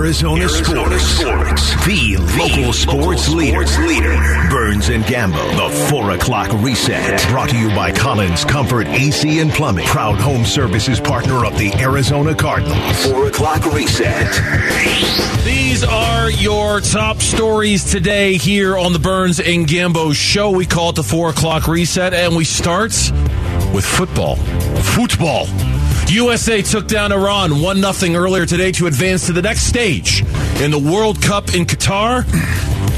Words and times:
Arizona, 0.00 0.40
Arizona 0.40 0.98
sports. 0.98 1.62
sports. 1.62 1.84
The, 1.84 2.16
the 2.16 2.38
local, 2.38 2.72
sports, 2.72 3.28
local 3.28 3.36
leader. 3.36 3.66
sports 3.66 3.78
leader. 3.86 4.48
Burns 4.48 4.88
and 4.88 5.04
Gambo. 5.04 5.46
The 5.58 5.88
4 5.90 6.12
o'clock 6.12 6.50
reset. 6.62 7.28
Brought 7.28 7.50
to 7.50 7.58
you 7.58 7.68
by 7.76 7.92
Collins 7.92 8.42
Comfort 8.46 8.86
AC 8.86 9.40
and 9.40 9.50
Plumbing. 9.50 9.84
Proud 9.84 10.18
home 10.18 10.46
services 10.46 10.98
partner 11.00 11.44
of 11.44 11.58
the 11.58 11.70
Arizona 11.74 12.34
Cardinals. 12.34 13.06
4 13.12 13.26
o'clock 13.26 13.66
reset. 13.74 14.32
These 15.44 15.84
are 15.84 16.30
your 16.30 16.80
top 16.80 17.18
stories 17.20 17.84
today 17.84 18.38
here 18.38 18.78
on 18.78 18.94
the 18.94 18.98
Burns 18.98 19.38
and 19.38 19.66
Gambo 19.66 20.14
show. 20.14 20.50
We 20.50 20.64
call 20.64 20.90
it 20.90 20.96
the 20.96 21.02
4 21.02 21.28
o'clock 21.28 21.68
reset, 21.68 22.14
and 22.14 22.34
we 22.34 22.44
start 22.46 22.92
with 23.74 23.84
football. 23.84 24.36
Football. 24.36 25.46
USA 26.10 26.60
took 26.60 26.88
down 26.88 27.12
Iran 27.12 27.60
1 27.60 27.92
0 27.92 28.14
earlier 28.14 28.44
today 28.44 28.72
to 28.72 28.88
advance 28.88 29.26
to 29.26 29.32
the 29.32 29.42
next 29.42 29.62
stage 29.62 30.22
in 30.60 30.72
the 30.72 30.78
World 30.78 31.22
Cup 31.22 31.54
in 31.54 31.64
Qatar. 31.64 32.24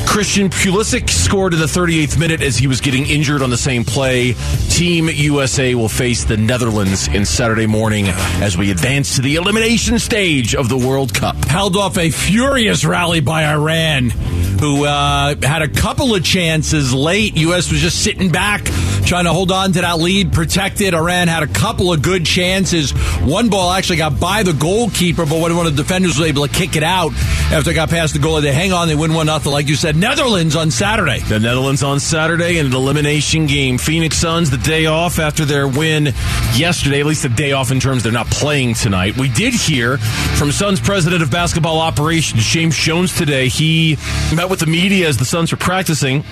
Christian 0.06 0.48
Pulisic 0.48 1.10
scored 1.10 1.52
in 1.52 1.60
the 1.60 1.66
38th 1.66 2.18
minute 2.18 2.42
as 2.42 2.56
he 2.56 2.66
was 2.66 2.80
getting 2.80 3.06
injured 3.06 3.42
on 3.42 3.50
the 3.50 3.56
same 3.56 3.84
play. 3.84 4.34
Team 4.70 5.08
USA 5.08 5.74
will 5.74 5.88
face 5.88 6.24
the 6.24 6.36
Netherlands 6.36 7.08
in 7.08 7.24
Saturday 7.24 7.66
morning 7.66 8.06
as 8.40 8.56
we 8.56 8.70
advance 8.70 9.16
to 9.16 9.22
the 9.22 9.36
elimination 9.36 9.98
stage 9.98 10.54
of 10.54 10.68
the 10.68 10.78
World 10.78 11.12
Cup. 11.14 11.36
Held 11.44 11.76
off 11.76 11.98
a 11.98 12.10
furious 12.10 12.84
rally 12.84 13.20
by 13.20 13.44
Iran, 13.44 14.10
who 14.60 14.86
uh, 14.86 15.34
had 15.42 15.62
a 15.62 15.68
couple 15.68 16.14
of 16.14 16.24
chances 16.24 16.94
late. 16.94 17.36
U.S. 17.36 17.70
was 17.70 17.80
just 17.80 18.02
sitting 18.02 18.30
back, 18.30 18.62
trying 19.04 19.24
to 19.24 19.32
hold 19.32 19.52
on 19.52 19.72
to 19.72 19.80
that 19.80 19.98
lead, 19.98 20.32
protected. 20.32 20.94
Iran 20.94 21.28
had 21.28 21.42
a 21.42 21.46
couple 21.46 21.92
of 21.92 22.02
good 22.02 22.24
chances. 22.24 22.92
One 23.20 23.48
ball 23.48 23.72
actually 23.72 23.96
got 23.96 24.18
by 24.18 24.42
the 24.42 24.52
goalkeeper, 24.52 25.26
but 25.26 25.40
one 25.40 25.50
of 25.50 25.64
the 25.64 25.82
defenders 25.82 26.18
was 26.18 26.28
able 26.28 26.46
to 26.46 26.52
kick 26.52 26.76
it 26.76 26.82
out 26.82 27.12
after 27.52 27.70
it 27.70 27.74
got 27.74 27.90
past 27.90 28.14
the 28.14 28.18
goal. 28.18 28.40
They 28.40 28.52
hang 28.52 28.72
on, 28.72 28.88
they 28.88 28.94
win 28.94 29.14
one 29.14 29.26
nothing. 29.26 29.52
Like 29.52 29.68
you 29.68 29.76
said, 29.76 29.96
Netherlands 29.96 30.56
on 30.56 30.70
Saturday. 30.70 31.20
The 31.20 31.38
Netherlands 31.38 31.82
on 31.82 32.00
Saturday 32.00 32.58
in 32.58 32.66
an 32.66 32.74
elimination 32.74 33.46
game. 33.46 33.78
Phoenix 33.78 34.16
Suns 34.16 34.50
the 34.50 34.58
day 34.58 34.86
off 34.86 35.18
after 35.18 35.44
their 35.44 35.66
win 35.66 36.06
yesterday, 36.54 37.00
at 37.00 37.06
least 37.06 37.22
the 37.22 37.28
day 37.28 37.52
off 37.52 37.70
in 37.70 37.80
terms 37.80 38.02
they're 38.02 38.12
not 38.12 38.26
playing 38.28 38.74
tonight. 38.74 39.16
We 39.16 39.28
did 39.28 39.54
hear 39.54 39.98
from 39.98 40.52
Suns 40.52 40.80
president 40.80 41.22
of 41.22 41.30
basketball 41.30 41.78
operations, 41.78 42.44
James 42.44 42.76
Jones, 42.76 43.16
today. 43.16 43.48
He 43.48 43.96
met 44.34 44.48
with 44.48 44.60
the 44.60 44.66
media 44.66 45.08
as 45.08 45.16
the 45.16 45.24
Suns 45.24 45.50
were 45.50 45.58
practicing. 45.58 46.22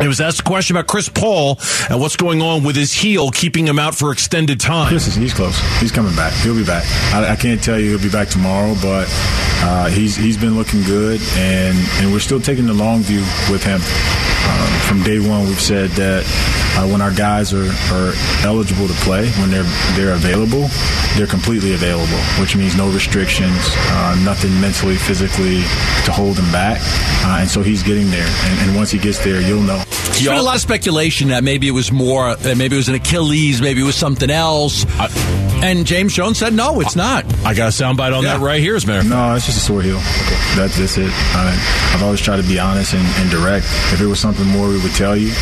He 0.00 0.08
was 0.08 0.20
asked 0.20 0.40
a 0.40 0.44
question 0.44 0.76
about 0.76 0.86
Chris 0.86 1.08
Paul 1.08 1.58
and 1.90 2.00
what's 2.00 2.11
going 2.16 2.42
on 2.42 2.62
with 2.62 2.76
his 2.76 2.92
heel, 2.92 3.30
keeping 3.30 3.66
him 3.66 3.78
out 3.78 3.94
for 3.94 4.12
extended 4.12 4.60
time. 4.60 4.92
He's 4.92 5.34
close. 5.34 5.58
He's 5.80 5.92
coming 5.92 6.14
back. 6.14 6.32
He'll 6.42 6.56
be 6.56 6.64
back. 6.64 6.84
I, 7.14 7.32
I 7.32 7.36
can't 7.36 7.62
tell 7.62 7.78
you 7.78 7.90
he'll 7.90 8.02
be 8.02 8.10
back 8.10 8.28
tomorrow, 8.28 8.74
but 8.82 9.06
uh, 9.62 9.88
he's 9.88 10.16
he's 10.16 10.36
been 10.36 10.56
looking 10.56 10.82
good, 10.82 11.20
and, 11.36 11.76
and 12.00 12.12
we're 12.12 12.20
still 12.20 12.40
taking 12.40 12.66
the 12.66 12.74
long 12.74 13.00
view 13.00 13.20
with 13.50 13.62
him. 13.64 13.80
Um, 14.48 14.72
from 14.88 15.02
day 15.02 15.20
one, 15.20 15.46
we've 15.46 15.60
said 15.60 15.90
that 15.90 16.24
uh, 16.76 16.88
when 16.88 17.00
our 17.00 17.12
guys 17.12 17.52
are, 17.52 17.70
are 17.92 18.12
eligible 18.44 18.88
to 18.88 18.94
play, 18.94 19.30
when 19.32 19.50
they're 19.50 19.68
they're 19.94 20.14
available, 20.14 20.68
they're 21.16 21.26
completely 21.26 21.74
available, 21.74 22.18
which 22.40 22.56
means 22.56 22.76
no 22.76 22.90
restrictions, 22.90 23.56
uh, 23.92 24.20
nothing 24.24 24.58
mentally, 24.60 24.96
physically 24.96 25.60
to 26.04 26.12
hold 26.12 26.36
them 26.36 26.50
back. 26.50 26.80
Uh, 27.24 27.38
and 27.40 27.48
so 27.48 27.62
he's 27.62 27.82
getting 27.82 28.10
there, 28.10 28.26
and, 28.26 28.68
and, 28.68 28.76
once 28.76 28.90
he 28.90 28.98
gets 28.98 29.22
there, 29.24 29.40
you'll 29.40 29.62
know. 29.62 29.82
There's 30.06 30.26
been 30.26 30.36
a 30.36 30.42
lot 30.42 30.56
of 30.56 30.60
speculation 30.60 31.28
that 31.28 31.44
maybe 31.44 31.68
it 31.68 31.72
was 31.72 31.92
more, 31.92 32.36
maybe 32.42 32.74
it 32.74 32.78
was 32.78 32.88
an 32.88 32.94
Achilles, 32.94 33.60
maybe 33.60 33.80
it 33.80 33.84
was 33.84 33.96
something 33.96 34.30
else. 34.30 34.84
I, 34.98 35.08
and 35.62 35.86
James 35.86 36.12
Jones 36.12 36.38
said, 36.38 36.52
no, 36.52 36.80
it's 36.80 36.96
not. 36.96 37.24
I 37.44 37.54
got 37.54 37.68
a 37.68 37.72
soundbite 37.72 38.16
on 38.16 38.24
yeah. 38.24 38.36
that 38.36 38.44
right 38.44 38.60
here, 38.60 38.76
as 38.76 38.84
a 38.84 38.86
matter. 38.88 39.08
No, 39.08 39.34
it's 39.34 39.46
just 39.46 39.58
a 39.58 39.60
sore 39.60 39.80
heel. 39.80 39.96
Okay. 39.96 40.40
That's, 40.56 40.76
that's 40.76 40.98
it. 40.98 41.06
I, 41.06 41.50
have 41.92 42.02
always 42.02 42.20
tried 42.20 42.38
to 42.38 42.42
be 42.42 42.58
honest 42.58 42.94
and, 42.94 43.06
and, 43.16 43.30
direct. 43.30 43.66
If 43.92 44.00
it 44.00 44.06
was 44.06 44.18
something 44.18 44.46
more, 44.46 44.68
we 44.68 44.82
would 44.82 44.92
tell 44.92 45.16
you. 45.16 45.32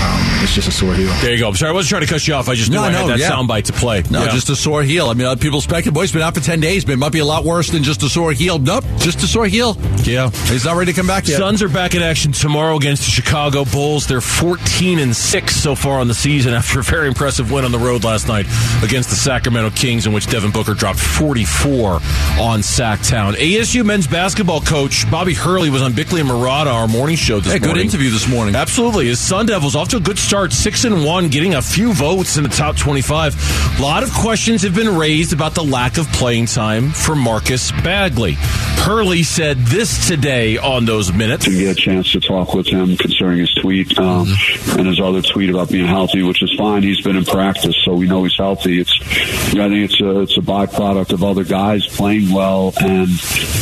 Um, 0.00 0.42
it's 0.42 0.54
just 0.54 0.68
a 0.68 0.72
sore 0.72 0.94
heel. 0.94 1.12
There 1.20 1.32
you 1.32 1.38
go. 1.38 1.48
I'm 1.48 1.54
sorry, 1.54 1.70
I 1.70 1.74
wasn't 1.74 1.90
trying 1.90 2.02
to 2.02 2.08
cut 2.08 2.26
you 2.26 2.34
off. 2.34 2.48
I 2.48 2.54
just 2.54 2.70
knew 2.70 2.76
no, 2.76 2.84
I 2.84 2.90
had 2.90 3.08
that 3.08 3.18
yeah. 3.18 3.30
soundbite 3.30 3.64
to 3.64 3.72
play. 3.72 4.02
No, 4.10 4.24
yeah. 4.24 4.30
just 4.30 4.48
a 4.48 4.56
sore 4.56 4.82
heel. 4.82 5.08
I 5.08 5.14
mean, 5.14 5.38
people 5.38 5.60
speculate, 5.60 5.94
boy, 5.94 6.00
he's 6.02 6.12
been 6.12 6.22
out 6.22 6.34
for 6.34 6.40
10 6.40 6.60
days, 6.60 6.84
but 6.84 6.92
it 6.92 6.96
might 6.96 7.12
be 7.12 7.18
a 7.18 7.24
lot 7.24 7.44
worse 7.44 7.68
than 7.68 7.82
just 7.82 8.02
a 8.02 8.08
sore 8.08 8.32
heel. 8.32 8.58
Nope, 8.58 8.84
just 8.96 9.22
a 9.22 9.26
sore 9.26 9.46
heel. 9.46 9.76
Yeah. 10.04 10.30
He's 10.46 10.64
not 10.64 10.76
ready 10.76 10.92
to 10.92 10.96
come 10.96 11.06
back 11.06 11.28
yet. 11.28 11.36
Suns 11.36 11.62
are 11.62 11.68
back 11.68 11.94
in 11.94 12.02
action 12.02 12.32
tomorrow 12.32 12.76
against 12.76 13.04
the 13.04 13.10
Chicago 13.10 13.64
Bulls. 13.66 14.06
They're 14.06 14.22
14 14.22 14.98
and 14.98 15.14
6 15.14 15.56
so 15.56 15.74
far 15.74 16.00
on 16.00 16.08
the 16.08 16.14
season 16.14 16.54
after 16.54 16.80
a 16.80 16.82
very 16.82 17.06
impressive 17.06 17.52
win 17.52 17.66
on 17.66 17.72
the 17.72 17.78
road 17.78 18.04
last 18.04 18.26
night 18.26 18.46
against 18.82 19.10
the 19.10 19.16
Sacramento 19.16 19.70
Kings, 19.76 20.06
in 20.06 20.14
which 20.14 20.26
Devin 20.26 20.50
Booker 20.50 20.72
dropped 20.72 20.98
44 20.98 21.94
on 22.40 22.60
Sacktown. 22.60 23.34
ASU 23.34 23.84
men's 23.84 24.06
basketball 24.06 24.62
coach 24.62 25.10
Bobby 25.10 25.34
Hurley 25.34 25.68
was 25.68 25.82
on 25.82 25.92
Bickley 25.92 26.22
and 26.22 26.30
Marotta, 26.30 26.72
our 26.72 26.88
morning 26.88 27.16
show 27.16 27.40
this 27.40 27.52
hey, 27.52 27.58
morning. 27.58 27.74
Good 27.74 27.84
interview 27.84 28.10
this 28.10 28.26
morning. 28.28 28.54
Absolutely. 28.54 29.06
His 29.08 29.18
Sun 29.18 29.46
Devils 29.46 29.76
off 29.76 29.89
to 29.90 29.96
a 29.96 30.00
good 30.00 30.18
start, 30.18 30.52
6 30.52 30.84
and 30.84 31.04
1, 31.04 31.28
getting 31.30 31.54
a 31.54 31.62
few 31.62 31.92
votes 31.92 32.36
in 32.36 32.44
the 32.44 32.48
top 32.48 32.76
25. 32.76 33.78
A 33.78 33.82
lot 33.82 34.04
of 34.04 34.12
questions 34.12 34.62
have 34.62 34.74
been 34.74 34.96
raised 34.96 35.32
about 35.32 35.56
the 35.56 35.64
lack 35.64 35.98
of 35.98 36.06
playing 36.12 36.46
time 36.46 36.90
for 36.90 37.16
Marcus 37.16 37.72
Bagley. 37.72 38.36
Hurley 38.80 39.24
said 39.24 39.58
this 39.58 40.06
today 40.06 40.58
on 40.58 40.84
those 40.84 41.12
minutes. 41.12 41.44
To 41.46 41.50
get 41.50 41.76
a 41.76 41.80
chance 41.80 42.12
to 42.12 42.20
talk 42.20 42.54
with 42.54 42.68
him 42.68 42.96
concerning 42.96 43.40
his 43.40 43.52
tweet 43.60 43.98
um, 43.98 44.26
mm-hmm. 44.26 44.78
and 44.78 44.86
his 44.86 45.00
other 45.00 45.22
tweet 45.22 45.50
about 45.50 45.70
being 45.70 45.86
healthy, 45.86 46.22
which 46.22 46.42
is 46.42 46.54
fine. 46.56 46.82
He's 46.82 47.00
been 47.00 47.16
in 47.16 47.24
practice, 47.24 47.74
so 47.84 47.94
we 47.94 48.06
know 48.06 48.22
he's 48.22 48.36
healthy. 48.36 48.80
It's, 48.80 49.52
you 49.52 49.58
know, 49.58 49.66
I 49.66 49.68
think 49.70 49.90
it's 49.90 50.00
a, 50.00 50.20
it's 50.20 50.36
a 50.38 50.40
byproduct 50.40 51.12
of 51.12 51.24
other 51.24 51.44
guys 51.44 51.86
playing 51.86 52.32
well 52.32 52.72
and, 52.80 53.10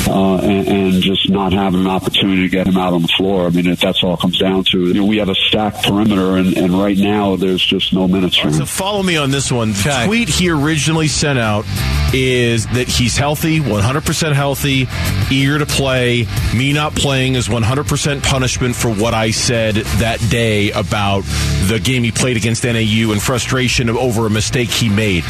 uh, 0.08 0.36
and, 0.36 0.68
and 0.68 1.02
just 1.02 1.30
not 1.30 1.52
having 1.52 1.80
an 1.80 1.86
opportunity 1.86 2.42
to 2.42 2.48
get 2.48 2.66
him 2.66 2.76
out 2.76 2.92
on 2.92 3.02
the 3.02 3.08
floor. 3.16 3.46
I 3.46 3.50
mean, 3.50 3.74
that's 3.74 4.02
all 4.04 4.14
it 4.14 4.20
comes 4.20 4.38
down 4.38 4.64
to. 4.72 4.86
You 4.86 4.94
know, 4.94 5.04
we 5.06 5.16
have 5.18 5.28
a 5.28 5.34
stacked 5.34 5.84
perimeter, 5.84 6.17
and, 6.36 6.56
and 6.56 6.72
right 6.72 6.96
now 6.96 7.36
there's 7.36 7.64
just 7.64 7.92
no 7.92 8.08
minutes 8.08 8.36
for 8.36 8.48
him. 8.48 8.54
So 8.54 8.66
follow 8.66 9.02
me 9.02 9.16
on 9.16 9.30
this 9.30 9.50
one. 9.50 9.72
The 9.72 9.88
okay. 9.88 10.06
tweet 10.06 10.28
he 10.28 10.50
originally 10.50 11.08
sent 11.08 11.38
out 11.38 11.64
is 12.12 12.66
that 12.68 12.88
he's 12.88 13.16
healthy, 13.16 13.60
100% 13.60 14.32
healthy, 14.32 14.86
eager 15.30 15.58
to 15.58 15.66
play. 15.66 16.26
Me 16.54 16.72
not 16.72 16.94
playing 16.94 17.34
is 17.34 17.48
100% 17.48 18.22
punishment 18.22 18.74
for 18.74 18.90
what 18.90 19.14
I 19.14 19.30
said 19.30 19.76
that 19.76 20.18
day 20.30 20.70
about 20.70 21.22
the 21.66 21.80
game 21.82 22.02
he 22.02 22.12
played 22.12 22.36
against 22.36 22.64
NAU 22.64 23.12
and 23.12 23.22
frustration 23.22 23.90
over 23.90 24.26
a 24.26 24.30
mistake 24.30 24.70
he 24.70 24.88
made. 24.88 25.24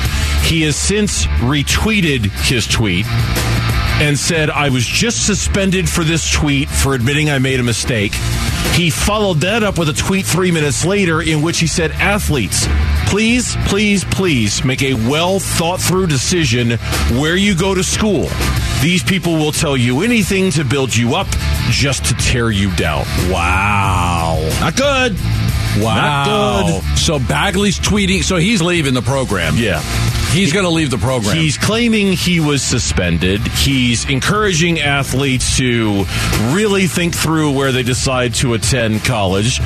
He 0.44 0.62
has 0.62 0.76
since 0.76 1.26
retweeted 1.40 2.26
his 2.48 2.66
tweet 2.66 3.06
and 4.00 4.16
said, 4.16 4.48
I 4.48 4.68
was 4.68 4.86
just 4.86 5.26
suspended 5.26 5.88
for 5.88 6.04
this 6.04 6.30
tweet 6.30 6.68
for 6.68 6.94
admitting 6.94 7.30
I 7.30 7.38
made 7.38 7.58
a 7.58 7.64
mistake. 7.64 8.12
He 8.78 8.90
followed 8.90 9.38
that 9.40 9.64
up 9.64 9.76
with 9.76 9.88
a 9.88 9.92
tweet 9.92 10.24
three 10.24 10.52
minutes 10.52 10.84
later 10.84 11.20
in 11.20 11.42
which 11.42 11.58
he 11.58 11.66
said, 11.66 11.90
Athletes, 11.90 12.68
please, 13.06 13.56
please, 13.66 14.04
please 14.04 14.64
make 14.64 14.82
a 14.82 14.94
well 14.94 15.40
thought 15.40 15.80
through 15.80 16.06
decision 16.06 16.78
where 17.18 17.34
you 17.34 17.56
go 17.56 17.74
to 17.74 17.82
school. 17.82 18.28
These 18.80 19.02
people 19.02 19.32
will 19.32 19.50
tell 19.50 19.76
you 19.76 20.02
anything 20.02 20.52
to 20.52 20.64
build 20.64 20.94
you 20.96 21.16
up, 21.16 21.26
just 21.70 22.04
to 22.04 22.14
tear 22.14 22.52
you 22.52 22.70
down. 22.76 23.04
Wow. 23.28 24.48
Not 24.60 24.76
good. 24.76 25.14
Wow. 25.82 25.96
Not 25.96 26.66
good. 26.68 26.98
So 26.98 27.18
Bagley's 27.18 27.80
tweeting. 27.80 28.22
So 28.22 28.36
he's 28.36 28.62
leaving 28.62 28.94
the 28.94 29.02
program. 29.02 29.56
Yeah. 29.56 29.82
He's 30.32 30.52
going 30.52 30.64
to 30.64 30.70
leave 30.70 30.90
the 30.90 30.98
program. 30.98 31.36
He's 31.36 31.56
claiming 31.56 32.12
he 32.12 32.38
was 32.40 32.62
suspended. 32.62 33.40
He's 33.48 34.08
encouraging 34.08 34.78
athletes 34.80 35.56
to 35.56 36.04
really 36.52 36.86
think 36.86 37.14
through 37.14 37.52
where 37.52 37.72
they 37.72 37.82
decide 37.82 38.34
to 38.36 38.54
attend 38.54 39.04
college. 39.04 39.60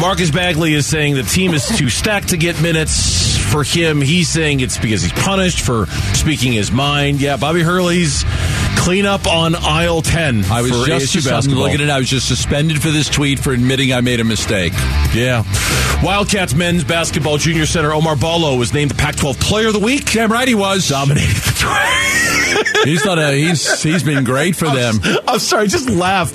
Marcus 0.00 0.30
Bagley 0.30 0.74
is 0.74 0.86
saying 0.86 1.14
the 1.14 1.22
team 1.22 1.52
is 1.52 1.66
too 1.76 1.88
stacked 1.90 2.28
to 2.30 2.36
get 2.36 2.60
minutes 2.62 3.36
for 3.36 3.62
him. 3.64 4.00
He's 4.00 4.28
saying 4.28 4.60
it's 4.60 4.78
because 4.78 5.02
he's 5.02 5.12
punished 5.12 5.60
for 5.60 5.86
speaking 6.14 6.52
his 6.52 6.72
mind. 6.72 7.20
Yeah, 7.20 7.36
Bobby 7.36 7.62
Hurley's 7.62 8.24
clean 8.78 9.06
up 9.06 9.26
on 9.26 9.54
aisle 9.54 10.02
10 10.02 10.44
I 10.46 10.62
was 10.62 10.70
just 10.86 11.14
ASU 11.14 11.28
basketball. 11.28 11.62
looking 11.64 11.80
at 11.80 11.88
it. 11.88 11.90
I 11.90 11.98
was 11.98 12.08
just 12.08 12.26
suspended 12.26 12.80
for 12.82 12.90
this 12.90 13.08
tweet 13.08 13.38
for 13.38 13.52
admitting 13.52 13.92
I 13.92 14.00
made 14.00 14.20
a 14.20 14.24
mistake. 14.24 14.72
Yeah. 15.14 15.44
Wildcats 16.02 16.52
men's 16.52 16.82
basketball 16.82 17.38
junior 17.38 17.64
center 17.64 17.90
Oumar 17.90 18.20
Ballo 18.20 18.56
was 18.56 18.74
named 18.74 18.90
the 18.90 18.96
Pac-12 18.96 19.38
Player 19.40 19.68
of 19.68 19.72
the 19.74 19.78
Week. 19.78 20.10
Damn 20.10 20.32
right 20.32 20.48
he 20.48 20.54
was. 20.54 20.88
Dominated 20.88 21.36
he's 22.84 23.04
not 23.04 23.18
a 23.18 23.32
he's 23.32 23.82
he's 23.82 24.02
been 24.02 24.24
great 24.24 24.56
for 24.56 24.66
them. 24.66 25.00
I'm, 25.02 25.18
I'm, 25.28 25.38
sorry, 25.38 25.68
just 25.68 25.88
laugh. 25.88 26.30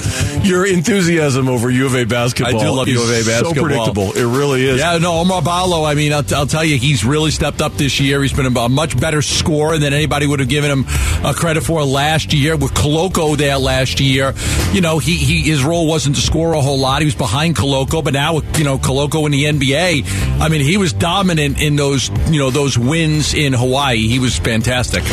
Your 0.45 0.65
enthusiasm 0.65 1.47
over 1.47 1.69
U 1.69 1.85
of 1.85 1.95
A 1.95 2.05
basketball. 2.05 2.59
I 2.59 2.63
do 2.63 2.71
love 2.71 2.87
U 2.87 3.01
of 3.01 3.09
A 3.09 3.23
basketball. 3.23 3.53
So 3.53 3.61
predictable, 3.63 4.11
it 4.13 4.37
really 4.37 4.65
is. 4.65 4.79
Yeah, 4.79 4.97
no, 4.97 5.23
Oumar 5.23 5.43
Ballo. 5.43 5.83
I 5.83 5.93
mean, 5.93 6.13
I'll, 6.13 6.23
I'll, 6.33 6.47
tell 6.47 6.63
you, 6.63 6.77
he's 6.77 7.05
really 7.05 7.31
stepped 7.31 7.61
up 7.61 7.73
this 7.73 7.99
year. 7.99 8.21
He's 8.21 8.33
been 8.33 8.45
a 8.45 8.69
much 8.69 8.99
better 8.99 9.21
scorer 9.21 9.77
than 9.77 9.93
anybody 9.93 10.27
would 10.27 10.39
have 10.39 10.49
given 10.49 10.71
him 10.71 10.85
a 11.23 11.33
credit 11.33 11.61
for 11.61 11.83
last 11.83 12.33
year. 12.33 12.55
With 12.57 12.73
Koloko 12.73 13.37
there 13.37 13.57
last 13.57 13.99
year, 13.99 14.33
you 14.73 14.81
know, 14.81 14.99
he, 14.99 15.17
he 15.17 15.41
his 15.43 15.63
role 15.63 15.87
wasn't 15.87 16.15
to 16.15 16.21
score 16.21 16.53
a 16.53 16.61
whole 16.61 16.79
lot. 16.79 17.01
He 17.01 17.05
was 17.05 17.15
behind 17.15 17.55
Koloko, 17.55 18.03
but 18.03 18.13
now 18.13 18.35
with 18.35 18.57
you 18.57 18.63
know 18.63 18.77
Koloko 18.77 19.25
in 19.25 19.31
the 19.31 19.43
NBA, 19.45 20.39
I 20.41 20.49
mean, 20.49 20.61
he 20.61 20.77
was 20.77 20.93
dominant 20.93 21.61
in 21.61 21.75
those 21.75 22.09
you 22.29 22.39
know 22.39 22.49
those 22.49 22.77
wins 22.77 23.33
in 23.33 23.53
Hawaii. 23.53 24.07
He 24.07 24.19
was 24.19 24.37
fantastic. 24.37 25.03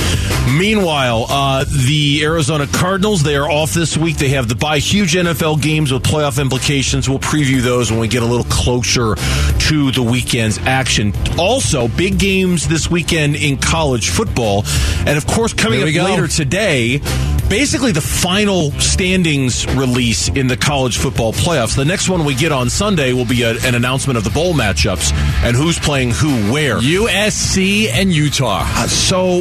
Meanwhile 0.57 0.94
Meanwhile, 0.95 1.27
uh, 1.29 1.65
the 1.89 2.23
Arizona 2.23 2.69
Cardinals, 2.69 3.25
they 3.25 3.35
are 3.35 3.51
off 3.51 3.75
this 3.75 3.97
week. 3.97 4.17
They 4.17 4.29
have 4.29 4.47
the 4.47 4.55
bye 4.55 4.79
huge 4.79 5.15
NFL 5.15 5.61
games 5.61 5.93
with 5.93 6.05
playoff 6.05 6.41
implications. 6.41 7.09
We'll 7.09 7.19
preview 7.19 7.61
those 7.61 7.91
when 7.91 7.99
we 7.99 8.07
get 8.07 8.23
a 8.23 8.27
little 8.27 8.45
closer 8.45 9.17
to 9.17 9.91
the 9.91 10.03
weekend's 10.05 10.59
action. 10.59 11.13
Also, 11.37 11.89
big 11.89 12.21
games 12.21 12.69
this 12.69 12.89
weekend 12.89 13.35
in 13.35 13.57
college 13.57 14.11
football. 14.11 14.63
And 14.99 15.19
of 15.19 15.27
course, 15.27 15.53
coming 15.53 15.83
up 15.83 15.93
go. 15.93 16.05
later 16.05 16.29
today, 16.29 17.01
basically 17.49 17.93
the 17.93 18.01
final 18.01 18.71
standings 18.73 19.67
release 19.75 20.29
in 20.29 20.47
the 20.47 20.57
college 20.57 20.99
football 20.99 21.33
playoffs. 21.33 21.77
The 21.77 21.85
next 21.85 22.09
one 22.09 22.25
we 22.25 22.35
get 22.35 22.53
on 22.53 22.71
Sunday 22.71 23.13
will 23.13 23.25
be 23.25 23.43
a, 23.43 23.53
an 23.65 23.75
announcement 23.75 24.17
of 24.17 24.25
the 24.25 24.31
bowl 24.31 24.55
matchups 24.55 25.13
and 25.45 25.57
who's 25.57 25.79
playing 25.79 26.11
who 26.11 26.53
where. 26.53 26.79
USC 26.79 27.89
and 27.89 28.13
Utah. 28.13 28.63
Uh, 28.65 28.87
so 28.87 29.41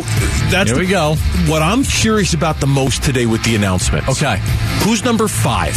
that's 0.49 0.71
Here 0.71 0.79
we 0.79 0.87
go. 0.87 1.15
What 1.47 1.61
I'm 1.61 1.83
curious 1.83 2.33
about 2.33 2.59
the 2.59 2.67
most 2.67 3.03
today 3.03 3.25
with 3.25 3.43
the 3.43 3.55
announcement. 3.55 4.07
Okay. 4.09 4.37
Who's 4.83 5.03
number 5.03 5.27
five? 5.27 5.75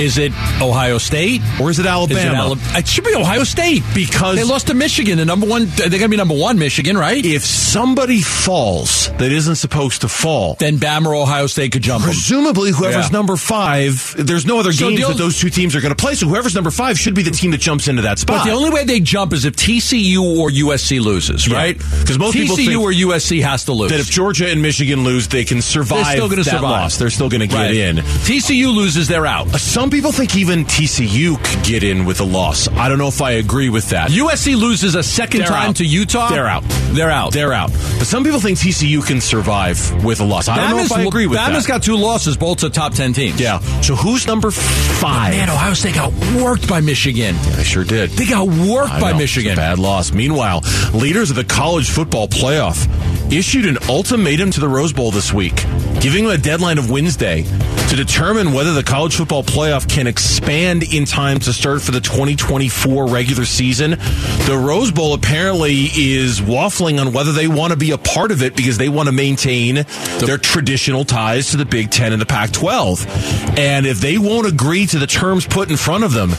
Is 0.00 0.16
it 0.18 0.32
Ohio 0.62 0.98
State? 0.98 1.42
Or 1.60 1.70
is 1.70 1.78
it 1.78 1.86
Alabama? 1.86 2.52
Is 2.52 2.74
it, 2.74 2.78
it 2.78 2.86
should 2.88 3.04
be 3.04 3.14
Ohio 3.14 3.44
State 3.44 3.82
Because- 3.94 4.36
they 4.36 4.44
lost 4.44 4.68
to 4.68 4.74
Michigan. 4.74 5.18
The 5.18 5.24
number 5.24 5.46
one, 5.46 5.66
they're 5.66 5.88
going 5.88 6.02
to 6.02 6.08
be 6.08 6.16
number 6.16 6.36
one, 6.36 6.58
Michigan, 6.58 6.96
right? 6.96 7.24
if 7.24 7.44
somebody 7.44 8.20
falls 8.20 9.08
that 9.18 9.32
isn't 9.32 9.56
supposed 9.56 10.00
to 10.02 10.08
fall, 10.08 10.54
then 10.60 10.76
Bama 10.78 11.06
or 11.06 11.14
Ohio 11.16 11.46
State 11.46 11.57
could 11.68 11.82
jump 11.82 12.04
presumably 12.04 12.70
whoever's 12.70 13.06
Yeah. 13.06 13.12
number 13.12 13.36
five, 13.36 14.14
there's 14.18 14.46
no 14.46 14.60
other 14.60 14.72
So 14.72 14.90
games 14.90 15.06
that 15.08 15.16
those 15.16 15.38
two 15.38 15.50
teams 15.50 15.74
are 15.74 15.80
going 15.80 15.90
to 15.90 15.96
play. 15.96 16.14
So 16.14 16.28
whoever's 16.28 16.54
number 16.54 16.70
five 16.70 16.98
should 16.98 17.14
be 17.14 17.22
the 17.22 17.30
team 17.32 17.50
that 17.52 17.60
jumps 17.60 17.88
into 17.88 18.02
that 18.02 18.18
spot. 18.18 18.38
But 18.38 18.44
the 18.44 18.52
only 18.56 18.70
way 18.70 18.84
they 18.84 19.00
jump 19.00 19.32
is 19.32 19.44
if 19.44 19.56
TCU 19.56 20.22
or 20.38 20.50
USC 20.50 21.00
loses, 21.00 21.46
Yeah. 21.48 21.56
right? 21.56 21.80
'Cause 22.06 22.18
most 22.18 22.34
TCU 22.34 22.42
people 22.42 22.56
think 22.56 22.80
or 22.82 22.92
USC 22.92 23.40
has 23.40 23.64
to 23.64 23.72
lose. 23.72 23.90
that 23.90 23.98
if 24.00 24.10
Georgia 24.10 24.48
and 24.50 24.60
Michigan 24.62 25.02
lose, 25.04 25.26
they 25.26 25.44
can 25.44 25.62
survive 25.62 26.04
they're 26.04 26.12
still 26.16 26.28
going 26.28 26.38
to 26.42 26.44
survive. 26.44 26.62
loss. 26.62 26.96
They're 26.98 27.10
still 27.10 27.28
going 27.30 27.40
to 27.40 27.46
get 27.46 27.56
Right. 27.56 27.74
in. 27.74 27.96
TCU 28.24 28.70
loses, 28.70 29.08
they're 29.08 29.26
out. 29.26 29.52
Uh, 29.54 29.58
some 29.58 29.88
people 29.90 30.12
think 30.12 30.36
even 30.36 30.64
TCU 30.66 31.36
could 31.42 31.62
get 31.62 31.82
in 31.82 32.04
with 32.04 32.20
a 32.20 32.24
loss. 32.24 32.68
I 32.76 32.88
don't 32.88 32.98
know 32.98 33.08
if 33.08 33.22
I 33.22 33.32
agree 33.32 33.68
with 33.70 33.88
that. 33.90 34.10
USC 34.10 34.54
loses 34.54 34.94
a 34.94 35.02
2nd 35.02 35.38
They're 35.40 35.48
time 35.48 35.70
out. 35.70 35.76
to 35.76 35.84
Utah. 35.84 36.28
They're 36.30 36.46
out. 36.48 36.64
They're 36.92 37.10
out. 37.10 37.32
They're 37.32 37.52
out. 37.52 37.70
But 37.98 38.06
some 38.06 38.22
people 38.24 38.40
think 38.40 38.58
TCU 38.58 39.00
can 39.02 39.20
survive 39.20 40.04
with 40.04 40.20
a 40.20 40.24
loss. 40.24 40.48
I 40.48 40.56
don't 40.56 40.70
know 40.76 40.82
if 40.84 40.92
I 40.92 41.02
agree 41.02 41.26
with 41.26 41.38
Bama's 41.38 41.47
that. 41.52 41.66
got 41.66 41.82
two 41.82 41.96
losses, 41.96 42.36
both 42.36 42.58
to 42.58 42.70
top 42.70 42.94
10 42.94 43.12
teams. 43.12 43.40
yeah. 43.40 43.58
So 43.80 43.94
who's 43.94 44.26
number 44.26 44.50
five? 44.50 45.32
Man, 45.32 45.48
Ohio 45.50 45.74
State 45.74 45.94
got 45.94 46.12
worked 46.40 46.68
by 46.68 46.80
Michigan. 46.80 47.34
they 47.56 47.62
sure 47.64 47.84
did. 47.84 48.10
They 48.10 48.26
got 48.26 48.46
worked 48.48 48.92
I 48.92 49.00
by 49.00 49.12
know. 49.12 49.18
Michigan. 49.18 49.56
Bad 49.56 49.78
loss. 49.78 50.12
Meanwhile, 50.12 50.62
leaders 50.94 51.30
of 51.30 51.36
the 51.36 51.44
college 51.44 51.90
football 51.90 52.28
playoff 52.28 52.86
issued 53.30 53.66
an 53.66 53.78
ultimatum 53.88 54.50
to 54.52 54.60
the 54.60 54.68
Rose 54.68 54.92
Bowl 54.92 55.10
this 55.10 55.32
week, 55.32 55.56
giving 56.00 56.24
them 56.24 56.32
a 56.32 56.38
deadline 56.38 56.78
of 56.78 56.90
Wednesday 56.90 57.42
to 57.88 57.96
determine 57.96 58.52
whether 58.52 58.74
the 58.74 58.82
college 58.82 59.16
football 59.16 59.42
playoff 59.42 59.88
can 59.88 60.06
expand 60.06 60.82
in 60.82 61.04
time 61.04 61.38
to 61.38 61.52
start 61.52 61.80
for 61.80 61.90
the 61.90 62.00
2024 62.00 63.08
regular 63.08 63.44
season. 63.44 63.92
The 63.92 64.62
Rose 64.62 64.90
Bowl 64.90 65.14
apparently 65.14 65.84
is 65.94 66.40
waffling 66.40 67.00
on 67.00 67.12
whether 67.12 67.32
they 67.32 67.48
want 67.48 67.72
to 67.72 67.78
be 67.78 67.92
a 67.92 67.98
part 67.98 68.30
of 68.30 68.42
it 68.42 68.54
because 68.56 68.78
they 68.78 68.88
want 68.88 69.08
to 69.08 69.12
maintain 69.12 69.86
their 70.18 70.38
traditional 70.38 71.04
ties 71.04 71.50
to 71.50 71.56
the 71.56 71.64
Big 71.64 71.90
Ten 71.90 72.12
and 72.12 72.20
the 72.20 72.26
Pac 72.26 72.52
12. 72.52 73.58
And 73.58 73.86
if 73.86 74.00
they 74.00 74.18
won't 74.18 74.46
agree 74.46 74.86
to 74.86 74.98
the 74.98 75.06
terms 75.06 75.46
put 75.46 75.70
in 75.70 75.76
front 75.76 76.04
of 76.04 76.12
them, 76.12 76.32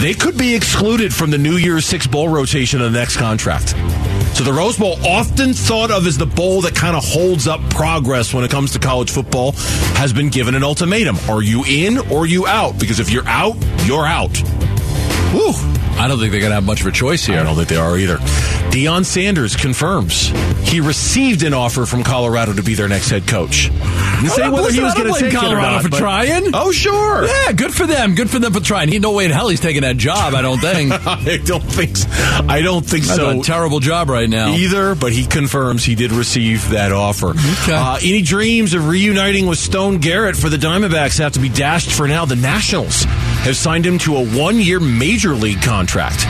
they 0.00 0.14
could 0.14 0.36
be 0.36 0.54
excluded 0.54 1.14
from 1.14 1.30
the 1.30 1.38
New 1.38 1.56
Year's 1.56 1.86
Six 1.86 2.06
Bowl 2.06 2.28
rotation 2.28 2.80
of 2.80 2.92
the 2.92 2.98
next 2.98 3.16
contract. 3.16 3.74
So 4.40 4.44
the 4.44 4.54
Rose 4.54 4.78
Bowl, 4.78 4.96
often 5.06 5.52
thought 5.52 5.90
of 5.90 6.06
as 6.06 6.16
the 6.16 6.24
bowl 6.24 6.62
that 6.62 6.74
kind 6.74 6.96
of 6.96 7.04
holds 7.04 7.46
up 7.46 7.60
progress 7.68 8.32
when 8.32 8.42
it 8.42 8.50
comes 8.50 8.72
to 8.72 8.78
college 8.78 9.10
football, 9.10 9.52
has 9.96 10.14
been 10.14 10.30
given 10.30 10.54
an 10.54 10.64
ultimatum. 10.64 11.18
Are 11.28 11.42
you 11.42 11.62
in 11.68 11.98
or 12.10 12.26
you 12.26 12.46
out? 12.46 12.80
Because 12.80 13.00
if 13.00 13.10
you're 13.10 13.28
out, 13.28 13.54
you're 13.84 14.06
out. 14.06 14.32
I 15.32 16.06
don't 16.08 16.18
think 16.18 16.32
they're 16.32 16.40
going 16.40 16.50
to 16.50 16.54
have 16.56 16.64
much 16.64 16.80
of 16.80 16.86
a 16.88 16.92
choice 16.92 17.24
here. 17.24 17.38
I 17.38 17.42
don't 17.44 17.54
think 17.54 17.68
they 17.68 17.76
are 17.76 17.96
either. 17.96 18.16
Deion 18.70 19.04
Sanders 19.04 19.54
confirms 19.54 20.28
he 20.68 20.80
received 20.80 21.42
an 21.44 21.54
offer 21.54 21.86
from 21.86 22.02
Colorado 22.02 22.52
to 22.54 22.62
be 22.62 22.74
their 22.74 22.88
next 22.88 23.10
head 23.10 23.26
coach. 23.28 23.64
Didn't 23.70 24.30
say 24.30 24.48
whether 24.48 24.72
he 24.72 24.80
was 24.80 24.94
going 24.94 25.12
to 25.12 25.20
take 25.20 25.32
it 25.32 25.36
or 25.36 25.40
Colorado 25.40 25.70
not, 25.72 25.82
for 25.82 25.88
but- 25.90 25.98
trying. 25.98 26.50
Oh, 26.54 26.72
sure. 26.72 27.26
Yeah, 27.26 27.52
good 27.52 27.72
for 27.74 27.86
them. 27.86 28.14
Good 28.14 28.28
for 28.30 28.38
them 28.38 28.52
for 28.52 28.60
trying. 28.60 28.88
He 28.88 28.98
no 28.98 29.12
way 29.12 29.24
in 29.26 29.30
hell 29.30 29.48
he's 29.48 29.60
taking 29.60 29.82
that 29.82 29.96
job. 29.98 30.34
I 30.34 30.42
don't 30.42 30.58
think. 30.58 30.90
I 31.06 31.38
don't 31.44 31.62
think. 31.62 31.96
So. 31.96 32.08
I 32.48 32.60
don't 32.62 32.84
think 32.84 33.04
That's 33.04 33.16
so. 33.20 33.40
a 33.40 33.42
terrible 33.42 33.78
job 33.80 34.08
right 34.10 34.28
now. 34.28 34.52
either, 34.54 34.94
but 34.94 35.12
he 35.12 35.26
confirms 35.26 35.84
he 35.84 35.94
did 35.94 36.12
receive 36.12 36.70
that 36.70 36.92
offer. 36.92 37.30
Okay. 37.30 37.72
Uh, 37.72 37.98
any 38.02 38.22
dreams 38.22 38.74
of 38.74 38.88
reuniting 38.88 39.46
with 39.46 39.58
Stone 39.58 39.98
Garrett 39.98 40.34
for 40.36 40.48
the 40.48 40.56
Diamondbacks 40.56 41.18
have 41.18 41.32
to 41.32 41.40
be 41.40 41.48
dashed 41.48 41.92
for 41.92 42.08
now. 42.08 42.24
The 42.24 42.36
Nationals 42.36 43.04
have 43.42 43.56
signed 43.56 43.86
him 43.86 43.98
to 43.98 44.16
a 44.16 44.26
one-year 44.26 44.80
major 44.80 45.34
league 45.34 45.62
contract. 45.62 46.20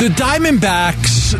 The 0.00 0.08
Diamondbacks, 0.08 1.32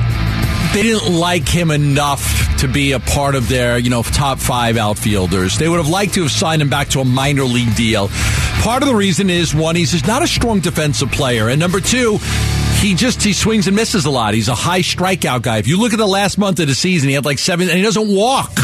they 0.72 0.82
didn't 0.82 1.14
like 1.14 1.46
him 1.48 1.70
enough 1.70 2.56
to 2.58 2.68
be 2.68 2.92
a 2.92 2.98
part 2.98 3.34
of 3.34 3.48
their, 3.48 3.78
you 3.78 3.90
know, 3.90 4.02
top 4.02 4.38
five 4.38 4.76
outfielders. 4.76 5.58
They 5.58 5.68
would 5.68 5.76
have 5.76 5.88
liked 5.88 6.14
to 6.14 6.22
have 6.22 6.32
signed 6.32 6.62
him 6.62 6.68
back 6.68 6.88
to 6.88 7.00
a 7.00 7.04
minor 7.04 7.44
league 7.44 7.76
deal. 7.76 8.08
Part 8.62 8.82
of 8.82 8.88
the 8.88 8.94
reason 8.94 9.30
is 9.30 9.54
one, 9.54 9.76
he's 9.76 10.06
not 10.06 10.22
a 10.22 10.26
strong 10.26 10.60
defensive 10.60 11.12
player, 11.12 11.48
and 11.48 11.60
number 11.60 11.80
two, 11.80 12.18
he 12.78 12.94
just 12.94 13.22
he 13.22 13.32
swings 13.32 13.66
and 13.66 13.76
misses 13.76 14.06
a 14.06 14.10
lot. 14.10 14.34
He's 14.34 14.48
a 14.48 14.54
high 14.54 14.80
strikeout 14.80 15.42
guy. 15.42 15.58
If 15.58 15.68
you 15.68 15.78
look 15.80 15.92
at 15.92 15.98
the 15.98 16.06
last 16.06 16.38
month 16.38 16.60
of 16.60 16.68
the 16.68 16.74
season, 16.74 17.08
he 17.08 17.14
had 17.14 17.24
like 17.24 17.38
seven, 17.38 17.68
and 17.68 17.76
he 17.76 17.82
doesn't 17.82 18.08
walk. 18.08 18.56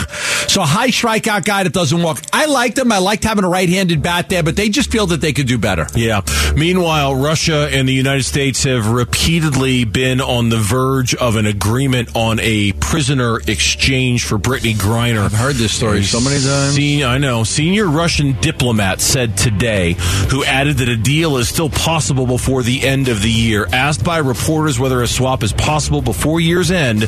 So 0.49 0.62
a 0.62 0.66
high 0.66 0.88
strikeout 0.88 1.44
guy 1.44 1.64
that 1.64 1.72
doesn't 1.72 2.02
walk. 2.02 2.22
I 2.32 2.46
liked 2.46 2.78
him. 2.78 2.93
I 2.93 2.99
liked 2.99 3.25
having 3.25 3.44
a 3.44 3.49
right-handed 3.49 4.02
bat 4.02 4.28
there, 4.28 4.43
but 4.43 4.56
they 4.56 4.69
just 4.69 4.90
feel 4.90 5.06
that 5.06 5.20
they 5.20 5.32
could 5.32 5.46
do 5.46 5.58
better. 5.58 5.87
Yeah. 5.94 6.20
Meanwhile, 6.55 7.16
Russia 7.16 7.69
and 7.72 7.88
the 7.88 7.93
United 7.93 8.25
States 8.25 8.62
have 8.64 8.88
repeatedly 8.88 9.84
been 9.84 10.20
on 10.20 10.50
the 10.50 10.58
verge 10.58 11.14
of 11.14 11.37
an 11.37 11.46
agreement 11.46 12.14
on 12.14 12.38
a 12.40 12.72
prisoner 12.72 13.40
exchange 13.49 14.25
for 14.25 14.38
Brittney 14.38 14.75
Griner. 14.75 15.25
I've 15.25 15.32
heard 15.32 15.56
this 15.56 15.72
story 15.72 16.05
so 16.05 16.20
many 16.20 16.40
times. 16.40 16.78
I 16.78 17.19
know. 17.19 17.43
Senior 17.43 17.87
Russian 17.87 18.38
diplomat 18.40 19.00
said 19.00 19.37
today, 19.37 19.96
who 20.31 20.44
added 20.44 20.76
that 20.78 20.88
a 20.88 20.96
deal 20.96 21.38
is 21.38 21.49
still 21.49 21.70
possible 21.70 22.26
before 22.26 22.62
the 22.62 22.87
end 22.87 23.08
of 23.08 23.22
the 23.22 23.31
year. 23.31 23.66
Asked 23.72 24.04
by 24.05 24.19
reporters 24.19 24.79
whether 24.79 25.03
a 25.03 25.09
swap 25.09 25.43
is 25.43 25.53
possible 25.53 26.03
before 26.03 26.41
year's 26.41 26.71
end, 26.71 27.03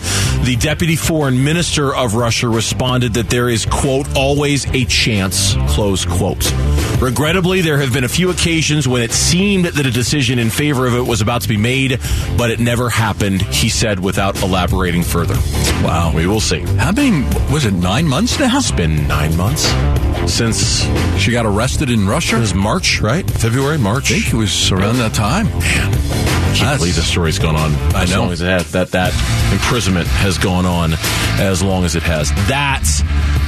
the 0.44 0.56
deputy 0.58 0.96
foreign 0.96 1.42
minister 1.44 1.94
of 1.94 2.14
Russia 2.14 2.48
responded 2.48 3.14
that 3.14 3.30
there 3.30 3.48
is, 3.48 3.66
quote, 3.66 4.06
always 4.16 4.66
a 4.74 4.84
chance, 4.86 5.54
close 5.68 6.04
quote. 6.04 6.52
Regrettably, 7.00 7.60
there 7.60 7.78
have 7.78 7.92
been 7.92 8.04
a 8.04 8.08
few 8.08 8.30
occasions 8.30 8.88
when 8.88 9.02
it 9.02 9.12
seemed 9.12 9.66
that 9.66 9.84
a 9.84 9.90
decision 9.90 10.38
in 10.38 10.48
favor 10.48 10.86
of 10.86 10.94
it 10.94 11.02
was 11.02 11.20
about 11.20 11.42
to 11.42 11.48
be 11.48 11.58
made, 11.58 12.00
but 12.38 12.50
it 12.50 12.58
never 12.58 12.88
happened, 12.88 13.42
he 13.42 13.68
said 13.68 14.00
without 14.00 14.42
elaborating 14.42 15.02
further. 15.02 15.36
Wow. 15.84 16.12
We 16.14 16.26
will 16.26 16.40
see. 16.40 16.60
How 16.60 16.92
many, 16.92 17.22
was 17.52 17.66
it 17.66 17.74
nine 17.74 18.08
months 18.08 18.38
now? 18.40 18.56
It's 18.56 18.70
been 18.70 19.06
nine 19.06 19.36
months 19.36 19.66
since 20.26 20.82
She 21.20 21.32
got 21.32 21.46
arrested 21.46 21.90
in 21.90 22.08
Russia? 22.08 22.36
it 22.36 22.40
was 22.40 22.54
March, 22.54 23.00
right? 23.00 23.28
February, 23.30 23.78
March. 23.78 24.10
I 24.10 24.14
think 24.14 24.34
it 24.34 24.36
was 24.36 24.72
around 24.72 24.96
that 24.96 25.14
time. 25.14 25.48
I 25.52 26.45
can't 26.56 26.78
believe 26.78 26.96
the 26.96 27.02
story's 27.02 27.38
gone 27.38 27.56
on 27.56 27.72
I 27.94 28.02
as 28.04 28.10
know. 28.10 28.22
long 28.22 28.32
as 28.32 28.40
it 28.40 28.46
has. 28.46 28.72
That 28.72 28.90
that 28.92 29.12
imprisonment 29.52 30.06
has 30.08 30.38
gone 30.38 30.66
on 30.66 30.94
as 31.38 31.62
long 31.62 31.84
as 31.84 31.94
it 31.96 32.02
has. 32.02 32.30
That 32.48 32.82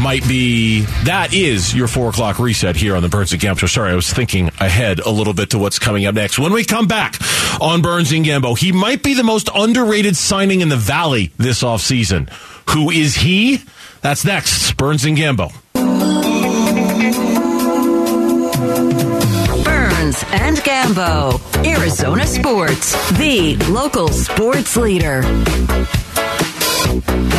might 0.01 0.27
be 0.29 0.83
that 1.05 1.33
is 1.35 1.75
your 1.75 1.89
four 1.89 2.11
o'clock 2.11 2.39
reset 2.39 2.77
here 2.77 2.95
on 2.97 3.03
the 3.03 3.09
Burns 3.09 3.33
and 3.33 3.41
Gambo. 3.41 3.69
Sorry, 3.69 3.93
I 3.93 3.95
was 3.95 4.13
thinking 4.13 4.49
ahead 4.61 5.01
a 5.01 5.11
little 5.11 5.35
bit 5.35 5.51
to 5.51 5.59
what's 5.59 5.79
coming 5.79 6.07
up 6.07 6.15
next. 6.15 6.39
When 6.39 6.53
we 6.53 6.65
come 6.65 6.87
back 6.87 7.17
on 7.61 7.83
Burns 7.83 8.13
and 8.13 8.25
Gambo, 8.25 8.59
he 8.59 8.73
might 8.73 9.03
be 9.03 9.15
the 9.15 9.25
most 9.25 9.49
underrated 9.55 10.17
signing 10.17 10.61
in 10.61 10.69
the 10.69 10.77
Valley 10.77 11.33
this 11.39 11.63
offseason. 11.63 12.31
Who 12.71 12.91
is 12.91 13.15
he? 13.17 13.61
That's 14.01 14.25
next. 14.25 14.77
Burns 14.77 15.05
and 15.05 15.17
Gambo. 15.17 15.53
Burns 20.09 20.25
and 20.33 20.57
Gambo, 20.59 21.67
Arizona 21.67 22.27
Sports, 22.27 22.93
the 23.19 23.57
local 23.71 24.09
sports 24.09 24.75
leader. 24.75 25.21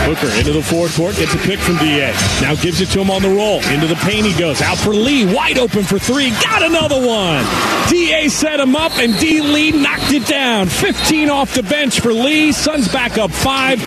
Booker 0.06 0.30
into 0.38 0.52
the 0.54 0.62
forward 0.64 0.92
court, 0.92 1.16
gets 1.16 1.34
a 1.34 1.38
pick 1.40 1.58
from 1.58 1.78
DA. 1.78 2.14
Now 2.42 2.54
gives 2.54 2.80
it 2.80 2.90
to 2.90 3.02
him 3.02 3.10
on 3.10 3.24
the 3.24 3.30
roll. 3.30 3.60
Into 3.74 3.88
the 3.88 3.96
paint 3.96 4.28
he 4.28 4.38
goes. 4.38 4.62
Out 4.62 4.78
for 4.78 4.94
Lee, 4.94 5.34
wide 5.34 5.58
open 5.58 5.84
for 5.84 5.98
three. 5.98 6.30
Got 6.44 6.62
another 6.62 7.04
one. 7.04 7.44
DA 7.90 8.30
set 8.30 8.60
him 8.60 8.76
up, 8.76 8.92
and 9.00 9.18
D 9.18 9.42
Lee 9.42 9.72
knocked 9.72 10.12
it 10.12 10.28
down. 10.28 10.68
15 10.68 11.32
off 11.32 11.56
the 11.56 11.64
bench 11.64 12.00
for 12.02 12.14
Lee. 12.14 12.52
Suns 12.52 12.88
back 12.88 13.18
up 13.18 13.32
five. 13.32 13.80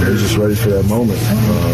They're 0.00 0.16
just 0.16 0.36
ready 0.36 0.56
for 0.56 0.70
that 0.70 0.86
moment. 0.86 1.20
You 1.20 1.26
can 1.26 1.69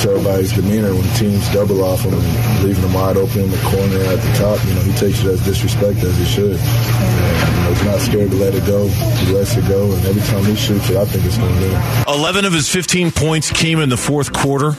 tell 0.00 0.22
by 0.24 0.38
his 0.38 0.52
demeanor 0.52 0.94
when 0.94 1.06
teams 1.14 1.46
double 1.52 1.84
off 1.84 2.00
him 2.00 2.14
and 2.14 2.64
leaving 2.64 2.82
him 2.82 2.94
wide 2.94 3.16
open 3.16 3.42
in 3.42 3.50
the 3.50 3.60
corner 3.68 4.00
at 4.08 4.16
the 4.16 4.32
top. 4.38 4.58
You 4.66 4.74
know, 4.74 4.80
he 4.80 4.92
takes 4.92 5.20
it 5.20 5.26
as 5.26 5.44
disrespect 5.44 5.98
as 5.98 6.16
he 6.16 6.24
should. 6.24 6.56
And, 6.56 7.56
you 7.56 7.62
know, 7.62 7.74
he's 7.74 7.84
not 7.84 8.00
scared 8.00 8.30
to 8.30 8.36
let 8.36 8.54
it 8.54 8.66
go. 8.66 8.88
He 8.88 9.32
lets 9.32 9.56
it 9.56 9.68
go, 9.68 9.92
and 9.92 10.04
every 10.06 10.22
time 10.22 10.44
he 10.44 10.56
shoots 10.56 10.88
it, 10.88 10.96
I 10.96 11.04
think 11.04 11.24
it's 11.24 11.36
going 11.36 11.54
in. 11.62 12.04
11 12.08 12.44
of 12.44 12.52
his 12.52 12.68
15 12.68 13.10
points 13.10 13.50
came 13.50 13.78
in 13.80 13.88
the 13.90 13.96
fourth 13.96 14.32
quarter. 14.32 14.72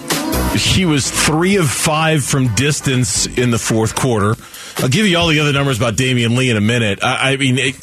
he 0.55 0.85
was 0.85 1.09
three 1.09 1.57
of 1.57 1.69
five 1.69 2.23
from 2.23 2.53
distance 2.55 3.27
in 3.27 3.51
the 3.51 3.59
fourth 3.59 3.95
quarter. 3.95 4.35
I'll 4.77 4.89
give 4.89 5.05
you 5.05 5.17
all 5.17 5.27
the 5.27 5.39
other 5.39 5.53
numbers 5.53 5.77
about 5.77 5.95
Damion 5.95 6.35
Lee 6.35 6.49
in 6.49 6.57
a 6.57 6.61
minute. 6.61 7.03
I, 7.03 7.33
I 7.33 7.37
mean, 7.37 7.57
it, 7.59 7.75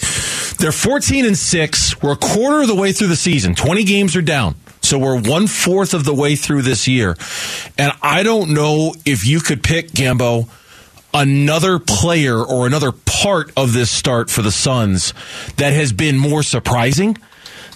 they're 0.59 0.73
14 0.73 1.25
and 1.25 1.38
six. 1.38 2.00
We're 2.02 2.12
a 2.12 2.16
quarter 2.16 2.62
of 2.62 2.66
the 2.66 2.75
way 2.75 2.92
through 2.92 3.09
the 3.09 3.16
season. 3.16 3.54
20 3.54 3.85
games 3.85 4.16
are 4.16 4.23
down. 4.23 4.57
So 4.88 4.99
we're 4.99 5.21
one 5.21 5.49
fourth 5.49 5.92
of 5.92 6.04
the 6.04 6.14
way 6.14 6.35
through 6.35 6.62
this 6.62 6.88
year. 6.88 7.14
And 7.76 7.92
I 8.00 8.23
don't 8.23 8.54
know 8.54 8.95
if 9.04 9.26
you 9.26 9.40
could 9.40 9.62
pick, 9.62 9.90
Gambo, 9.90 10.49
another 11.12 11.78
player 11.78 12.42
or 12.42 12.66
another 12.66 12.92
part 12.92 13.52
of 13.54 13.75
this 13.75 13.90
start 13.90 14.30
for 14.30 14.40
the 14.40 14.50
Suns 14.50 15.12
that 15.59 15.75
has 15.75 15.92
been 15.92 16.16
more 16.16 16.42
surprising 16.42 17.18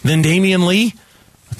than 0.03 0.23
Damion 0.23 0.67
Lee. 0.67 0.95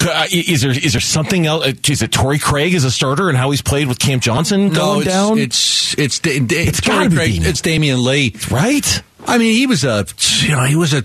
Uh, 0.01 0.25
is 0.31 0.63
there 0.63 0.71
is 0.71 0.93
there 0.93 0.99
something 0.99 1.45
else? 1.45 1.67
Uh, 1.67 1.73
is 1.87 2.01
it 2.01 2.11
Torrey 2.11 2.39
Craig 2.39 2.73
as 2.73 2.83
a 2.83 2.89
starter 2.89 3.29
and 3.29 3.37
how 3.37 3.51
he's 3.51 3.61
played 3.61 3.87
with 3.87 3.99
Cam 3.99 4.21
Johnson 4.21 4.69
going 4.69 4.75
no, 4.75 4.99
it's, 5.01 5.07
down? 5.07 5.37
It's 5.37 5.99
it's 5.99 6.19
it's, 6.25 6.51
it's 6.51 6.81
Torrey 6.81 7.09
Craig. 7.09 7.45
It's 7.45 7.61
Damion 7.61 8.03
Lee, 8.03 8.35
right? 8.49 9.03
I 9.27 9.37
mean, 9.37 9.53
he 9.53 9.67
was 9.67 9.83
a 9.83 10.07
you 10.39 10.55
know 10.55 10.63
he 10.63 10.75
was 10.75 10.95
a 10.95 11.03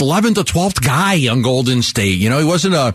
eleventh 0.00 0.38
or 0.38 0.44
twelfth 0.44 0.80
guy 0.80 1.26
on 1.26 1.42
Golden 1.42 1.82
State. 1.82 2.20
You 2.20 2.30
know, 2.30 2.38
he 2.38 2.44
wasn't 2.44 2.76
a 2.76 2.94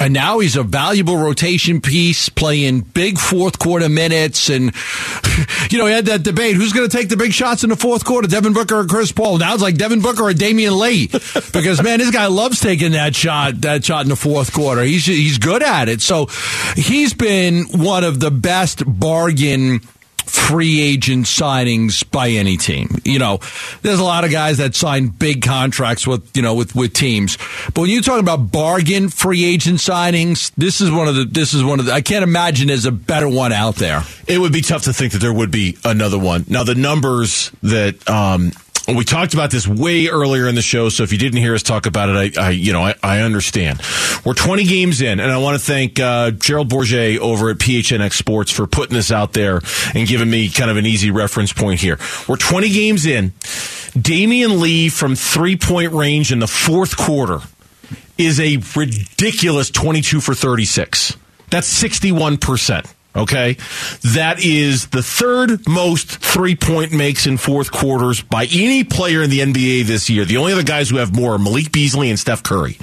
and 0.00 0.14
now 0.14 0.38
he's 0.38 0.56
a 0.56 0.62
valuable 0.62 1.18
rotation 1.18 1.82
piece, 1.82 2.30
playing 2.30 2.80
big 2.80 3.18
fourth 3.18 3.58
quarter 3.58 3.90
minutes. 3.90 4.48
And, 4.48 4.72
you 5.70 5.76
know, 5.76 5.84
he 5.84 5.92
had 5.92 6.06
that 6.06 6.22
debate 6.22 6.56
who's 6.56 6.72
going 6.72 6.88
to 6.88 6.96
take 6.96 7.10
the 7.10 7.18
big 7.18 7.34
shots 7.34 7.64
in 7.64 7.70
the 7.70 7.76
fourth 7.76 8.06
quarter, 8.06 8.26
Devin 8.26 8.54
Booker 8.54 8.76
or 8.76 8.86
Chris 8.86 9.12
Paul? 9.12 9.36
Now 9.36 9.52
it's 9.52 9.62
like 9.62 9.76
Devin 9.76 10.00
Booker 10.00 10.22
or 10.22 10.32
Damion 10.32 10.80
Lee. 10.80 11.08
because, 11.52 11.82
man, 11.82 11.98
this 11.98 12.10
guy 12.10 12.26
loves 12.28 12.60
taking 12.60 12.92
that 12.92 13.14
shot, 13.14 13.60
that 13.60 13.84
shot 13.84 14.04
in 14.04 14.08
the 14.08 14.16
fourth 14.16 14.54
quarter. 14.54 14.82
He's, 14.82 15.04
he's 15.04 15.36
good 15.36 15.62
at 15.62 15.90
it. 15.90 16.00
So 16.00 16.26
he's 16.76 17.12
been 17.12 17.64
one 17.64 18.02
of 18.02 18.20
the 18.20 18.30
best 18.30 18.82
bargain 18.86 19.80
free 20.30 20.80
agent 20.80 21.26
signings 21.26 22.08
by 22.10 22.30
any 22.30 22.56
team. 22.56 22.88
You 23.04 23.18
know, 23.18 23.40
there's 23.82 23.98
a 23.98 24.04
lot 24.04 24.24
of 24.24 24.30
guys 24.30 24.58
that 24.58 24.74
sign 24.74 25.08
big 25.08 25.42
contracts 25.42 26.06
with, 26.06 26.36
you 26.36 26.42
know, 26.42 26.54
with, 26.54 26.74
with 26.74 26.94
teams. 26.94 27.36
But 27.66 27.82
when 27.82 27.90
you 27.90 28.00
talk 28.02 28.20
about 28.20 28.52
bargain 28.52 29.08
free 29.08 29.44
agent 29.44 29.78
signings, 29.78 30.52
this 30.56 30.80
is 30.80 30.90
one 30.90 31.08
of 31.08 31.14
the, 31.14 31.24
this 31.24 31.54
is 31.54 31.64
one 31.64 31.80
of 31.80 31.86
the, 31.86 31.92
I 31.92 32.00
can't 32.00 32.22
imagine 32.22 32.68
there's 32.68 32.86
a 32.86 32.92
better 32.92 33.28
one 33.28 33.52
out 33.52 33.76
there. 33.76 34.02
It 34.26 34.38
would 34.38 34.52
be 34.52 34.62
tough 34.62 34.84
to 34.84 34.92
think 34.92 35.12
that 35.12 35.18
there 35.18 35.32
would 35.32 35.50
be 35.50 35.76
another 35.84 36.18
one. 36.18 36.44
Now, 36.48 36.64
the 36.64 36.74
numbers 36.74 37.50
that, 37.62 38.08
um, 38.08 38.52
we 38.96 39.04
talked 39.04 39.34
about 39.34 39.50
this 39.50 39.66
way 39.66 40.08
earlier 40.08 40.48
in 40.48 40.54
the 40.54 40.62
show, 40.62 40.88
so 40.88 41.02
if 41.02 41.12
you 41.12 41.18
didn't 41.18 41.38
hear 41.38 41.54
us 41.54 41.62
talk 41.62 41.86
about 41.86 42.08
it, 42.08 42.38
I, 42.38 42.46
I 42.46 42.50
you 42.50 42.72
know, 42.72 42.82
I, 42.82 42.94
I, 43.02 43.20
understand. 43.20 43.80
We're 44.24 44.34
20 44.34 44.64
games 44.64 45.00
in, 45.00 45.20
and 45.20 45.30
I 45.30 45.38
want 45.38 45.58
to 45.58 45.64
thank 45.64 46.00
uh, 46.00 46.30
Gerald 46.32 46.68
Bourguet 46.68 47.18
over 47.18 47.50
at 47.50 47.58
PHNX 47.58 48.12
Sports 48.12 48.50
for 48.50 48.66
putting 48.66 48.94
this 48.94 49.10
out 49.12 49.32
there 49.32 49.60
and 49.94 50.08
giving 50.08 50.30
me 50.30 50.48
kind 50.48 50.70
of 50.70 50.76
an 50.76 50.86
easy 50.86 51.10
reference 51.10 51.52
point 51.52 51.80
here. 51.80 51.98
We're 52.28 52.36
20 52.36 52.70
games 52.70 53.06
in. 53.06 53.30
Damion 53.30 54.60
Lee 54.60 54.88
from 54.88 55.16
three 55.16 55.56
point 55.56 55.92
range 55.92 56.32
in 56.32 56.38
the 56.38 56.46
fourth 56.46 56.96
quarter 56.96 57.40
is 58.16 58.38
a 58.38 58.58
ridiculous 58.76 59.70
22 59.70 60.20
for 60.20 60.34
36. 60.34 61.16
That's 61.50 61.66
61 61.66 62.38
percent. 62.38 62.86
Okay. 63.14 63.56
That 64.14 64.36
is 64.42 64.88
the 64.88 65.02
third 65.02 65.66
most 65.68 66.08
three 66.08 66.54
point 66.54 66.92
makes 66.92 67.26
in 67.26 67.38
fourth 67.38 67.72
quarters 67.72 68.22
by 68.22 68.46
any 68.52 68.84
player 68.84 69.22
in 69.22 69.30
the 69.30 69.40
NBA 69.40 69.84
this 69.84 70.08
year. 70.08 70.24
The 70.24 70.36
only 70.36 70.52
other 70.52 70.62
guys 70.62 70.90
who 70.90 70.96
have 70.98 71.14
more 71.14 71.34
are 71.34 71.38
Malik 71.38 71.72
Beasley 71.72 72.08
and 72.10 72.18
Steph 72.18 72.42
Curry. 72.44 72.74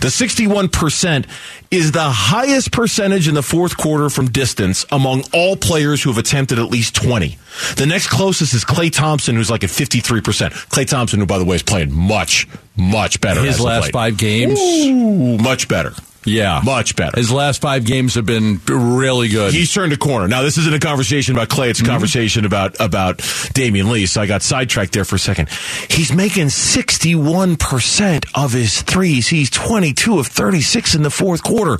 The 0.00 0.08
61% 0.10 1.26
is 1.70 1.92
the 1.92 2.02
highest 2.02 2.72
percentage 2.72 3.26
in 3.26 3.34
the 3.34 3.42
fourth 3.42 3.76
quarter 3.76 4.10
from 4.10 4.30
distance 4.30 4.84
among 4.92 5.24
all 5.32 5.56
players 5.56 6.02
who 6.02 6.10
have 6.10 6.18
attempted 6.18 6.58
at 6.58 6.66
least 6.66 6.94
20. 6.96 7.38
The 7.76 7.86
next 7.86 8.08
closest 8.08 8.52
is 8.52 8.64
Klay 8.64 8.92
Thompson, 8.92 9.36
who's 9.36 9.50
like 9.50 9.64
at 9.64 9.70
53%. 9.70 10.20
Klay 10.68 10.86
Thompson, 10.86 11.20
who 11.20 11.26
by 11.26 11.38
the 11.38 11.44
way 11.44 11.56
is 11.56 11.62
playing 11.62 11.92
much, 11.92 12.46
much 12.76 13.20
better. 13.20 13.42
His 13.42 13.60
last 13.60 13.92
five 13.92 14.18
games? 14.18 14.60
Ooh, 14.60 15.38
much 15.38 15.68
better. 15.68 15.94
Yeah. 16.24 16.60
Much 16.64 16.96
better. 16.96 17.16
His 17.16 17.30
last 17.32 17.60
five 17.60 17.84
games 17.84 18.14
have 18.14 18.26
been 18.26 18.60
really 18.66 19.28
good. 19.28 19.54
He's 19.54 19.72
turned 19.72 19.92
a 19.92 19.96
corner. 19.96 20.28
Now, 20.28 20.42
this 20.42 20.58
isn't 20.58 20.74
a 20.74 20.78
conversation 20.78 21.34
about 21.34 21.48
Klay. 21.48 21.70
It's 21.70 21.80
a 21.80 21.82
mm-hmm. 21.82 21.92
conversation 21.92 22.44
about, 22.44 22.76
about 22.78 23.18
Damion 23.18 23.90
Lee. 23.90 24.06
So 24.06 24.20
I 24.20 24.26
got 24.26 24.42
sidetracked 24.42 24.92
there 24.92 25.04
for 25.04 25.16
a 25.16 25.18
second. 25.20 25.48
He's 25.88 26.12
making 26.12 26.48
61% 26.48 28.30
of 28.34 28.52
his 28.52 28.82
threes. 28.82 29.28
He's 29.28 29.50
22 29.50 30.18
of 30.18 30.26
36 30.26 30.94
in 30.94 31.02
the 31.02 31.10
fourth 31.10 31.42
quarter. 31.42 31.78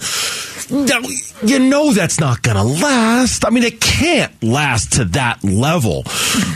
Now, 0.70 1.00
you 1.44 1.58
know 1.58 1.92
that's 1.92 2.20
not 2.20 2.42
going 2.42 2.56
to 2.56 2.62
last. 2.62 3.44
I 3.44 3.50
mean, 3.50 3.64
it 3.64 3.80
can't 3.80 4.32
last 4.42 4.94
to 4.94 5.04
that 5.06 5.42
level. 5.42 6.04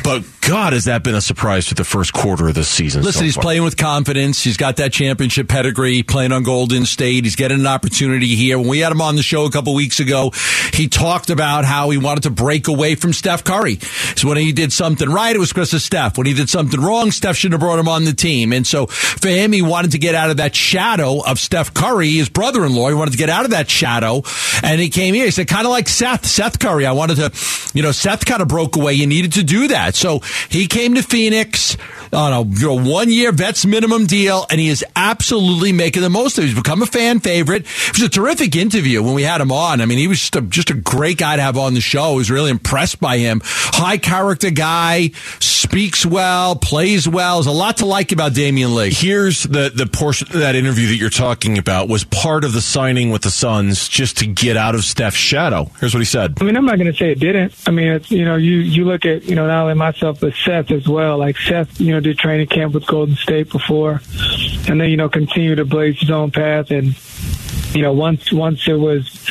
But 0.04 0.22
God, 0.46 0.74
has 0.74 0.84
that 0.84 1.02
been 1.02 1.14
a 1.14 1.22
surprise 1.22 1.66
for 1.66 1.74
the 1.74 1.84
first 1.84 2.12
quarter 2.12 2.48
of 2.48 2.54
the 2.54 2.64
season? 2.64 3.02
Listen, 3.02 3.20
so 3.20 3.24
he's 3.24 3.36
playing 3.36 3.62
with 3.62 3.78
confidence. 3.78 4.44
He's 4.44 4.58
got 4.58 4.76
that 4.76 4.92
championship 4.92 5.48
pedigree, 5.48 6.02
playing 6.02 6.32
on 6.32 6.42
Golden 6.42 6.84
State. 6.84 7.24
He's 7.24 7.34
getting 7.34 7.60
an 7.60 7.66
opportunity 7.66 8.34
here. 8.34 8.58
When 8.58 8.68
we 8.68 8.80
had 8.80 8.92
him 8.92 9.00
on 9.00 9.16
the 9.16 9.22
show 9.22 9.46
a 9.46 9.50
couple 9.50 9.74
weeks 9.74 10.00
ago, 10.00 10.32
he 10.74 10.86
talked 10.86 11.30
about 11.30 11.64
how 11.64 11.88
he 11.88 11.96
wanted 11.96 12.24
to 12.24 12.30
break 12.30 12.68
away 12.68 12.94
from 12.94 13.14
Steph 13.14 13.42
Curry. 13.42 13.76
So 14.16 14.28
when 14.28 14.36
he 14.36 14.52
did 14.52 14.70
something 14.70 15.08
right, 15.08 15.34
it 15.34 15.38
was 15.38 15.56
of 15.56 15.80
Steph. 15.80 16.18
When 16.18 16.26
he 16.26 16.34
did 16.34 16.50
something 16.50 16.78
wrong, 16.78 17.10
Steph 17.10 17.36
shouldn't 17.36 17.54
have 17.54 17.60
brought 17.60 17.78
him 17.78 17.88
on 17.88 18.04
the 18.04 18.12
team. 18.12 18.52
And 18.52 18.66
so 18.66 18.84
for 18.86 19.28
him, 19.28 19.52
he 19.52 19.62
wanted 19.62 19.92
to 19.92 19.98
get 19.98 20.14
out 20.14 20.28
of 20.28 20.36
that 20.36 20.54
shadow 20.54 21.24
of 21.24 21.38
Steph 21.38 21.72
Curry, 21.72 22.10
his 22.10 22.28
brother-in-law. 22.28 22.88
He 22.88 22.94
wanted 22.94 23.12
to 23.12 23.18
get 23.18 23.30
out 23.30 23.46
of 23.46 23.52
that 23.52 23.70
shadow. 23.70 24.22
And 24.62 24.78
he 24.78 24.90
came 24.90 25.14
here. 25.14 25.24
He 25.24 25.30
said, 25.30 25.48
kind 25.48 25.64
of 25.64 25.70
like 25.70 25.88
Seth, 25.88 26.26
Seth 26.26 26.58
Curry. 26.58 26.84
I 26.84 26.92
wanted 26.92 27.16
to, 27.16 27.32
you 27.72 27.82
know, 27.82 27.92
Seth 27.92 28.26
kind 28.26 28.42
of 28.42 28.48
broke 28.48 28.76
away. 28.76 28.92
You 28.92 29.06
needed 29.06 29.32
to 29.34 29.42
do 29.42 29.68
that. 29.68 29.94
So 29.94 30.20
he 30.48 30.66
came 30.66 30.94
to 30.94 31.02
Phoenix 31.02 31.76
on 32.12 32.32
a 32.32 32.42
you 32.42 32.66
know, 32.66 32.90
one 32.90 33.10
year 33.10 33.32
vets 33.32 33.66
minimum 33.66 34.06
deal, 34.06 34.46
and 34.50 34.60
he 34.60 34.68
is 34.68 34.84
absolutely 34.94 35.72
making 35.72 36.02
the 36.02 36.10
most 36.10 36.38
of 36.38 36.44
it. 36.44 36.48
He's 36.48 36.56
become 36.56 36.82
a 36.82 36.86
fan 36.86 37.20
favorite. 37.20 37.62
It 37.64 37.92
was 37.92 38.02
a 38.02 38.08
terrific 38.08 38.54
interview 38.56 39.02
when 39.02 39.14
we 39.14 39.22
had 39.22 39.40
him 39.40 39.50
on. 39.50 39.80
I 39.80 39.86
mean, 39.86 39.98
he 39.98 40.08
was 40.08 40.20
just 40.20 40.36
a, 40.36 40.40
just 40.42 40.70
a 40.70 40.74
great 40.74 41.18
guy 41.18 41.36
to 41.36 41.42
have 41.42 41.58
on 41.58 41.74
the 41.74 41.80
show. 41.80 42.12
I 42.12 42.14
was 42.14 42.30
really 42.30 42.50
impressed 42.50 43.00
by 43.00 43.18
him. 43.18 43.40
High 43.44 43.98
character 43.98 44.50
guy, 44.50 45.10
speaks 45.40 46.06
well, 46.06 46.56
plays 46.56 47.08
well. 47.08 47.36
There's 47.36 47.46
a 47.46 47.50
lot 47.50 47.78
to 47.78 47.86
like 47.86 48.12
about 48.12 48.32
Damion 48.32 48.74
Lee. 48.74 48.92
Here's 48.92 49.42
the, 49.42 49.72
the 49.74 49.86
portion 49.86 50.28
of 50.28 50.34
that 50.34 50.54
interview 50.54 50.88
that 50.88 50.96
you're 50.96 51.10
talking 51.10 51.58
about 51.58 51.88
was 51.88 52.04
part 52.04 52.44
of 52.44 52.52
the 52.52 52.60
signing 52.60 53.10
with 53.10 53.22
the 53.22 53.30
Suns 53.30 53.88
just 53.88 54.18
to 54.18 54.26
get 54.26 54.56
out 54.56 54.74
of 54.74 54.84
Steph's 54.84 55.16
shadow. 55.16 55.70
Here's 55.80 55.94
what 55.94 56.00
he 56.00 56.04
said. 56.04 56.34
I 56.40 56.44
mean, 56.44 56.56
I'm 56.56 56.64
not 56.64 56.78
going 56.78 56.92
to 56.92 56.96
say 56.96 57.10
it 57.12 57.18
didn't. 57.18 57.54
I 57.66 57.70
mean, 57.70 57.88
it's, 57.88 58.10
you 58.10 58.24
know, 58.24 58.36
you, 58.36 58.58
you 58.58 58.84
look 58.84 59.04
at, 59.04 59.24
you 59.24 59.34
know, 59.34 59.46
not 59.46 59.62
only 59.62 59.74
myself, 59.74 60.20
but 60.24 60.32
Seth 60.32 60.70
as 60.70 60.88
well. 60.88 61.18
Like 61.18 61.36
Seth, 61.36 61.78
you 61.78 61.92
know, 61.92 62.00
did 62.00 62.16
training 62.16 62.46
camp 62.46 62.72
with 62.72 62.86
Golden 62.86 63.14
State 63.14 63.50
before, 63.50 64.00
and 64.66 64.80
then 64.80 64.88
you 64.88 64.96
know 64.96 65.10
continue 65.10 65.54
to 65.54 65.66
blaze 65.66 66.00
his 66.00 66.10
own 66.10 66.30
path. 66.30 66.70
And 66.70 66.96
you 67.74 67.82
know 67.82 67.92
once 67.92 68.32
once 68.32 68.66
it 68.66 68.72
was 68.72 69.28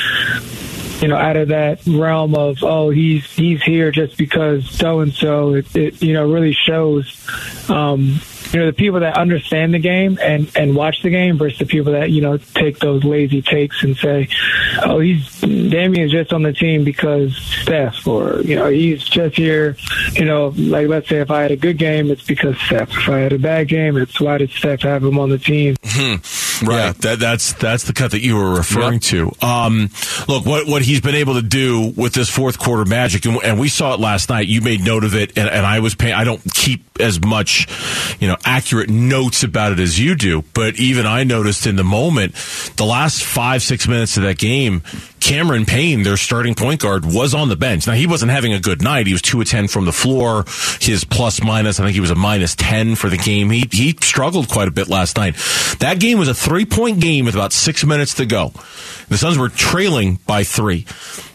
you 1.01 1.07
know 1.07 1.15
out 1.15 1.35
of 1.35 1.47
that 1.47 1.83
realm 1.87 2.35
of 2.35 2.59
oh 2.61 2.91
he's 2.91 3.25
he's 3.31 3.63
here 3.63 3.89
just 3.89 4.19
because 4.19 4.69
so 4.69 4.99
and 4.99 5.11
so 5.11 5.55
it 5.55 5.99
you 5.99 6.13
know 6.13 6.31
really 6.31 6.53
shows. 6.53 7.27
Um, 7.71 8.19
you 8.53 8.59
know 8.59 8.67
the 8.67 8.73
people 8.73 8.99
that 8.99 9.17
understand 9.17 9.73
the 9.73 9.79
game 9.79 10.19
and 10.21 10.49
and 10.55 10.75
watch 10.75 11.01
the 11.01 11.09
game 11.09 11.37
versus 11.37 11.57
the 11.59 11.65
people 11.65 11.93
that 11.93 12.11
you 12.11 12.21
know 12.21 12.37
take 12.37 12.79
those 12.79 13.03
lazy 13.03 13.41
takes 13.41 13.81
and 13.83 13.97
say, 13.97 14.27
"Oh, 14.83 14.99
he's 14.99 15.41
Damion's 15.41 16.11
just 16.11 16.31
on 16.31 16.43
the 16.43 16.53
team 16.53 16.83
because 16.83 17.35
Steph," 17.35 18.05
or 18.05 18.41
you 18.41 18.55
know 18.55 18.69
he's 18.69 19.03
just 19.03 19.35
here. 19.35 19.75
You 20.13 20.25
know, 20.25 20.53
like 20.55 20.87
let's 20.87 21.09
say 21.09 21.17
if 21.17 21.31
I 21.31 21.41
had 21.41 21.51
a 21.51 21.57
good 21.57 21.77
game, 21.77 22.11
it's 22.11 22.23
because 22.23 22.57
Steph. 22.59 22.91
If 22.91 23.09
I 23.09 23.19
had 23.19 23.33
a 23.33 23.39
bad 23.39 23.67
game, 23.67 23.97
it's 23.97 24.19
why 24.21 24.37
did 24.37 24.51
Steph 24.51 24.81
have 24.81 25.03
him 25.03 25.17
on 25.17 25.29
the 25.29 25.39
team? 25.39 25.75
Hmm. 25.83 26.15
Right. 26.65 26.77
Yeah, 26.77 26.91
that, 26.93 27.19
that's 27.19 27.53
that's 27.53 27.83
the 27.83 27.93
cut 27.93 28.11
that 28.11 28.21
you 28.21 28.35
were 28.35 28.55
referring 28.55 28.93
yep. 28.93 29.01
to. 29.03 29.31
Um, 29.41 29.89
look, 30.27 30.45
what 30.45 30.67
what 30.67 30.81
he's 30.81 31.01
been 31.01 31.15
able 31.15 31.35
to 31.35 31.41
do 31.41 31.93
with 31.95 32.13
this 32.13 32.29
fourth 32.29 32.59
quarter 32.59 32.85
magic, 32.85 33.25
and, 33.25 33.41
and 33.43 33.59
we 33.59 33.69
saw 33.69 33.93
it 33.93 33.99
last 33.99 34.29
night. 34.29 34.47
You 34.47 34.61
made 34.61 34.81
note 34.81 35.03
of 35.03 35.15
it, 35.15 35.37
and, 35.37 35.49
and 35.49 35.65
I 35.65 35.79
was 35.79 35.95
paying. 35.95 36.13
I 36.13 36.23
don't 36.23 36.41
keep 36.53 36.81
as 36.99 37.21
much, 37.21 37.67
you 38.19 38.27
know, 38.27 38.37
accurate 38.45 38.89
notes 38.89 39.43
about 39.43 39.71
it 39.71 39.79
as 39.79 39.99
you 39.99 40.15
do. 40.15 40.43
But 40.53 40.79
even 40.79 41.05
I 41.05 41.23
noticed 41.23 41.65
in 41.65 41.75
the 41.75 41.83
moment, 41.83 42.33
the 42.77 42.85
last 42.85 43.23
five, 43.23 43.61
six 43.63 43.87
minutes 43.87 44.17
of 44.17 44.23
that 44.23 44.37
game, 44.37 44.83
Cameron 45.23 45.65
Payne, 45.65 46.03
their 46.03 46.17
starting 46.17 46.53
point 46.53 46.81
guard, 46.81 47.05
was 47.05 47.33
on 47.33 47.47
the 47.47 47.55
bench. 47.55 47.87
Now, 47.87 47.93
he 47.93 48.07
wasn't 48.07 48.31
having 48.31 48.51
a 48.53 48.59
good 48.59 48.81
night. 48.81 49.07
He 49.07 49.13
was 49.13 49.21
2 49.21 49.39
of 49.39 49.47
10 49.47 49.69
from 49.69 49.85
the 49.85 49.93
floor. 49.93 50.43
His 50.81 51.05
plus 51.05 51.41
minus, 51.41 51.79
I 51.79 51.83
think 51.83 51.93
he 51.93 52.01
was 52.01 52.11
a 52.11 52.15
minus 52.15 52.55
10 52.55 52.95
for 52.95 53.09
the 53.09 53.17
game. 53.17 53.49
He, 53.49 53.65
he 53.71 53.95
struggled 54.01 54.49
quite 54.49 54.67
a 54.67 54.71
bit 54.71 54.89
last 54.89 55.15
night. 55.15 55.35
That 55.79 56.01
game 56.01 56.19
was 56.19 56.27
a 56.27 56.33
three 56.33 56.65
point 56.65 56.99
game 56.99 57.23
with 57.23 57.35
about 57.35 57.53
six 57.53 57.85
minutes 57.85 58.15
to 58.15 58.25
go. 58.25 58.51
The 59.07 59.17
Suns 59.17 59.37
were 59.37 59.47
trailing 59.47 60.19
by 60.27 60.43
three. 60.43 60.85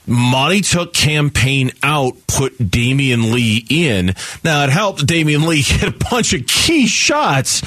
Monty 0.09 0.61
took 0.61 0.93
Cam 0.95 1.31
Payne 1.31 1.71
out, 1.83 2.15
put 2.27 2.57
Damion 2.59 3.33
Lee 3.33 3.65
in. 3.69 4.15
Now 4.43 4.65
it 4.65 4.71
helped 4.71 5.07
Damion 5.07 5.47
Lee 5.47 5.63
hit 5.63 5.95
a 5.95 6.09
bunch 6.11 6.33
of 6.33 6.47
key 6.47 6.87
shots, 6.87 7.61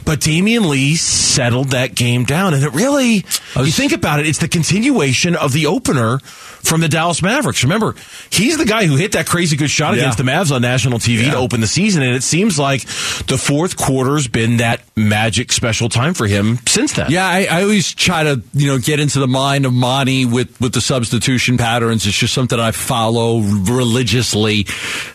but 0.00 0.20
Damion 0.20 0.68
Lee 0.68 0.96
settled 0.96 1.68
that 1.70 1.94
game 1.94 2.24
down. 2.24 2.54
And 2.54 2.64
it 2.64 2.72
really, 2.72 3.24
was, 3.56 3.66
you 3.66 3.72
think 3.72 3.92
about 3.92 4.20
it, 4.20 4.26
it's 4.26 4.38
the 4.38 4.48
continuation 4.48 5.36
of 5.36 5.52
the 5.52 5.66
opener 5.66 6.18
from 6.62 6.80
the 6.80 6.88
Dallas 6.88 7.22
Mavericks. 7.22 7.62
Remember, 7.64 7.94
he's 8.30 8.56
the 8.56 8.64
guy 8.64 8.86
who 8.86 8.96
hit 8.96 9.12
that 9.12 9.26
crazy 9.26 9.56
good 9.56 9.70
shot 9.70 9.94
yeah. 9.94 10.02
against 10.02 10.18
the 10.18 10.24
Mavs 10.24 10.54
on 10.54 10.62
national 10.62 10.98
TV 10.98 11.24
yeah. 11.24 11.32
to 11.32 11.36
open 11.36 11.60
the 11.60 11.66
season, 11.66 12.02
and 12.02 12.14
it 12.14 12.22
seems 12.22 12.58
like 12.58 12.82
the 13.26 13.36
fourth 13.38 13.76
quarter's 13.76 14.28
been 14.28 14.58
that 14.58 14.80
magic 14.96 15.52
special 15.52 15.88
time 15.88 16.14
for 16.14 16.26
him 16.26 16.58
since 16.66 16.92
then. 16.92 17.10
Yeah, 17.10 17.26
I, 17.26 17.46
I 17.50 17.62
always 17.62 17.92
try 17.92 18.22
to 18.24 18.42
you 18.54 18.68
know 18.68 18.78
get 18.78 19.00
into 19.00 19.18
the 19.18 19.28
mind 19.28 19.66
of 19.66 19.72
Monty 19.72 20.24
with 20.24 20.60
with 20.60 20.72
the 20.72 20.80
substitution 20.80 21.56
It's 21.90 22.18
just 22.18 22.34
something 22.34 22.58
I 22.58 22.70
follow 22.70 23.40
religiously. 23.40 24.64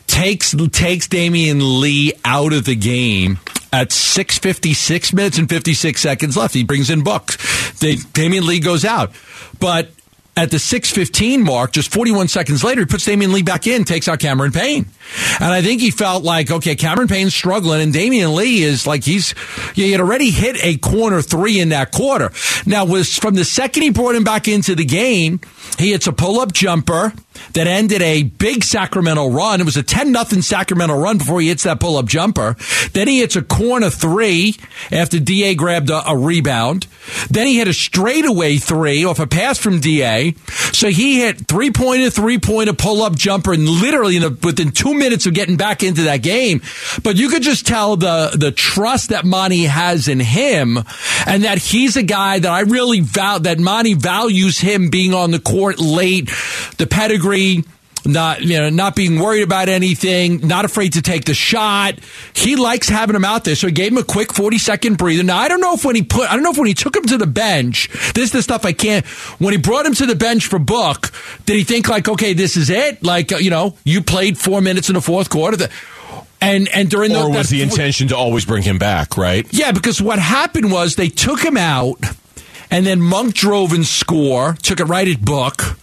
Takes 0.07 0.51
takes 0.51 1.07
Damion 1.07 1.79
Lee 1.79 2.13
out 2.25 2.53
of 2.53 2.65
the 2.65 2.75
game 2.75 3.39
at 3.71 3.89
6.56 3.89 5.13
minutes 5.13 5.37
and 5.37 5.49
56 5.49 6.01
seconds 6.01 6.37
left. 6.37 6.53
He 6.53 6.63
brings 6.63 6.89
in 6.89 7.03
Books. 7.03 7.37
Damion 7.77 8.45
Lee 8.45 8.59
goes 8.59 8.85
out. 8.85 9.11
But 9.59 9.91
at 10.37 10.51
the 10.51 10.57
6:15 10.57 11.43
mark, 11.43 11.71
just 11.71 11.91
41 11.91 12.27
seconds 12.27 12.63
later, 12.63 12.81
he 12.81 12.85
puts 12.85 13.05
Damion 13.05 13.33
Lee 13.33 13.41
back 13.41 13.65
in, 13.65 13.83
takes 13.83 14.07
out 14.07 14.19
Cameron 14.19 14.51
Payne, 14.51 14.85
and 15.39 15.51
I 15.51 15.63
think 15.63 15.81
he 15.81 15.89
felt 15.89 16.23
like, 16.23 16.51
okay, 16.51 16.75
Cameron 16.75 17.07
Payne's 17.07 17.33
struggling, 17.33 17.81
and 17.81 17.93
Damion 17.93 18.35
Lee 18.35 18.61
is 18.61 18.85
like 18.85 19.03
he's 19.03 19.33
he 19.73 19.91
had 19.91 19.99
already 19.99 20.29
hit 20.29 20.55
a 20.63 20.77
corner 20.77 21.21
three 21.23 21.59
in 21.59 21.69
that 21.69 21.91
quarter. 21.91 22.31
Now, 22.65 22.85
was 22.85 23.17
from 23.17 23.33
the 23.33 23.43
second 23.43 23.81
he 23.81 23.89
brought 23.89 24.15
him 24.15 24.23
back 24.23 24.47
into 24.47 24.75
the 24.75 24.85
game, 24.85 25.41
he 25.79 25.91
hits 25.91 26.05
a 26.05 26.13
pull 26.13 26.39
up 26.39 26.53
jumper 26.53 27.13
that 27.53 27.67
ended 27.67 28.01
a 28.01 28.23
big 28.23 28.63
Sacramento 28.63 29.29
run. 29.29 29.61
It 29.61 29.65
was 29.65 29.77
a 29.77 29.83
10 29.83 30.11
nothing 30.11 30.41
Sacramento 30.41 30.95
run 30.95 31.17
before 31.17 31.41
he 31.41 31.47
hits 31.47 31.63
that 31.63 31.79
pull 31.79 31.97
up 31.97 32.05
jumper. 32.05 32.55
Then 32.93 33.07
he 33.07 33.19
hits 33.19 33.35
a 33.35 33.41
corner 33.41 33.89
three 33.89 34.55
after 34.91 35.19
DA 35.19 35.55
grabbed 35.55 35.89
a, 35.89 36.09
a 36.09 36.17
rebound. 36.17 36.87
Then 37.29 37.47
he 37.47 37.57
hit 37.57 37.67
a 37.67 37.73
straightaway 37.73 38.57
three 38.57 39.05
off 39.05 39.19
a 39.19 39.27
pass 39.27 39.57
from 39.57 39.79
DA. 39.79 40.35
So 40.77 40.89
he 40.89 41.21
hit 41.21 41.47
three 41.47 41.71
pointer, 41.71 42.11
three 42.11 42.37
pointer 42.37 42.71
pull 42.71 43.01
up 43.01 43.15
jumper 43.15 43.51
and 43.51 43.67
literally 43.67 44.17
a, 44.17 44.29
within 44.29 44.69
two 44.69 44.93
minutes 44.93 45.25
of 45.25 45.33
getting 45.33 45.57
back 45.57 45.81
into 45.81 46.03
that 46.03 46.21
game. 46.21 46.61
But 47.01 47.15
you 47.15 47.29
could 47.29 47.41
just 47.41 47.65
tell 47.65 47.95
the, 47.95 48.37
the 48.37 48.51
trust 48.51 49.09
that 49.09 49.25
Monty 49.25 49.63
has 49.63 50.07
in 50.07 50.19
him 50.19 50.77
and 51.25 51.45
that 51.45 51.57
he's 51.57 51.97
a 51.97 52.03
guy 52.03 52.37
that 52.37 52.51
I 52.51 52.59
really 52.59 52.99
val 52.99 53.39
that 53.39 53.57
Monty 53.57 53.95
values 53.95 54.59
him 54.59 54.91
being 54.91 55.15
on 55.15 55.31
the 55.31 55.39
court 55.39 55.79
late, 55.79 56.29
the 56.77 56.85
pedigree 56.85 57.63
not 58.07 58.41
you 58.41 58.57
know 58.57 58.69
not 58.69 58.95
being 58.95 59.19
worried 59.19 59.43
about 59.43 59.69
anything, 59.69 60.47
not 60.47 60.65
afraid 60.65 60.93
to 60.93 61.01
take 61.01 61.25
the 61.25 61.33
shot. 61.33 61.99
He 62.33 62.55
likes 62.55 62.89
having 62.89 63.15
him 63.15 63.25
out 63.25 63.43
there, 63.43 63.55
so 63.55 63.67
he 63.67 63.73
gave 63.73 63.91
him 63.91 63.97
a 63.97 64.03
quick 64.03 64.33
forty 64.33 64.57
second 64.57 64.97
breather. 64.97 65.23
Now 65.23 65.37
I 65.37 65.47
don't 65.47 65.61
know 65.61 65.73
if 65.73 65.85
when 65.85 65.95
he 65.95 66.03
put 66.03 66.29
I 66.29 66.35
don't 66.35 66.43
know 66.43 66.51
if 66.51 66.57
when 66.57 66.67
he 66.67 66.73
took 66.73 66.95
him 66.95 67.03
to 67.05 67.17
the 67.17 67.27
bench, 67.27 67.89
this 68.13 68.25
is 68.25 68.31
the 68.31 68.41
stuff 68.41 68.65
I 68.65 68.73
can't. 68.73 69.05
When 69.39 69.53
he 69.53 69.57
brought 69.57 69.85
him 69.85 69.93
to 69.95 70.05
the 70.05 70.15
bench 70.15 70.47
for 70.47 70.59
Book, 70.59 71.11
did 71.45 71.55
he 71.55 71.63
think 71.63 71.87
like, 71.87 72.07
okay, 72.07 72.33
this 72.33 72.57
is 72.57 72.69
it? 72.69 73.03
Like 73.03 73.31
uh, 73.31 73.37
you 73.37 73.49
know, 73.49 73.75
you 73.83 74.01
played 74.01 74.37
four 74.37 74.61
minutes 74.61 74.89
in 74.89 74.95
the 74.95 75.01
fourth 75.01 75.29
quarter. 75.29 75.57
The, 75.57 75.71
and 76.41 76.67
and 76.69 76.89
during 76.89 77.11
the, 77.13 77.21
or 77.21 77.29
was 77.29 77.49
the 77.49 77.61
intention 77.61 78.09
to 78.09 78.17
always 78.17 78.45
bring 78.45 78.63
him 78.63 78.77
back, 78.77 79.17
right? 79.17 79.45
Yeah, 79.51 79.71
because 79.71 80.01
what 80.01 80.19
happened 80.19 80.71
was 80.71 80.95
they 80.95 81.09
took 81.09 81.39
him 81.41 81.57
out, 81.57 81.99
and 82.69 82.85
then 82.85 83.01
Monk 83.01 83.33
drove 83.33 83.73
and 83.73 83.85
score, 83.85 84.53
took 84.61 84.79
it 84.79 84.85
right 84.85 85.07
at 85.07 85.23
Book. 85.23 85.77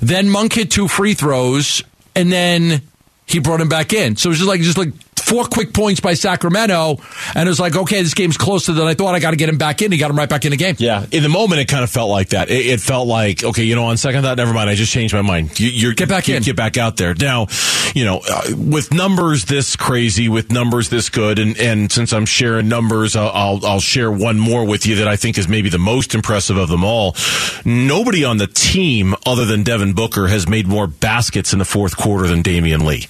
Then 0.00 0.28
Monk 0.28 0.54
hit 0.54 0.70
two 0.70 0.88
free 0.88 1.14
throws, 1.14 1.82
and 2.14 2.30
then 2.32 2.82
he 3.26 3.38
brought 3.40 3.60
him 3.60 3.68
back 3.68 3.92
in. 3.92 4.16
So 4.16 4.28
it 4.28 4.30
was 4.30 4.38
just 4.38 4.48
like 4.48 4.60
just 4.60 4.78
like 4.78 4.92
four 5.28 5.44
quick 5.44 5.74
points 5.74 6.00
by 6.00 6.14
Sacramento, 6.14 6.98
and 7.34 7.46
it 7.46 7.50
was 7.50 7.60
like, 7.60 7.76
okay, 7.76 8.02
this 8.02 8.14
game's 8.14 8.36
closer 8.36 8.72
than 8.72 8.86
I 8.86 8.94
thought. 8.94 9.14
I 9.14 9.20
got 9.20 9.32
to 9.32 9.36
get 9.36 9.48
him 9.48 9.58
back 9.58 9.82
in. 9.82 9.92
He 9.92 9.98
got 9.98 10.10
him 10.10 10.16
right 10.16 10.28
back 10.28 10.44
in 10.44 10.50
the 10.50 10.56
game. 10.56 10.76
Yeah, 10.78 11.06
in 11.12 11.22
the 11.22 11.28
moment, 11.28 11.60
it 11.60 11.66
kind 11.66 11.84
of 11.84 11.90
felt 11.90 12.10
like 12.10 12.30
that. 12.30 12.50
It, 12.50 12.66
it 12.66 12.80
felt 12.80 13.06
like, 13.06 13.44
okay, 13.44 13.64
you 13.64 13.74
know, 13.74 13.84
on 13.84 13.96
second 13.96 14.22
thought, 14.22 14.36
never 14.36 14.54
mind. 14.54 14.70
I 14.70 14.74
just 14.74 14.92
changed 14.92 15.14
my 15.14 15.22
mind. 15.22 15.58
You, 15.60 15.90
are 15.90 15.94
get 15.94 16.08
back 16.08 16.28
you, 16.28 16.36
in, 16.36 16.42
get 16.42 16.56
back 16.56 16.76
out 16.76 16.96
there. 16.96 17.14
Now, 17.14 17.48
you 17.94 18.04
know, 18.04 18.20
uh, 18.28 18.42
with 18.56 18.92
numbers 18.92 19.44
this 19.44 19.76
crazy, 19.76 20.28
with 20.28 20.50
numbers 20.50 20.88
this 20.88 21.10
good, 21.10 21.38
and 21.38 21.58
and 21.58 21.92
since 21.92 22.12
I'm 22.12 22.26
sharing 22.26 22.68
numbers, 22.68 23.14
I'll, 23.14 23.30
I'll 23.30 23.66
I'll 23.66 23.80
share 23.80 24.10
one 24.10 24.38
more 24.38 24.64
with 24.64 24.86
you 24.86 24.96
that 24.96 25.08
I 25.08 25.16
think 25.16 25.36
is 25.38 25.48
maybe 25.48 25.68
the 25.68 25.78
most 25.78 26.14
impressive 26.14 26.56
of 26.56 26.68
them 26.68 26.84
all. 26.84 27.14
Nobody 27.64 28.24
on 28.24 28.38
the 28.38 28.46
team 28.46 29.14
other 29.26 29.44
than 29.44 29.62
Devin 29.62 29.92
Booker 29.92 30.28
has 30.28 30.48
made 30.48 30.66
more 30.66 30.86
baskets 30.86 31.52
in 31.52 31.58
the 31.58 31.64
fourth 31.64 31.96
quarter 31.96 32.26
than 32.26 32.42
Damion 32.42 32.84
Lee. 32.84 33.06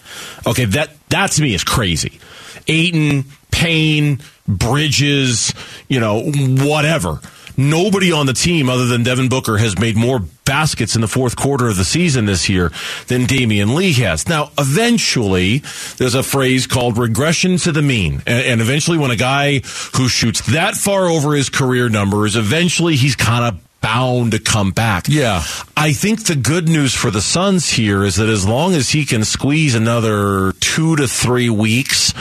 Okay, 0.46 0.64
that 0.66 0.90
that 1.11 1.33
to 1.33 1.42
me 1.42 1.55
is 1.55 1.64
crazy. 1.64 2.18
Ayton, 2.66 3.25
Payne, 3.51 4.21
Bridges, 4.47 5.53
you 5.88 6.01
know, 6.01 6.23
whatever. 6.23 7.21
Nobody 7.57 8.12
on 8.12 8.27
the 8.27 8.35
team 8.35 8.68
other 8.68 8.87
than 8.87 9.03
Devin 9.03 9.29
Booker 9.29 9.59
has 9.59 9.77
made 9.81 9.97
more 9.97 10.21
baskets 10.44 10.94
in 10.94 11.01
the 11.01 11.09
fourth 11.09 11.35
quarter 11.35 11.66
of 11.66 11.77
the 11.77 11.85
season 11.85 12.25
this 12.25 12.49
year 12.49 12.71
than 13.09 13.27
Damion 13.27 13.75
Lee 13.75 13.92
has. 13.94 14.29
Now, 14.29 14.53
eventually, 14.57 15.59
there's 15.97 16.14
a 16.14 16.23
phrase 16.23 16.68
called 16.68 16.97
regression 16.97 17.57
to 17.59 17.73
the 17.73 17.83
mean. 17.83 18.23
And 18.27 18.61
eventually, 18.61 18.97
when 18.97 19.11
a 19.11 19.16
guy 19.16 19.59
who 19.97 20.09
shoots 20.09 20.40
that 20.53 20.77
far 20.77 21.09
over 21.09 21.35
his 21.35 21.51
career 21.51 21.88
numbers, 21.88 22.37
eventually 22.37 22.94
he's 22.94 23.16
kind 23.16 23.53
of 23.53 23.67
bound 23.81 24.33
to 24.33 24.38
come 24.38 24.71
back. 24.71 25.07
Yeah. 25.09 25.43
I 25.77 25.93
think 25.93 26.25
the 26.25 26.37
good 26.37 26.69
news 26.69 26.95
for 26.95 27.11
the 27.11 27.21
Suns 27.21 27.71
here 27.71 28.05
is 28.05 28.17
that 28.17 28.29
as 28.29 28.47
long 28.47 28.75
as 28.75 28.91
he 28.91 29.05
can 29.05 29.25
squeeze 29.25 29.75
another 29.75 30.53
two 30.61 30.97
to 30.97 31.07
three 31.07 31.49
weeks 31.49 32.12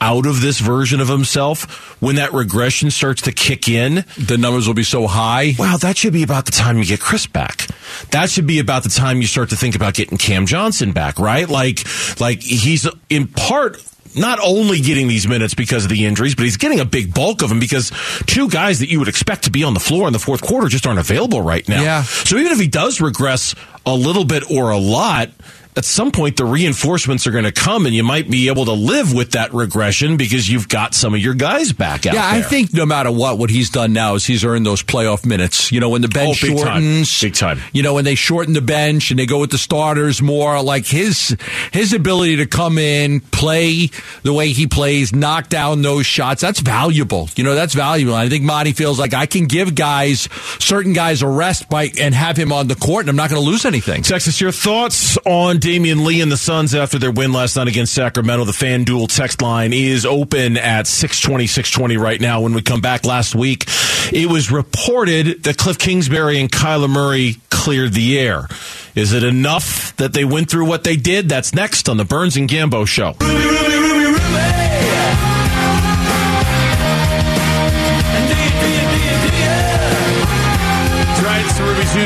out 0.00 0.26
of 0.26 0.40
this 0.40 0.60
version 0.60 1.00
of 1.00 1.08
himself, 1.08 2.00
when 2.02 2.16
that 2.16 2.32
regression 2.32 2.90
starts 2.90 3.22
to 3.22 3.32
kick 3.32 3.68
in, 3.68 4.04
the 4.18 4.36
numbers 4.38 4.66
will 4.66 4.74
be 4.74 4.84
so 4.84 5.06
high. 5.06 5.54
Wow, 5.58 5.78
that 5.78 5.96
should 5.96 6.12
be 6.12 6.22
about 6.22 6.44
the 6.44 6.52
time 6.52 6.78
you 6.78 6.84
get 6.84 7.00
Chris 7.00 7.26
back. 7.26 7.66
That 8.10 8.30
should 8.30 8.46
be 8.46 8.58
about 8.58 8.82
the 8.82 8.90
time 8.90 9.20
you 9.20 9.26
start 9.26 9.50
to 9.50 9.56
think 9.56 9.74
about 9.74 9.94
getting 9.94 10.18
Cam 10.18 10.46
Johnson 10.46 10.92
back, 10.92 11.18
right? 11.18 11.48
Like, 11.48 11.80
like 12.20 12.42
he's 12.42 12.86
in 13.08 13.28
part 13.28 13.82
not 14.16 14.38
only 14.42 14.80
getting 14.80 15.08
these 15.08 15.28
minutes 15.28 15.54
because 15.54 15.84
of 15.84 15.90
the 15.90 16.06
injuries, 16.06 16.34
but 16.34 16.44
he's 16.44 16.56
getting 16.56 16.80
a 16.80 16.84
big 16.84 17.14
bulk 17.14 17.42
of 17.42 17.48
them 17.48 17.60
because 17.60 17.92
two 18.26 18.48
guys 18.48 18.80
that 18.80 18.88
you 18.88 18.98
would 18.98 19.08
expect 19.08 19.44
to 19.44 19.50
be 19.50 19.62
on 19.62 19.74
the 19.74 19.80
floor 19.80 20.06
in 20.06 20.12
the 20.12 20.18
fourth 20.18 20.42
quarter 20.42 20.68
just 20.68 20.86
aren't 20.86 20.98
available 20.98 21.40
right 21.40 21.68
now. 21.68 21.82
Yeah. 21.82 22.02
So 22.02 22.36
even 22.36 22.52
if 22.52 22.58
he 22.58 22.68
does 22.68 23.00
regress 23.00 23.54
a 23.84 23.94
little 23.94 24.24
bit 24.24 24.50
or 24.50 24.70
a 24.70 24.78
lot, 24.78 25.30
at 25.76 25.84
some 25.84 26.10
point 26.10 26.36
the 26.36 26.44
reinforcements 26.44 27.26
are 27.26 27.30
going 27.30 27.44
to 27.44 27.52
come 27.52 27.84
and 27.84 27.94
you 27.94 28.02
might 28.02 28.30
be 28.30 28.48
able 28.48 28.64
to 28.64 28.72
live 28.72 29.12
with 29.12 29.32
that 29.32 29.52
regression 29.52 30.16
because 30.16 30.48
you've 30.48 30.68
got 30.68 30.94
some 30.94 31.12
of 31.12 31.20
your 31.20 31.34
guys 31.34 31.72
back 31.72 32.06
out 32.06 32.14
yeah, 32.14 32.32
there. 32.32 32.40
I 32.40 32.42
think 32.42 32.72
no 32.72 32.86
matter 32.86 33.10
what, 33.10 33.38
what 33.38 33.50
he's 33.50 33.68
done 33.68 33.92
now 33.92 34.14
is 34.14 34.24
he's 34.24 34.44
earned 34.44 34.64
those 34.64 34.82
playoff 34.82 35.26
minutes. 35.26 35.70
You 35.70 35.80
know, 35.80 35.90
when 35.90 36.00
the 36.00 36.08
bench 36.08 36.42
oh, 36.42 36.48
big 36.48 36.58
shortens, 36.58 37.20
time. 37.20 37.26
big 37.26 37.34
time. 37.34 37.60
You 37.72 37.82
know, 37.82 37.94
when 37.94 38.04
they 38.04 38.14
shorten 38.14 38.54
the 38.54 38.62
bench 38.62 39.10
and 39.10 39.20
they 39.20 39.26
go 39.26 39.38
with 39.38 39.50
the 39.50 39.58
starters 39.58 40.22
more, 40.22 40.62
like 40.62 40.86
his 40.86 41.36
his 41.72 41.92
ability 41.92 42.36
to 42.36 42.46
come 42.46 42.78
in, 42.78 43.20
play 43.20 43.90
the 44.22 44.32
way 44.32 44.52
he 44.52 44.66
plays, 44.66 45.14
knock 45.14 45.48
down 45.48 45.82
those 45.82 46.06
shots, 46.06 46.40
that's 46.40 46.60
valuable. 46.60 47.28
You 47.36 47.44
know, 47.44 47.54
that's 47.54 47.74
valuable. 47.74 48.14
I 48.14 48.30
think 48.30 48.44
Monty 48.44 48.72
feels 48.72 48.98
like 48.98 49.12
I 49.12 49.26
can 49.26 49.44
give 49.44 49.74
guys 49.74 50.28
certain 50.58 50.94
guys 50.94 51.20
a 51.20 51.28
rest 51.28 51.68
by 51.68 51.90
and 52.00 52.14
have 52.14 52.36
him 52.38 52.50
on 52.52 52.68
the 52.68 52.76
court, 52.76 53.02
and 53.02 53.10
I'm 53.10 53.16
not 53.16 53.28
going 53.28 53.42
to 53.42 53.46
lose 53.46 53.66
anything. 53.66 54.02
Texas, 54.02 54.40
your 54.40 54.52
thoughts 54.52 55.18
on 55.26 55.58
Damion 55.66 56.06
Lee 56.06 56.20
and 56.20 56.30
the 56.30 56.36
Suns 56.36 56.76
after 56.76 56.96
their 56.96 57.10
win 57.10 57.32
last 57.32 57.56
night 57.56 57.66
against 57.66 57.92
Sacramento. 57.92 58.44
The 58.44 58.52
FanDuel 58.52 59.08
text 59.12 59.42
line 59.42 59.72
is 59.72 60.06
open 60.06 60.56
at 60.56 60.86
620, 60.86 61.48
620 61.48 61.96
right 61.96 62.20
now. 62.20 62.42
When 62.42 62.54
we 62.54 62.62
come 62.62 62.80
back 62.80 63.04
last 63.04 63.34
week, 63.34 63.64
it 64.12 64.30
was 64.30 64.52
reported 64.52 65.42
that 65.42 65.58
Cliff 65.58 65.76
Kingsbury 65.76 66.38
and 66.38 66.52
Kyler 66.52 66.88
Murray 66.88 67.38
cleared 67.50 67.94
the 67.94 68.16
air. 68.16 68.46
Is 68.94 69.12
it 69.12 69.24
enough 69.24 69.96
that 69.96 70.12
they 70.12 70.24
went 70.24 70.48
through 70.48 70.66
what 70.66 70.84
they 70.84 70.94
did? 70.94 71.28
That's 71.28 71.52
next 71.52 71.88
on 71.88 71.96
the 71.96 72.04
Burns 72.04 72.36
and 72.36 72.48
Gambo 72.48 72.86
Show. 72.86 73.14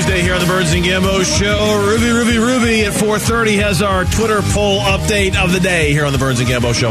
Tuesday 0.00 0.22
here 0.22 0.32
on 0.32 0.40
the 0.40 0.46
Burns 0.46 0.72
and 0.72 0.82
Gambo 0.82 1.22
Show. 1.22 1.86
Ruby, 1.86 2.10
Ruby, 2.10 2.38
Ruby 2.38 2.86
at 2.86 2.94
4.30 2.94 3.60
has 3.60 3.82
our 3.82 4.06
Twitter 4.06 4.40
poll 4.40 4.80
update 4.80 5.36
of 5.36 5.52
the 5.52 5.60
day 5.60 5.92
here 5.92 6.06
on 6.06 6.12
the 6.14 6.18
Burns 6.18 6.40
and 6.40 6.48
Gambo 6.48 6.72
Show. 6.72 6.90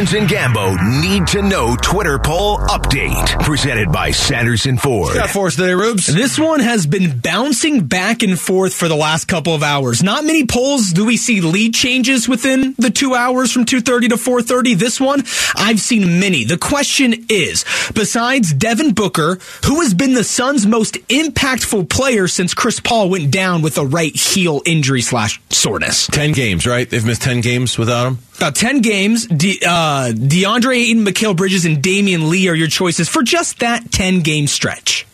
Burns 0.00 0.14
and 0.14 0.28
Gambo 0.30 1.02
need 1.02 1.26
to 1.26 1.42
know 1.42 1.76
Twitter 1.76 2.18
poll 2.18 2.56
update. 2.56 3.38
Presented 3.42 3.92
by 3.92 4.12
Sanderson 4.12 4.78
Ford. 4.78 5.14
Got 5.14 5.28
for 5.28 5.48
us 5.48 5.56
today, 5.56 5.74
Rubes. 5.74 6.06
This 6.06 6.38
one 6.38 6.60
has 6.60 6.86
been 6.86 7.18
bouncing 7.18 7.86
back 7.86 8.22
and 8.22 8.40
forth 8.40 8.72
for 8.72 8.88
the 8.88 8.96
last 8.96 9.26
couple 9.26 9.54
of 9.54 9.62
hours. 9.62 10.02
Not 10.02 10.24
many 10.24 10.46
polls 10.46 10.92
do 10.92 11.04
we 11.04 11.18
see 11.18 11.42
lead 11.42 11.74
changes 11.74 12.26
within 12.26 12.74
the 12.78 12.88
two 12.88 13.14
hours 13.14 13.52
from 13.52 13.66
2.30 13.66 14.08
to 14.08 14.14
4.30. 14.14 14.74
This 14.76 14.98
one, 14.98 15.22
I've 15.54 15.80
seen 15.80 16.18
many. 16.18 16.44
The 16.44 16.56
question 16.56 17.26
is, 17.28 17.66
besides 17.92 18.54
Devin 18.54 18.94
Booker, 18.94 19.38
who 19.66 19.82
has 19.82 19.92
been 19.92 20.14
the 20.14 20.24
Suns' 20.24 20.66
most 20.66 20.94
impactful 21.08 21.90
player 21.90 22.26
since 22.26 22.54
Chris 22.54 22.80
Paul 22.80 23.10
went 23.10 23.30
down 23.30 23.60
with 23.60 23.76
a 23.76 23.84
right 23.84 24.16
heel 24.16 24.62
injury 24.64 25.02
slash 25.02 25.42
soreness? 25.50 26.06
Ten 26.06 26.32
games, 26.32 26.66
right? 26.66 26.88
They've 26.88 27.04
missed 27.04 27.20
ten 27.20 27.42
games 27.42 27.76
without 27.76 28.06
him. 28.06 28.18
About 28.40 28.54
10 28.54 28.80
games. 28.80 29.26
De- 29.26 29.60
uh, 29.66 30.12
DeAndre 30.14 30.74
Ayton, 30.74 31.04
Mikal 31.04 31.36
Bridges, 31.36 31.66
and 31.66 31.82
Damion 31.82 32.30
Lee 32.30 32.48
are 32.48 32.54
your 32.54 32.68
choices 32.68 33.06
for 33.06 33.22
just 33.22 33.58
that 33.58 33.92
10 33.92 34.20
game 34.20 34.46
stretch. 34.46 35.06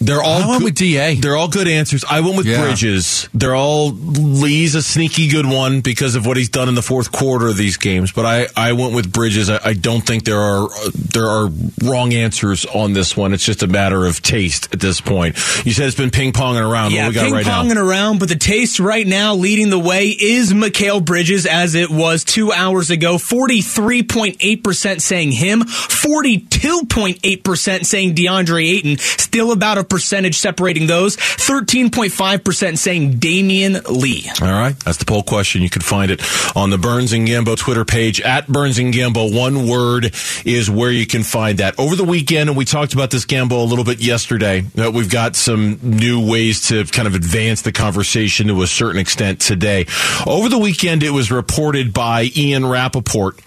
They're 0.00 0.22
all 0.22 0.42
I 0.42 0.48
went 0.48 0.60
good, 0.60 0.64
with 0.64 0.74
DA. 0.74 1.14
They're 1.16 1.36
all 1.36 1.48
good 1.48 1.68
answers. 1.68 2.04
I 2.08 2.20
went 2.20 2.36
with 2.36 2.46
Yeah. 2.46 2.62
Bridges. 2.62 3.28
They're 3.32 3.54
all 3.54 3.90
Lee's 3.92 4.74
a 4.74 4.82
sneaky 4.82 5.28
good 5.28 5.46
one 5.46 5.80
because 5.80 6.14
of 6.14 6.26
what 6.26 6.36
he's 6.36 6.48
done 6.48 6.68
in 6.68 6.74
the 6.74 6.82
fourth 6.82 7.12
quarter 7.12 7.48
of 7.48 7.56
these 7.56 7.76
games. 7.76 8.12
But 8.12 8.26
I, 8.26 8.46
I 8.56 8.72
went 8.72 8.94
with 8.94 9.12
Bridges. 9.12 9.48
I, 9.50 9.60
I 9.64 9.72
don't 9.72 10.02
think 10.02 10.24
there 10.24 10.40
are 10.40 10.64
uh, 10.64 10.90
there 11.12 11.26
are 11.26 11.48
wrong 11.82 12.12
answers 12.12 12.64
on 12.66 12.92
this 12.92 13.16
one. 13.16 13.32
It's 13.32 13.44
just 13.44 13.62
a 13.62 13.66
matter 13.66 14.06
of 14.06 14.22
taste 14.22 14.72
at 14.72 14.80
this 14.80 15.00
point. 15.00 15.36
You 15.64 15.72
said 15.72 15.86
it's 15.86 15.96
been 15.96 16.10
ping 16.10 16.32
ponging 16.32 16.68
around. 16.68 16.92
Yeah, 16.92 17.04
what 17.04 17.08
we 17.08 17.14
got 17.14 17.24
ping 17.24 17.32
right 17.32 17.46
now? 17.46 17.62
ponging 17.62 17.76
around, 17.76 18.20
but 18.20 18.28
the 18.28 18.36
taste 18.36 18.78
right 18.78 19.06
now 19.06 19.34
leading 19.34 19.70
the 19.70 19.78
way 19.78 20.08
is 20.08 20.52
Mikal 20.52 21.04
Bridges 21.04 21.46
as 21.46 21.74
it 21.74 21.90
was 21.90 22.24
two 22.24 22.52
hours 22.52 22.90
ago. 22.90 23.16
43.8% 23.16 25.00
saying 25.00 25.32
him, 25.32 25.60
42.8% 25.62 27.84
saying 27.86 28.14
DeAndre 28.14 28.68
Ayton. 28.70 28.98
Still 28.98 29.52
about 29.52 29.78
a 29.78 29.84
percentage 29.88 30.36
separating 30.36 30.86
those. 30.86 31.16
13.5% 31.16 32.78
saying 32.78 33.14
Damion 33.14 33.86
Lee. 33.88 34.28
All 34.40 34.48
right, 34.48 34.78
that's 34.80 34.98
the 34.98 35.04
poll 35.04 35.22
question. 35.22 35.62
You 35.62 35.70
can 35.70 35.82
find 35.82 36.10
it 36.10 36.22
on 36.56 36.70
the 36.70 36.78
Burns 36.78 37.12
and 37.12 37.26
Gambo 37.26 37.56
Twitter 37.56 37.84
page 37.84 38.20
at 38.20 38.46
Burns 38.46 38.78
and 38.78 38.92
Gambo. 38.92 39.34
One 39.36 39.68
word 39.68 40.14
is 40.44 40.70
where 40.70 40.90
you 40.90 41.06
can 41.06 41.22
find 41.22 41.58
that. 41.58 41.78
Over 41.78 41.96
the 41.96 42.04
weekend, 42.04 42.48
and 42.48 42.56
we 42.56 42.64
talked 42.64 42.94
about 42.94 43.10
this 43.10 43.24
Gambo 43.26 43.52
a 43.62 43.64
little 43.64 43.84
bit 43.84 44.00
yesterday. 44.00 44.60
That 44.74 44.92
we've 44.92 45.10
got 45.10 45.36
some 45.36 45.78
new 45.82 46.28
ways 46.28 46.68
to 46.68 46.84
kind 46.84 47.08
of 47.08 47.14
advance 47.14 47.62
the 47.62 47.72
conversation 47.72 48.48
to 48.48 48.62
a 48.62 48.66
certain 48.66 49.00
extent 49.00 49.40
today. 49.40 49.86
Over 50.26 50.48
the 50.48 50.58
weekend, 50.58 51.02
it 51.02 51.10
was 51.10 51.30
reported 51.30 51.92
by 51.92 52.30
Ian 52.36 52.66
Rapoport 52.66 53.38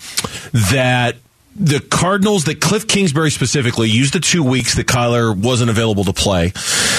that 0.71 1.15
the 1.59 1.79
Cardinals, 1.79 2.45
that 2.45 2.61
Cliff 2.61 2.87
Kingsbury 2.87 3.29
specifically, 3.29 3.89
used 3.89 4.13
the 4.13 4.19
two 4.19 4.43
weeks 4.43 4.75
that 4.75 4.87
Kyler 4.87 5.35
wasn't 5.35 5.69
available 5.69 6.05
to 6.05 6.13
play 6.13 6.53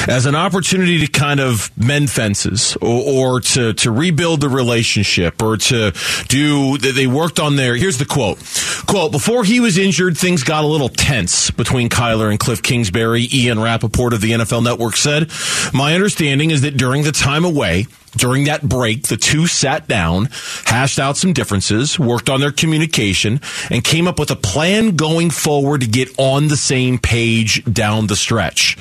as 0.09 0.27
an 0.27 0.35
opportunity 0.35 0.99
to 0.99 1.07
kind 1.07 1.41
of 1.41 1.71
mend 1.77 2.11
fences 2.11 2.77
or, 2.81 3.37
or 3.37 3.41
to, 3.41 3.73
to 3.75 3.91
rebuild 3.91 4.41
the 4.41 4.49
relationship 4.49 5.43
or 5.43 5.57
to 5.57 5.93
do, 6.29 6.79
they 6.79 7.07
worked 7.07 7.41
on 7.41 7.57
their, 7.57 7.75
here's 7.75 7.99
the 7.99 8.05
quote. 8.05 8.39
Quote, 8.87 9.13
before 9.13 9.45
he 9.45 9.61
was 9.61 9.79
injured, 9.79 10.17
things 10.17 10.43
got 10.43 10.65
a 10.65 10.67
little 10.67 10.89
tense 10.89 11.51
between 11.51 11.89
Kyler 11.89 12.31
and 12.31 12.39
Cliff 12.39 12.63
Kingsbury. 12.63 13.29
Ian 13.33 13.61
Rapoport 13.61 14.13
of 14.13 14.21
the 14.21 14.33
NFL 14.33 14.63
Network 14.63 14.97
said, 14.97 15.31
my 15.73 15.95
understanding 15.95 16.51
is 16.51 16.63
that 16.63 16.77
during 16.77 17.03
the 17.03 17.13
time 17.13 17.45
away, 17.45 17.87
during 18.17 18.45
that 18.45 18.63
break, 18.63 19.09
the 19.09 19.17
two 19.17 19.47
sat 19.47 19.89
down, 19.89 20.29
hashed 20.65 20.99
out 20.99 21.17
some 21.17 21.33
differences, 21.33 21.99
worked 21.99 22.29
on 22.29 22.41
their 22.41 22.53
communication, 22.53 23.41
and 23.71 23.85
came 23.85 24.09
up 24.09 24.19
with 24.19 24.31
a 24.31 24.37
plan 24.37 24.97
going 24.97 25.31
forward 25.31 25.83
to 25.83 25.87
get 25.87 26.09
on 26.19 26.49
the 26.49 26.57
same 26.57 26.99
page 26.99 27.65
down 27.65 28.07
the 28.07 28.17
stretch. 28.17 28.77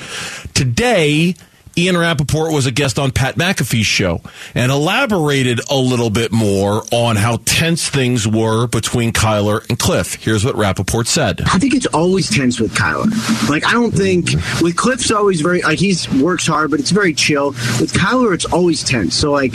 Today, 0.54 1.36
Ian 1.80 1.98
Rapoport 1.98 2.52
was 2.52 2.66
a 2.66 2.72
guest 2.72 3.00
on 3.00 3.12
Pat 3.12 3.36
McAfee's 3.36 3.86
show 3.86 4.22
and 4.54 4.70
elaborated 4.70 5.62
a 5.70 5.78
little 5.78 6.10
bit 6.10 6.30
more 6.30 6.84
on 6.92 7.16
how 7.16 7.38
tense 7.46 7.88
things 7.88 8.28
were 8.28 8.68
between 8.68 9.14
Kyler 9.14 9.66
and 9.70 9.80
Cliff. 9.80 10.16
Here's 10.16 10.44
what 10.44 10.58
Rapoport 10.58 11.08
said. 11.08 11.40
I 11.46 11.58
think 11.58 11.74
it's 11.74 11.86
always 11.86 12.30
tense 12.30 12.60
with 12.60 12.74
Kyler. 12.74 13.08
Like 13.50 13.66
I 13.66 13.72
don't 13.72 13.92
think 13.92 14.32
with 14.62 14.76
Cliff's 14.76 15.10
always 15.10 15.40
very 15.40 15.62
like 15.62 15.80
he's 15.80 16.12
works 16.16 16.46
hard, 16.46 16.70
but 16.70 16.82
it's 16.82 16.92
very 16.92 17.14
chill. 17.14 17.52
With 17.80 17.94
Kyler, 17.94 18.34
it's 18.34 18.44
always 18.44 18.84
tense. 18.84 19.16
So 19.16 19.32
like 19.32 19.54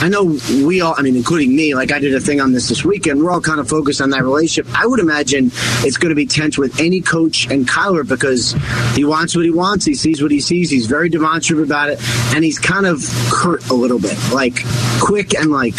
I 0.00 0.08
know 0.08 0.38
we 0.64 0.80
all, 0.80 0.94
I 0.96 1.02
mean, 1.02 1.16
including 1.16 1.56
me, 1.56 1.74
like 1.74 1.90
I 1.90 1.98
did 1.98 2.14
a 2.14 2.20
thing 2.20 2.40
on 2.40 2.52
this 2.52 2.68
this 2.68 2.84
weekend. 2.84 3.20
We're 3.20 3.32
all 3.32 3.40
kind 3.40 3.58
of 3.58 3.68
focused 3.68 4.00
on 4.00 4.10
that 4.10 4.22
relationship. 4.22 4.72
I 4.78 4.86
would 4.86 5.00
imagine 5.00 5.50
it's 5.82 5.96
going 5.96 6.10
to 6.10 6.14
be 6.14 6.26
tense 6.26 6.56
with 6.56 6.78
any 6.78 7.00
coach 7.00 7.50
and 7.50 7.66
Kyler 7.66 8.06
because 8.06 8.54
he 8.94 9.04
wants 9.04 9.34
what 9.34 9.44
he 9.44 9.50
wants. 9.50 9.84
He 9.84 9.96
sees 9.96 10.22
what 10.22 10.30
he 10.30 10.40
sees. 10.40 10.70
He's 10.70 10.86
very 10.86 11.08
demonstrative 11.08 11.63
about 11.64 11.90
it, 11.90 11.98
and 12.34 12.44
he's 12.44 12.58
kind 12.58 12.86
of 12.86 13.02
curt 13.30 13.68
a 13.70 13.74
little 13.74 13.98
bit, 13.98 14.16
like 14.32 14.58
quick 15.00 15.34
and 15.34 15.50
like 15.50 15.76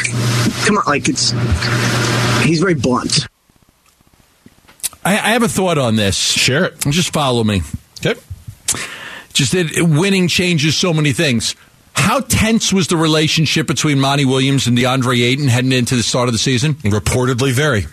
come 0.66 0.78
on, 0.78 0.84
like 0.86 1.08
it's 1.08 1.32
he's 2.44 2.60
very 2.60 2.74
blunt. 2.74 3.28
I, 5.04 5.14
I 5.14 5.30
have 5.34 5.44
a 5.44 5.48
thought 5.48 5.78
on 5.78 5.96
this. 5.96 6.18
Share 6.18 6.66
it. 6.66 6.80
Just 6.90 7.14
follow 7.14 7.44
me. 7.44 7.62
Okay. 8.04 8.20
Just 9.34 9.52
that 9.52 9.72
winning 9.80 10.28
changes 10.28 10.76
so 10.76 10.94
many 10.94 11.14
things. 11.14 11.56
How 11.94 12.20
tense 12.22 12.74
was 12.74 12.88
the 12.88 12.98
relationship 12.98 13.68
between 13.68 14.00
Monty 14.00 14.26
Williams 14.26 14.68
and 14.68 14.78
DeAndre 14.78 15.24
Ayton 15.24 15.48
heading 15.48 15.72
into 15.72 15.96
the 15.96 16.04
start 16.04 16.28
of 16.28 16.34
the 16.34 16.40
season? 16.40 16.76
Reportedly 16.76 17.52
very. 17.52 17.86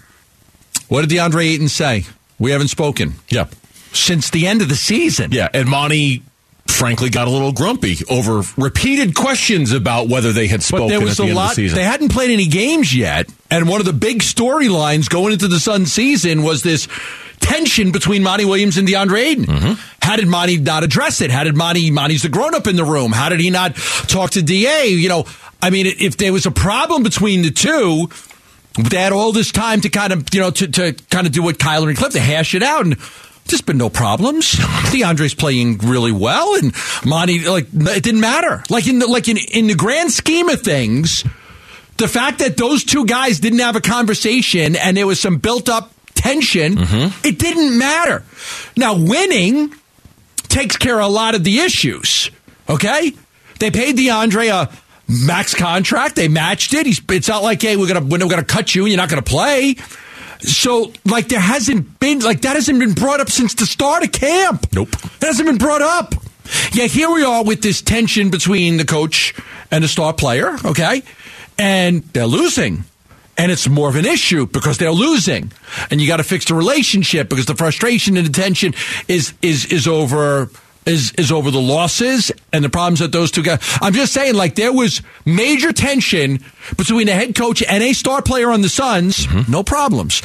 What 0.88 1.06
did 1.06 1.16
DeAndre 1.16 1.44
Ayton 1.46 1.68
say? 1.68 2.04
We 2.38 2.50
haven't 2.50 2.68
spoken. 2.68 3.14
Yeah. 3.28 3.46
Since 3.92 4.30
the 4.30 4.46
end 4.46 4.62
of 4.62 4.68
the 4.68 4.76
season. 4.76 5.32
Yeah, 5.32 5.48
and 5.52 5.68
Monty 5.68 6.22
frankly 6.66 7.10
got 7.10 7.28
a 7.28 7.30
little 7.30 7.52
grumpy 7.52 7.96
over 8.08 8.42
repeated 8.56 9.14
questions 9.14 9.72
about 9.72 10.08
whether 10.08 10.32
they 10.32 10.46
had 10.46 10.62
spoken 10.62 10.86
But 10.86 10.88
there 10.90 11.00
was 11.00 11.12
at 11.12 11.16
the 11.18 11.22
a 11.24 11.26
end 11.28 11.36
lot. 11.36 11.50
of 11.50 11.56
the 11.56 11.62
season. 11.62 11.76
They 11.76 11.84
hadn't 11.84 12.10
played 12.10 12.30
any 12.30 12.46
games 12.46 12.94
yet, 12.94 13.28
and 13.50 13.68
one 13.68 13.80
of 13.80 13.86
the 13.86 13.92
big 13.92 14.20
storylines 14.20 15.08
going 15.08 15.32
into 15.32 15.48
the 15.48 15.60
Sun 15.60 15.86
season 15.86 16.42
was 16.42 16.62
this 16.62 16.88
tension 17.40 17.90
between 17.92 18.22
Monty 18.22 18.44
Williams 18.44 18.76
and 18.78 18.86
DeAndre 18.86 19.20
Ayton. 19.20 19.44
Mm-hmm. 19.46 19.72
How 20.00 20.16
did 20.16 20.28
Monty 20.28 20.58
not 20.58 20.84
address 20.84 21.20
it? 21.20 21.30
How 21.30 21.44
did 21.44 21.56
Monty? 21.56 21.90
Monty's 21.90 22.22
the 22.22 22.28
grown 22.28 22.54
up 22.54 22.66
in 22.66 22.76
the 22.76 22.84
room. 22.84 23.12
How 23.12 23.28
did 23.28 23.40
he 23.40 23.50
not 23.50 23.74
talk 23.76 24.30
to 24.30 24.42
Da? 24.42 24.82
You 24.84 25.08
know, 25.08 25.24
I 25.60 25.70
mean, 25.70 25.86
if 25.86 26.16
there 26.16 26.32
was 26.32 26.46
a 26.46 26.50
problem 26.50 27.02
between 27.02 27.42
the 27.42 27.50
two. 27.50 28.08
They 28.88 28.96
had 28.96 29.12
all 29.12 29.32
this 29.32 29.52
time 29.52 29.82
to 29.82 29.90
kind 29.90 30.14
of, 30.14 30.24
you 30.32 30.40
know, 30.40 30.50
to, 30.50 30.66
to 30.66 30.92
kind 31.10 31.26
of 31.26 31.32
do 31.34 31.42
what 31.42 31.58
Kyler 31.58 31.88
and 31.88 31.98
Cliff 31.98 32.14
to 32.14 32.20
hash 32.20 32.54
it 32.54 32.62
out, 32.62 32.86
and 32.86 32.96
there's 33.46 33.60
been 33.60 33.78
no 33.78 33.90
problems. 33.90 34.52
DeAndre's 34.52 35.34
playing 35.34 35.78
really 35.78 36.12
well, 36.12 36.56
and 36.56 36.72
Monty, 37.04 37.46
like, 37.46 37.66
it 37.72 38.02
didn't 38.02 38.20
matter. 38.20 38.62
Like 38.70 38.86
in 38.86 38.98
the, 38.98 39.06
like 39.06 39.28
in 39.28 39.36
in 39.36 39.66
the 39.66 39.74
grand 39.74 40.12
scheme 40.12 40.48
of 40.48 40.62
things, 40.62 41.24
the 41.98 42.08
fact 42.08 42.38
that 42.38 42.56
those 42.56 42.84
two 42.84 43.04
guys 43.06 43.40
didn't 43.40 43.58
have 43.58 43.76
a 43.76 43.80
conversation 43.80 44.76
and 44.76 44.96
there 44.96 45.06
was 45.06 45.20
some 45.20 45.38
built 45.38 45.68
up 45.68 45.92
tension, 46.14 46.76
mm-hmm. 46.76 47.26
it 47.26 47.38
didn't 47.38 47.78
matter. 47.78 48.24
Now, 48.76 48.96
winning 48.96 49.74
takes 50.48 50.76
care 50.76 51.00
of 51.00 51.06
a 51.06 51.12
lot 51.12 51.34
of 51.34 51.44
the 51.44 51.60
issues. 51.60 52.30
Okay, 52.68 53.12
they 53.58 53.70
paid 53.70 53.96
DeAndre 53.96 54.50
a 54.50 54.72
max 55.26 55.54
contract. 55.54 56.16
They 56.16 56.28
matched 56.28 56.74
it. 56.74 56.86
He's, 56.86 57.00
it's 57.10 57.28
not 57.28 57.42
like 57.42 57.60
hey, 57.60 57.76
we're 57.76 57.88
gonna 57.88 58.04
we're 58.04 58.18
gonna 58.18 58.44
cut 58.44 58.74
you 58.74 58.82
and 58.82 58.90
you're 58.90 58.98
not 58.98 59.08
gonna 59.08 59.22
play. 59.22 59.76
So, 60.42 60.92
like, 61.04 61.28
there 61.28 61.40
hasn't 61.40 62.00
been 62.00 62.20
like 62.20 62.42
that 62.42 62.56
hasn't 62.56 62.78
been 62.78 62.94
brought 62.94 63.20
up 63.20 63.30
since 63.30 63.54
the 63.54 63.66
start 63.66 64.02
of 64.02 64.12
camp. 64.12 64.66
Nope, 64.72 64.90
that 64.90 65.26
hasn't 65.26 65.46
been 65.46 65.58
brought 65.58 65.82
up. 65.82 66.14
Yeah, 66.72 66.86
here 66.86 67.10
we 67.10 67.22
are 67.22 67.44
with 67.44 67.62
this 67.62 67.80
tension 67.80 68.30
between 68.30 68.76
the 68.76 68.84
coach 68.84 69.34
and 69.70 69.84
the 69.84 69.88
star 69.88 70.12
player. 70.12 70.56
Okay, 70.64 71.02
and 71.58 72.02
they're 72.12 72.26
losing. 72.26 72.84
And 73.38 73.50
it's 73.50 73.66
more 73.66 73.88
of 73.88 73.96
an 73.96 74.04
issue 74.04 74.46
because 74.46 74.76
they're 74.76 74.92
losing, 74.92 75.52
and 75.90 76.00
you 76.00 76.06
got 76.06 76.18
to 76.18 76.24
fix 76.24 76.44
the 76.44 76.54
relationship 76.54 77.30
because 77.30 77.46
the 77.46 77.54
frustration 77.54 78.16
and 78.16 78.26
the 78.26 78.32
tension 78.32 78.74
is 79.08 79.32
is 79.40 79.64
is 79.66 79.88
over 79.88 80.50
is 80.86 81.12
is 81.12 81.30
over 81.30 81.50
the 81.50 81.60
losses 81.60 82.32
and 82.52 82.64
the 82.64 82.68
problems 82.68 83.00
that 83.00 83.12
those 83.12 83.30
two 83.30 83.42
guys. 83.42 83.60
I'm 83.80 83.92
just 83.92 84.12
saying, 84.12 84.34
like 84.34 84.54
there 84.54 84.72
was 84.72 85.02
major 85.24 85.72
tension 85.72 86.40
between 86.76 87.06
the 87.06 87.14
head 87.14 87.34
coach 87.34 87.62
and 87.62 87.82
a 87.82 87.92
star 87.92 88.22
player 88.22 88.50
on 88.50 88.62
the 88.62 88.68
Suns. 88.68 89.26
Mm-hmm. 89.26 89.50
No 89.50 89.62
problems. 89.62 90.22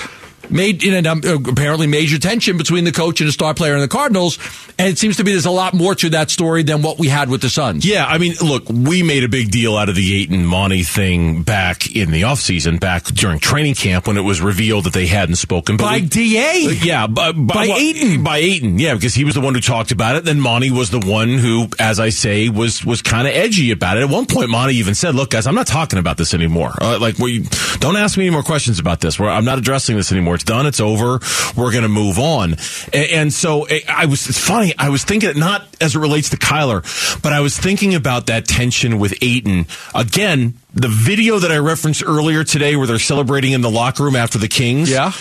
Made 0.50 0.84
you 0.84 1.02
know, 1.02 1.12
um, 1.12 1.22
apparently 1.48 1.88
major 1.88 2.18
tension 2.18 2.58
between 2.58 2.84
the 2.84 2.92
coach 2.92 3.22
and 3.22 3.28
the 3.28 3.32
star 3.32 3.54
player 3.54 3.74
and 3.74 3.82
the 3.82 3.88
Cardinals, 3.88 4.38
and 4.78 4.88
it 4.88 4.98
seems 4.98 5.18
to 5.18 5.24
be 5.24 5.32
there's 5.32 5.46
a 5.46 5.52
lot 5.52 5.74
more 5.74 5.96
to 5.96 6.10
that 6.10 6.30
story 6.30 6.64
than 6.64 6.82
what 6.82 7.00
we 7.00 7.08
had 7.08 7.30
with 7.30 7.42
the 7.42 7.50
Suns. 7.50 7.86
Yeah, 7.86 8.06
I 8.06 8.18
mean, 8.18 8.34
look, 8.42 8.70
we 8.70 9.04
made 9.04 9.24
a 9.24 9.30
big 9.30 9.52
deal 9.52 9.78
out 9.78 9.90
of 9.90 9.96
the 9.96 10.22
Ayton 10.22 10.46
Monty 10.46 10.84
thing 10.84 11.44
back 11.44 11.96
in 11.96 12.12
the 12.12 12.22
offseason, 12.24 12.80
back 12.80 13.06
during 13.06 13.40
training 13.40 13.76
camp 13.76 14.08
when 14.08 14.18
it 14.18 14.22
was 14.22 14.42
revealed 14.42 14.86
that 14.86 14.94
they 14.94 15.08
hadn't 15.08 15.36
spoken. 15.36 15.78
But 15.78 15.84
by 15.84 15.98
we, 15.98 16.08
Da, 16.08 16.68
yeah, 16.84 17.08
by, 17.08 17.32
by, 17.32 17.42
by 17.54 17.68
well, 17.68 17.78
Ayton, 17.78 18.24
by 18.24 18.38
Ayton, 18.38 18.80
yeah, 18.80 18.94
because 18.94 19.14
he 19.14 19.24
was 19.24 19.36
the 19.36 19.42
one 19.42 19.54
who 19.54 19.62
talked 19.62 19.92
about 19.92 20.16
it. 20.16 20.26
Then 20.26 20.40
Monty 20.40 20.72
was 20.72 20.90
the 20.90 21.00
one 21.00 21.30
who, 21.30 21.68
as 21.80 22.00
I 22.00 22.10
say, 22.10 22.50
was 22.50 22.86
was 22.86 23.02
kind 23.02 23.28
of 23.28 23.34
edgy 23.34 23.72
about 23.72 23.98
it. 23.98 24.04
At 24.04 24.10
one 24.10 24.26
point, 24.26 24.50
Monty 24.50 24.76
even 24.76 24.96
said, 24.96 25.16
"Look, 25.16 25.32
guys, 25.32 25.48
I'm 25.48 25.56
not 25.56 25.68
talking 25.68 26.00
about 26.00 26.18
this 26.18 26.34
anymore. 26.34 26.74
Uh, 26.82 27.00
like, 27.00 27.18
we 27.18 27.48
don't 27.80 27.98
ask 27.98 28.18
me 28.18 28.26
any 28.26 28.34
more 28.34 28.44
questions 28.44 28.80
about 28.80 29.02
this. 29.02 29.20
We're, 29.20 29.30
I'm 29.30 29.46
not 29.46 29.58
addressing 29.58 29.96
this 29.96 30.12
anymore. 30.12 30.27
It's 30.36 30.44
done. 30.44 30.66
It's 30.66 30.80
over. 30.80 31.20
We're 31.56 31.72
going 31.72 31.84
to 31.84 31.90
move 31.90 32.20
on." 32.20 32.54
And, 32.94 33.12
and 33.12 33.34
so 33.34 33.68
I 33.88 34.06
was. 34.06 34.28
It's 34.28 34.40
funny. 34.40 34.74
I 34.78 34.90
was 34.90 35.04
thinking 35.04 35.38
not 35.38 35.68
as 35.82 35.96
it 35.96 36.00
relates 36.00 36.30
to 36.30 36.38
Kyler, 36.38 36.84
but 37.22 37.34
I 37.34 37.42
was 37.42 37.58
thinking 37.58 37.96
about 37.96 38.28
that 38.28 38.46
tension 38.46 39.00
with 39.00 39.14
Ayton 39.22 39.66
again. 39.94 40.56
The 40.74 40.90
video 40.90 41.40
that 41.40 41.52
I 41.52 41.58
referenced 41.58 42.04
earlier 42.06 42.44
today, 42.44 42.76
where 42.76 42.88
they're 42.88 43.00
celebrating 43.00 43.54
in 43.54 43.62
the 43.62 43.72
locker 43.72 44.04
room 44.04 44.16
after 44.16 44.38
the 44.38 44.48
Kings. 44.48 44.90
Yeah. 44.92 45.12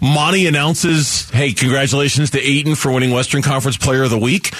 Monty 0.00 0.46
announces, 0.46 1.30
"Hey, 1.30 1.52
congratulations 1.52 2.30
to 2.30 2.40
Ayton 2.40 2.74
for 2.74 2.92
winning 2.92 3.12
Western 3.12 3.42
Conference 3.42 3.76
Player 3.76 4.02
of 4.02 4.10
the 4.10 4.18
Week." 4.18 4.52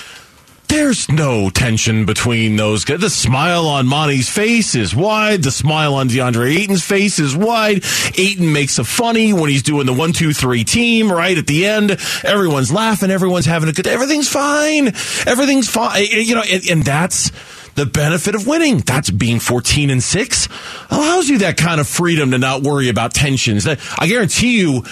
There's 0.77 1.11
no 1.11 1.49
tension 1.49 2.05
between 2.05 2.57
those 2.57 2.85
guys. 2.85 3.01
The 3.01 3.09
smile 3.09 3.67
on 3.67 3.87
Monty's 3.87 4.29
face 4.29 4.75
is 4.75 4.95
wide. 4.95 5.43
The 5.43 5.51
smile 5.51 5.95
on 5.95 6.11
DeAndre 6.11 6.55
Ayton's 6.55 6.85
face 6.85 7.19
is 7.19 7.35
wide. 7.35 7.83
Ayton 8.15 8.53
makes 8.53 8.79
a 8.79 8.85
funny 8.85 9.33
when 9.33 9.49
he's 9.49 9.63
doing 9.63 9.87
the 9.87 9.95
one, 9.95 10.13
two, 10.13 10.35
three 10.35 10.65
team 10.65 11.11
right 11.11 11.39
at 11.39 11.47
the 11.47 11.65
end. 11.65 11.93
Everyone's 12.23 12.71
laughing. 12.71 13.11
Everyone's 13.11 13.47
having 13.47 13.71
a 13.71 13.73
good. 13.73 13.87
Everything's 13.87 14.29
fine. 14.29 14.89
Everything's 15.27 15.67
fine. 15.67 16.03
Eh, 16.03 16.09
eh, 16.11 16.19
you 16.19 16.35
know, 16.35 16.43
and, 16.43 16.69
and 16.69 16.83
that's 16.83 17.33
the 17.75 17.87
benefit 17.87 18.35
of 18.35 18.47
winning. 18.47 18.81
That's 18.81 19.09
being 19.09 19.41
14 19.41 19.89
and 19.89 20.03
6 20.03 20.49
allows 20.91 21.31
you 21.31 21.39
that 21.39 21.57
kind 21.57 21.81
of 21.81 21.89
freedom 21.89 22.33
to 22.33 22.39
not 22.39 22.63
worry 22.63 22.91
about 22.91 23.15
tensions. 23.15 23.67
I 23.67 24.07
guarantee 24.07 24.61
you, 24.61 24.83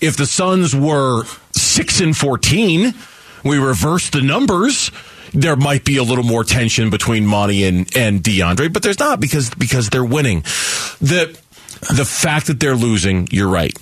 if 0.00 0.16
the 0.16 0.24
Suns 0.24 0.74
were 0.74 1.24
6 1.52 2.00
and 2.00 2.16
14, 2.16 2.94
we 3.44 3.58
reverse 3.58 4.08
the 4.08 4.22
numbers 4.22 4.90
there 5.34 5.56
might 5.56 5.84
be 5.84 5.96
a 5.96 6.02
little 6.02 6.24
more 6.24 6.44
tension 6.44 6.90
between 6.90 7.26
Monty 7.26 7.64
and, 7.64 7.94
and 7.96 8.22
DeAndre, 8.22 8.72
but 8.72 8.82
there's 8.82 8.98
not 8.98 9.20
because 9.20 9.50
because 9.50 9.90
they're 9.90 10.04
winning. 10.04 10.40
The 11.00 11.38
the 11.94 12.04
fact 12.04 12.46
that 12.46 12.60
they're 12.60 12.76
losing, 12.76 13.28
you're 13.30 13.48
right. 13.48 13.76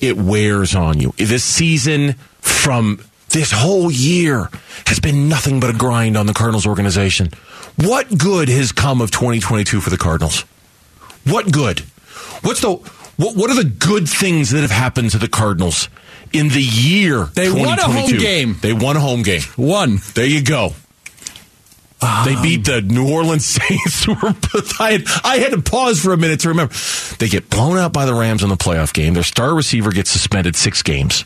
It 0.00 0.16
wears 0.16 0.74
on 0.74 1.00
you. 1.00 1.12
This 1.16 1.42
season 1.42 2.14
from 2.40 3.00
this 3.30 3.50
whole 3.50 3.90
year 3.90 4.48
has 4.86 5.00
been 5.00 5.28
nothing 5.28 5.60
but 5.60 5.70
a 5.70 5.72
grind 5.76 6.16
on 6.16 6.26
the 6.26 6.32
Cardinals 6.34 6.66
organization. 6.66 7.30
What 7.76 8.16
good 8.16 8.48
has 8.48 8.72
come 8.72 9.00
of 9.00 9.10
2022 9.10 9.80
for 9.80 9.90
the 9.90 9.96
Cardinals? 9.96 10.42
What 11.24 11.50
good? 11.50 11.80
What's 12.42 12.60
the 12.60 12.72
what, 12.72 13.36
what 13.36 13.50
are 13.50 13.54
the 13.54 13.68
good 13.68 14.08
things 14.08 14.50
that 14.50 14.60
have 14.60 14.70
happened 14.70 15.10
to 15.10 15.18
the 15.18 15.28
Cardinals 15.28 15.88
in 16.32 16.48
the 16.48 16.62
year 16.62 17.24
they 17.34 17.50
won 17.50 17.78
a 17.78 17.82
home 17.82 18.10
game. 18.10 18.56
They 18.60 18.72
won 18.72 18.96
a 18.96 19.00
home 19.00 19.22
game. 19.22 19.42
One. 19.56 19.98
There 20.14 20.26
you 20.26 20.42
go. 20.42 20.72
They 22.00 22.34
ah. 22.34 22.40
beat 22.42 22.64
the 22.64 22.80
New 22.80 23.12
Orleans 23.12 23.44
Saints. 23.60 24.08
I, 24.80 24.92
had, 24.92 25.04
I 25.22 25.36
had 25.36 25.52
to 25.52 25.60
pause 25.60 26.00
for 26.00 26.14
a 26.14 26.16
minute 26.16 26.40
to 26.40 26.48
remember. 26.48 26.72
They 27.18 27.28
get 27.28 27.50
blown 27.50 27.76
out 27.76 27.92
by 27.92 28.06
the 28.06 28.14
Rams 28.14 28.42
in 28.42 28.48
the 28.48 28.56
playoff 28.56 28.94
game. 28.94 29.12
Their 29.12 29.22
star 29.22 29.54
receiver 29.54 29.90
gets 29.90 30.10
suspended 30.10 30.56
six 30.56 30.82
games. 30.82 31.24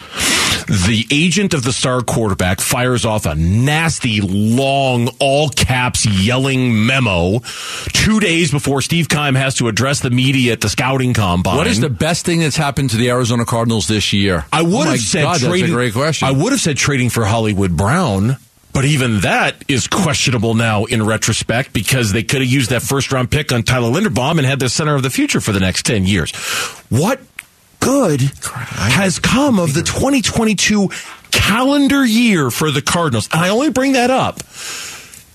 The 0.67 1.07
agent 1.13 1.55
of 1.55 1.63
the 1.63 1.73
star 1.73 2.01
quarterback 2.01 2.61
fires 2.61 3.05
off 3.05 3.25
a 3.25 3.37
nasty, 3.37 4.21
long, 4.21 5.11
all 5.21 5.49
caps 5.51 6.07
yelling 6.07 6.87
memo 6.87 7.41
two 7.93 8.19
days 8.19 8.51
before 8.51 8.83
Steve 8.83 9.09
Keim 9.09 9.37
has 9.37 9.55
to 9.57 9.69
address 9.69 10.01
the 10.01 10.11
media 10.11 10.53
at 10.55 10.61
the 10.61 10.69
scouting 10.69 11.15
combine. 11.15 11.57
What 11.57 11.69
is 11.69 11.81
the 11.81 11.91
best 11.91 12.25
thing 12.27 12.41
that's 12.41 12.57
happened 12.57 12.91
to 12.91 12.97
the 12.97 13.11
Arizona 13.11 13.45
Cardinals 13.45 13.87
this 13.87 14.13
year? 14.13 14.45
I 14.53 14.63
would 14.63 14.89
oh 14.89 14.91
have 14.91 15.01
said 15.01 15.23
God, 15.23 15.39
trading. 15.39 15.61
That's 15.61 15.71
a 15.71 15.75
great 15.75 15.93
question. 15.93 16.29
I 16.29 16.33
would 16.33 16.53
have 16.53 16.61
said 16.61 16.77
trading 16.77 17.11
for 17.11 17.25
Hollywood 17.25 17.77
Brown. 17.77 18.39
But 18.75 18.85
even 18.85 19.21
that 19.21 19.65
is 19.69 19.87
questionable 19.87 20.55
now 20.55 20.85
in 20.85 21.07
retrospect 21.07 21.73
because 21.73 22.13
they 22.13 22.25
could 22.25 22.41
have 22.41 22.51
used 22.51 22.71
that 22.71 22.83
first 22.83 23.13
round 23.13 23.31
pick 23.31 23.53
on 23.53 23.63
Tyler 23.63 23.89
Linderbaum 23.89 24.39
and 24.39 24.47
had 24.47 24.59
the 24.59 24.69
center 24.69 24.97
of 24.97 25.05
the 25.05 25.11
future 25.11 25.41
for 25.41 25.53
the 25.53 25.61
next 25.61 25.87
10 25.87 26.05
years. 26.05 26.33
What 26.91 27.21
good 27.79 28.21
has 28.21 29.21
come 29.21 29.61
of 29.61 29.75
the 29.75 29.83
2022 29.83 30.89
calendar 31.31 32.05
year 32.05 32.51
for 32.51 32.73
the 32.73 32.83
Cardinals? 32.83 33.29
And 33.33 33.41
I 33.41 33.51
only 33.51 33.71
bring 33.71 33.93
that 33.93 34.11
up 34.11 34.41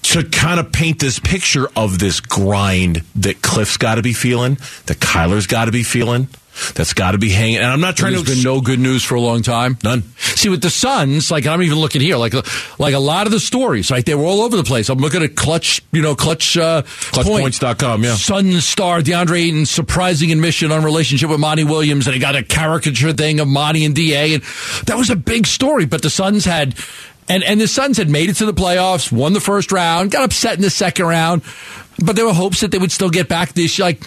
to 0.01 0.23
kind 0.23 0.59
of 0.59 0.71
paint 0.73 0.99
this 0.99 1.19
picture 1.19 1.69
of 1.77 1.99
this 1.99 2.19
grind 2.19 3.03
that 3.15 3.41
Cliff's 3.41 3.77
got 3.77 3.95
to 3.95 4.01
be 4.01 4.13
feeling, 4.13 4.55
that 4.87 4.97
Kyler's 4.99 5.47
got 5.47 5.65
to 5.65 5.71
be 5.71 5.83
feeling. 5.83 6.27
That's 6.75 6.93
got 6.93 7.11
to 7.11 7.17
be 7.17 7.29
hanging. 7.29 7.57
And 7.57 7.67
I'm 7.67 7.81
not 7.81 7.97
trying 7.97 8.13
There's 8.13 8.23
to. 8.23 8.27
There's 8.27 8.43
been 8.43 8.51
no 8.51 8.61
good 8.61 8.79
news 8.79 9.03
for 9.03 9.15
a 9.15 9.21
long 9.21 9.41
time. 9.41 9.77
None. 9.83 10.03
See, 10.17 10.49
with 10.49 10.61
the 10.61 10.69
Suns, 10.69 11.31
like 11.31 11.45
I'm 11.45 11.61
even 11.61 11.77
looking 11.77 12.01
here, 12.01 12.17
like 12.17 12.33
like 12.79 12.93
a 12.93 12.99
lot 12.99 13.25
of 13.25 13.31
the 13.31 13.39
stories, 13.39 13.91
right? 13.91 14.05
They 14.05 14.15
were 14.15 14.25
all 14.25 14.41
over 14.41 14.55
the 14.55 14.63
place. 14.63 14.89
I'm 14.89 14.99
looking 14.99 15.23
at 15.23 15.35
clutch, 15.35 15.81
you 15.91 16.01
know, 16.01 16.15
clutch 16.15 16.57
uh, 16.57 16.83
clutchpoints.com. 16.83 18.03
Yeah, 18.03 18.15
Sun 18.15 18.53
star 18.61 19.01
DeAndre 19.01 19.47
Ayton 19.47 19.65
surprising 19.65 20.31
admission 20.31 20.71
on 20.71 20.83
relationship 20.83 21.29
with 21.29 21.39
Monty 21.39 21.63
Williams, 21.63 22.07
and 22.07 22.13
he 22.13 22.19
got 22.19 22.35
a 22.35 22.43
caricature 22.43 23.13
thing 23.13 23.39
of 23.39 23.47
Monty 23.47 23.85
and 23.85 23.95
Da, 23.95 24.35
and 24.35 24.43
that 24.85 24.97
was 24.97 25.09
a 25.09 25.15
big 25.15 25.47
story. 25.47 25.85
But 25.85 26.01
the 26.01 26.09
Suns 26.09 26.45
had. 26.45 26.75
And, 27.31 27.43
and 27.43 27.61
the 27.61 27.67
Suns 27.67 27.97
had 27.97 28.09
made 28.09 28.31
it 28.31 28.37
to 28.37 28.47
the 28.47 28.55
playoffs, 28.55 29.11
won 29.11 29.33
the 29.33 29.39
first 29.39 29.71
round, 29.71 30.09
got 30.09 30.23
upset 30.23 30.55
in 30.55 30.63
the 30.63 30.71
second 30.71 31.05
round, 31.05 31.43
but 32.03 32.15
there 32.15 32.25
were 32.25 32.33
hopes 32.33 32.61
that 32.61 32.71
they 32.71 32.79
would 32.79 32.91
still 32.91 33.11
get 33.11 33.27
back 33.29 33.53
this 33.53 33.77
year. 33.77 33.85
like 33.85 34.03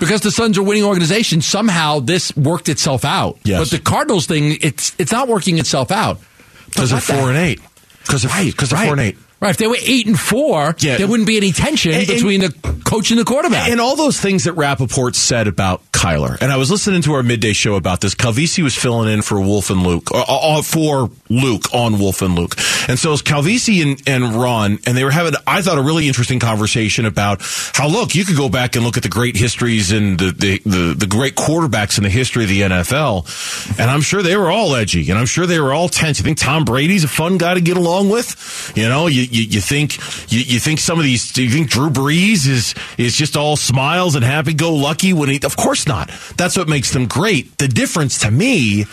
because 0.00 0.20
the 0.20 0.30
Suns 0.30 0.58
are 0.58 0.62
winning 0.62 0.84
organization, 0.84 1.40
somehow 1.40 2.00
this 2.00 2.36
worked 2.36 2.68
itself 2.68 3.04
out. 3.04 3.38
Yes. 3.44 3.60
But 3.60 3.70
the 3.70 3.82
Cardinals 3.82 4.26
thing, 4.26 4.58
it's 4.60 4.94
it's 4.98 5.12
not 5.12 5.28
working 5.28 5.58
itself 5.58 5.90
out. 5.90 6.20
Because 6.66 6.90
they're 6.90 7.00
four 7.00 7.28
and 7.28 7.38
eight. 7.38 7.60
Because 8.02 8.22
they're, 8.22 8.30
right, 8.30 8.56
cause 8.56 8.70
they're 8.70 8.78
right. 8.78 8.86
four 8.86 8.94
and 8.94 9.00
eight. 9.00 9.18
Right. 9.40 9.50
If 9.50 9.56
they 9.58 9.66
were 9.68 9.76
eight 9.80 10.06
and 10.06 10.18
four, 10.18 10.74
Yeah. 10.80 10.96
there 10.96 11.06
wouldn't 11.06 11.26
be 11.28 11.36
any 11.36 11.52
tension 11.52 11.92
And- 11.92 12.00
and- 12.00 12.08
between 12.08 12.40
the 12.40 12.50
coach 12.84 13.10
and 13.10 13.20
the 13.20 13.24
quarterback. 13.24 13.70
And 13.70 13.80
all 13.80 13.94
those 13.96 14.18
things 14.18 14.44
that 14.44 14.54
Rapoport 14.54 15.14
said 15.14 15.46
about 15.46 15.82
Kyler. 15.92 16.40
And 16.40 16.50
I 16.52 16.56
was 16.56 16.70
listening 16.70 17.02
to 17.02 17.12
our 17.14 17.22
midday 17.22 17.52
show 17.52 17.74
about 17.74 18.00
this. 18.00 18.14
Calvisi 18.14 18.62
was 18.62 18.74
filling 18.74 19.12
in 19.12 19.20
for 19.22 19.40
Wolf 19.40 19.68
and 19.70 19.82
Luke, 19.82 20.10
or, 20.12 20.24
or 20.30 20.62
for 20.62 21.10
Luke 21.28 21.64
on 21.74 21.98
Wolf 21.98 22.22
and 22.22 22.34
Luke. 22.36 22.56
And 22.88 22.98
so 22.98 23.10
it 23.10 23.12
was 23.12 23.22
Calvisi 23.22 23.82
and, 23.82 24.00
and 24.06 24.34
Ron, 24.34 24.78
and 24.86 24.96
they 24.96 25.04
were 25.04 25.10
having, 25.10 25.34
I 25.46 25.60
thought, 25.62 25.76
a 25.78 25.82
really 25.82 26.08
interesting 26.08 26.38
conversation 26.38 27.04
about 27.04 27.42
how, 27.74 27.88
look, 27.88 28.14
you 28.14 28.24
could 28.24 28.36
go 28.36 28.48
back 28.48 28.74
and 28.76 28.84
look 28.84 28.96
at 28.96 29.02
the 29.02 29.08
great 29.08 29.36
histories 29.36 29.90
and 29.92 30.18
the, 30.18 30.30
the, 30.32 30.62
the, 30.64 30.94
the 30.94 31.06
great 31.06 31.34
quarterbacks 31.34 31.98
in 31.98 32.04
the 32.04 32.10
history 32.10 32.44
of 32.44 32.48
the 32.50 32.62
NFL. 32.62 33.78
And 33.78 33.90
I'm 33.90 34.00
sure 34.00 34.22
they 34.22 34.36
were 34.36 34.50
all 34.50 34.74
edgy, 34.74 35.10
and 35.10 35.18
I'm 35.18 35.26
sure 35.26 35.46
they 35.46 35.60
were 35.60 35.72
all 35.72 35.88
tense. 35.88 36.18
You 36.18 36.24
think 36.24 36.38
Tom 36.38 36.64
Brady's 36.64 37.04
a 37.04 37.08
fun 37.08 37.38
guy 37.38 37.54
to 37.54 37.60
get 37.60 37.76
along 37.76 38.08
with? 38.08 38.72
You 38.76 38.88
know, 38.88 39.06
you, 39.08 39.22
you, 39.30 39.42
you 39.44 39.60
think 39.60 39.96
you, 40.30 40.40
you 40.40 40.58
think 40.58 40.80
some 40.80 40.98
of 40.98 41.04
these 41.04 41.36
you 41.36 41.50
think 41.50 41.70
Drew 41.70 41.90
Brees 41.90 42.48
is 42.48 42.74
is 42.96 43.14
just 43.14 43.36
all 43.36 43.56
smiles 43.56 44.14
and 44.14 44.24
happy 44.24 44.54
go 44.54 44.74
lucky 44.74 45.12
when 45.12 45.28
he 45.28 45.40
of 45.42 45.56
course 45.56 45.86
not. 45.86 46.10
That's 46.36 46.56
what 46.56 46.68
makes 46.68 46.92
them 46.92 47.06
great. 47.06 47.58
The 47.58 47.68
difference 47.68 48.18
to 48.20 48.30
me 48.30 48.86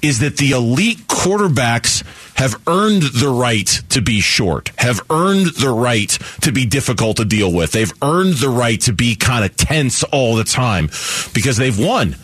is 0.00 0.20
that 0.20 0.36
the 0.36 0.52
elite 0.52 0.98
quarterbacks 1.08 2.04
have 2.36 2.60
earned 2.66 3.02
the 3.02 3.28
right 3.28 3.66
to 3.90 4.00
be 4.00 4.20
short, 4.20 4.70
have 4.78 5.00
earned 5.10 5.46
the 5.54 5.70
right 5.70 6.10
to 6.40 6.52
be 6.52 6.66
difficult 6.66 7.18
to 7.18 7.24
deal 7.24 7.52
with. 7.52 7.72
They've 7.72 7.92
earned 8.02 8.34
the 8.34 8.48
right 8.48 8.80
to 8.82 8.92
be 8.92 9.14
kind 9.14 9.44
of 9.44 9.56
tense 9.56 10.02
all 10.04 10.34
the 10.36 10.44
time 10.44 10.86
because 11.34 11.56
they've 11.56 11.78
won. 11.78 12.16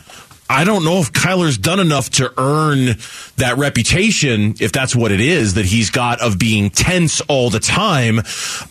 I 0.49 0.65
don't 0.65 0.85
know 0.85 0.99
if 0.99 1.13
Kyler's 1.13 1.59
done 1.59 1.81
enough 1.81 2.11
to 2.11 2.33
earn 2.39 2.97
that 3.37 3.57
reputation, 3.59 4.55
if 4.61 4.73
that's 4.73 4.97
what 4.97 5.13
it 5.13 5.21
is, 5.21 5.55
that 5.55 5.67
he's 5.67 5.91
got 5.91 6.21
of 6.21 6.39
being 6.39 6.71
tense 6.71 7.21
all 7.23 7.51
the 7.51 7.61
time. 7.61 8.21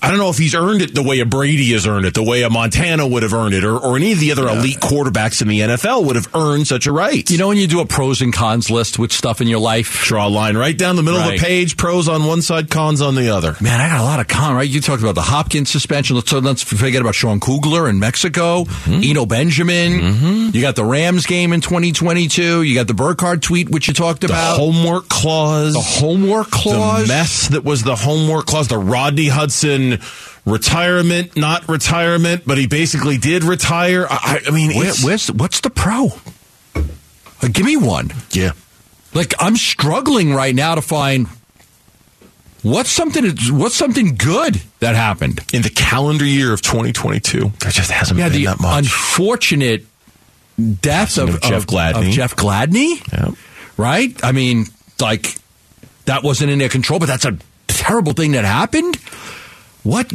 I 0.01 0.09
don't 0.09 0.17
know 0.17 0.29
if 0.29 0.37
he's 0.37 0.55
earned 0.55 0.81
it 0.81 0.95
the 0.95 1.03
way 1.03 1.19
a 1.19 1.25
Brady 1.25 1.71
has 1.73 1.85
earned 1.85 2.05
it, 2.05 2.13
the 2.13 2.23
way 2.23 2.41
a 2.41 2.49
Montana 2.49 3.07
would 3.07 3.23
have 3.23 3.33
earned 3.33 3.53
it, 3.53 3.63
or, 3.63 3.77
or 3.77 3.95
any 3.95 4.11
of 4.11 4.19
the 4.19 4.31
other 4.31 4.47
elite 4.47 4.79
quarterbacks 4.79 5.41
in 5.41 5.47
the 5.47 5.59
NFL 5.59 6.05
would 6.05 6.15
have 6.15 6.33
earned 6.33 6.67
such 6.67 6.87
a 6.87 6.91
right. 6.91 7.29
you 7.29 7.37
know, 7.37 7.49
when 7.49 7.57
you 7.57 7.67
do 7.67 7.79
a 7.79 7.85
pros 7.85 8.21
and 8.21 8.33
cons 8.33 8.71
list 8.71 8.97
with 8.97 9.11
stuff 9.11 9.41
in 9.41 9.47
your 9.47 9.59
life, 9.59 10.05
Draw 10.07 10.27
a 10.27 10.29
line 10.29 10.55
right 10.55 10.77
down 10.77 10.95
the 10.95 11.03
middle 11.03 11.19
of 11.19 11.31
the 11.31 11.37
page, 11.37 11.75
pros 11.75 12.07
on 12.07 12.25
one 12.25 12.41
side, 12.41 12.69
cons 12.69 13.01
on 13.01 13.15
the 13.15 13.29
other. 13.29 13.55
Man, 13.59 13.81
I 13.81 13.89
got 13.89 13.99
a 13.99 14.03
lot 14.03 14.19
of 14.19 14.27
con, 14.27 14.55
right? 14.55 14.67
You 14.67 14.79
talked 14.79 15.01
about 15.01 15.15
the 15.15 15.21
Hopkins 15.21 15.69
suspension. 15.69 16.15
Let's, 16.15 16.29
so 16.29 16.39
let's 16.39 16.63
forget 16.63 17.01
about 17.01 17.15
Sean 17.15 17.39
Kugler 17.39 17.89
in 17.89 17.99
Mexico, 17.99 18.63
mm-hmm. 18.63 19.01
Eno 19.03 19.25
Benjamin. 19.25 19.99
Mm-hmm. 19.99 20.49
You 20.55 20.61
got 20.61 20.75
the 20.75 20.85
Rams 20.85 21.25
game 21.25 21.51
in 21.51 21.61
2022. 21.67 22.61
You 22.63 22.75
got 22.75 22.87
the 22.87 22.93
Burkhardt 22.93 23.41
tweet, 23.41 23.69
which 23.69 23.89
you 23.89 23.93
talked 23.93 24.21
The 24.21 24.27
about. 24.27 24.57
homework 24.57 25.09
clause. 25.09 25.73
the 25.73 25.81
homework 25.81 26.49
clause. 26.49 27.01
The 27.03 27.07
mess 27.09 27.47
that 27.49 27.65
was 27.65 27.83
the 27.83 27.95
homework 27.97 28.45
clause, 28.45 28.69
the 28.69 28.77
Rodney 28.77 29.27
Hudson 29.27 29.99
retirement, 30.45 31.35
not 31.35 31.67
retirement, 31.67 32.43
but 32.45 32.57
he 32.57 32.67
basically 32.67 33.17
did 33.17 33.43
retire. 33.43 34.07
I, 34.09 34.39
I 34.47 34.51
mean, 34.51 34.69
Where, 34.77 34.83
it's- 34.87 35.03
where's, 35.03 35.29
what's 35.29 35.59
the 35.59 35.69
pro? 35.69 36.07
Uh, 36.75 37.49
give 37.51 37.65
me 37.65 37.75
one. 37.75 38.11
yeah. 38.31 38.51
Like 39.13 39.33
I'm 39.39 39.57
struggling 39.57 40.33
right 40.33 40.55
now 40.55 40.75
to 40.75 40.81
find 40.81 41.27
what's 42.61 42.89
something 42.89 43.25
what's 43.51 43.75
something 43.75 44.15
good 44.15 44.61
that 44.79 44.95
happened 44.95 45.39
in 45.53 45.61
the 45.63 45.69
calendar 45.69 46.25
year 46.25 46.53
of 46.53 46.61
2022. 46.61 47.51
There 47.59 47.71
just 47.71 47.89
hasn't 47.91 48.19
yeah, 48.19 48.29
been 48.29 48.43
that 48.45 48.59
much. 48.61 48.85
unfortunate 48.85 49.85
death 50.81 51.17
of, 51.17 51.35
of 51.35 51.41
Jeff 51.41 51.63
of- 51.63 51.67
Gladney. 51.67 52.07
Of 52.07 52.13
Jeff 52.13 52.35
Gladney, 52.35 53.11
Yep. 53.11 53.35
right? 53.77 54.23
I 54.23 54.31
mean, 54.31 54.65
like 54.99 55.35
that 56.05 56.23
wasn't 56.23 56.51
in 56.51 56.59
their 56.59 56.69
control, 56.69 56.99
but 56.99 57.05
that's 57.07 57.25
a 57.25 57.37
terrible 57.67 58.13
thing 58.13 58.31
that 58.33 58.45
happened. 58.45 58.95
What, 59.83 60.11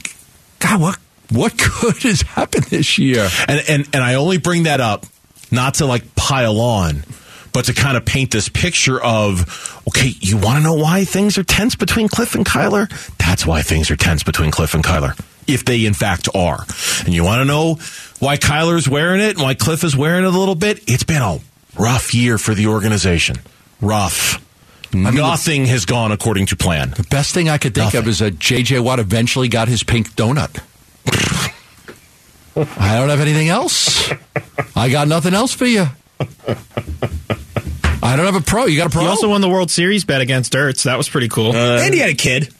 God, 0.58 0.80
what, 0.80 0.98
what 1.30 1.56
good 1.80 1.96
has 2.02 2.22
happened 2.22 2.64
this 2.64 2.98
year? 2.98 3.28
And 3.48 3.62
and 3.68 3.88
and 3.94 4.02
I 4.04 4.14
only 4.14 4.38
bring 4.38 4.64
that 4.64 4.80
up 4.80 5.06
not 5.50 5.74
to 5.74 5.86
like 5.86 6.14
pile 6.14 6.60
on, 6.60 7.04
but 7.52 7.66
to 7.66 7.74
kind 7.74 7.96
of 7.96 8.04
paint 8.04 8.30
this 8.32 8.48
picture 8.48 9.00
of 9.02 9.80
okay, 9.88 10.12
you 10.20 10.36
want 10.38 10.58
to 10.58 10.62
know 10.62 10.74
why 10.74 11.04
things 11.04 11.38
are 11.38 11.44
tense 11.44 11.74
between 11.76 12.08
Cliff 12.08 12.34
and 12.34 12.44
Kyler? 12.44 12.88
That's 13.18 13.46
why 13.46 13.62
things 13.62 13.90
are 13.90 13.96
tense 13.96 14.22
between 14.22 14.50
Cliff 14.50 14.74
and 14.74 14.82
Kyler. 14.84 15.18
If 15.46 15.64
they 15.64 15.84
in 15.86 15.94
fact 15.94 16.28
are. 16.34 16.64
And 17.04 17.14
you 17.14 17.24
want 17.24 17.40
to 17.40 17.44
know 17.44 17.74
why 18.20 18.36
Kyler's 18.36 18.88
wearing 18.88 19.20
it 19.20 19.30
and 19.30 19.42
why 19.42 19.54
Cliff 19.54 19.84
is 19.84 19.96
wearing 19.96 20.24
it 20.24 20.32
a 20.34 20.38
little 20.38 20.54
bit? 20.54 20.80
It's 20.86 21.02
been 21.02 21.22
a 21.22 21.40
rough 21.78 22.14
year 22.14 22.38
for 22.38 22.54
the 22.54 22.68
organization. 22.68 23.36
Rough. 23.80 24.38
Mm-hmm. 24.92 25.16
Nothing 25.16 25.64
has 25.66 25.86
gone 25.86 26.12
according 26.12 26.46
to 26.46 26.56
plan. 26.56 26.90
The 26.90 27.04
best 27.04 27.32
thing 27.32 27.48
I 27.48 27.58
could 27.58 27.74
think 27.74 27.94
of 27.94 28.06
is 28.06 28.18
that 28.18 28.38
J.J. 28.38 28.80
Watt 28.80 28.98
eventually 28.98 29.48
got 29.48 29.66
his 29.68 29.82
pink 29.82 30.10
donut. 30.14 30.62
I 32.56 32.96
don't 32.96 33.08
have 33.08 33.20
anything 33.20 33.48
else. 33.48 34.10
I 34.76 34.90
got 34.90 35.08
nothing 35.08 35.32
else 35.32 35.54
for 35.54 35.64
you. 35.64 35.86
I 38.02 38.16
don't 38.16 38.26
have 38.26 38.34
a 38.34 38.42
pro. 38.42 38.66
You 38.66 38.76
got 38.76 38.88
a 38.88 38.90
pro? 38.90 39.02
He 39.02 39.08
also 39.08 39.30
won 39.30 39.40
the 39.40 39.48
World 39.48 39.70
Series 39.70 40.04
bet 40.04 40.20
against 40.20 40.52
Ertz. 40.52 40.82
That 40.84 40.98
was 40.98 41.08
pretty 41.08 41.28
cool. 41.28 41.52
Uh, 41.52 41.80
and 41.80 41.94
he 41.94 42.00
had 42.00 42.10
a 42.10 42.14
kid. 42.14 42.52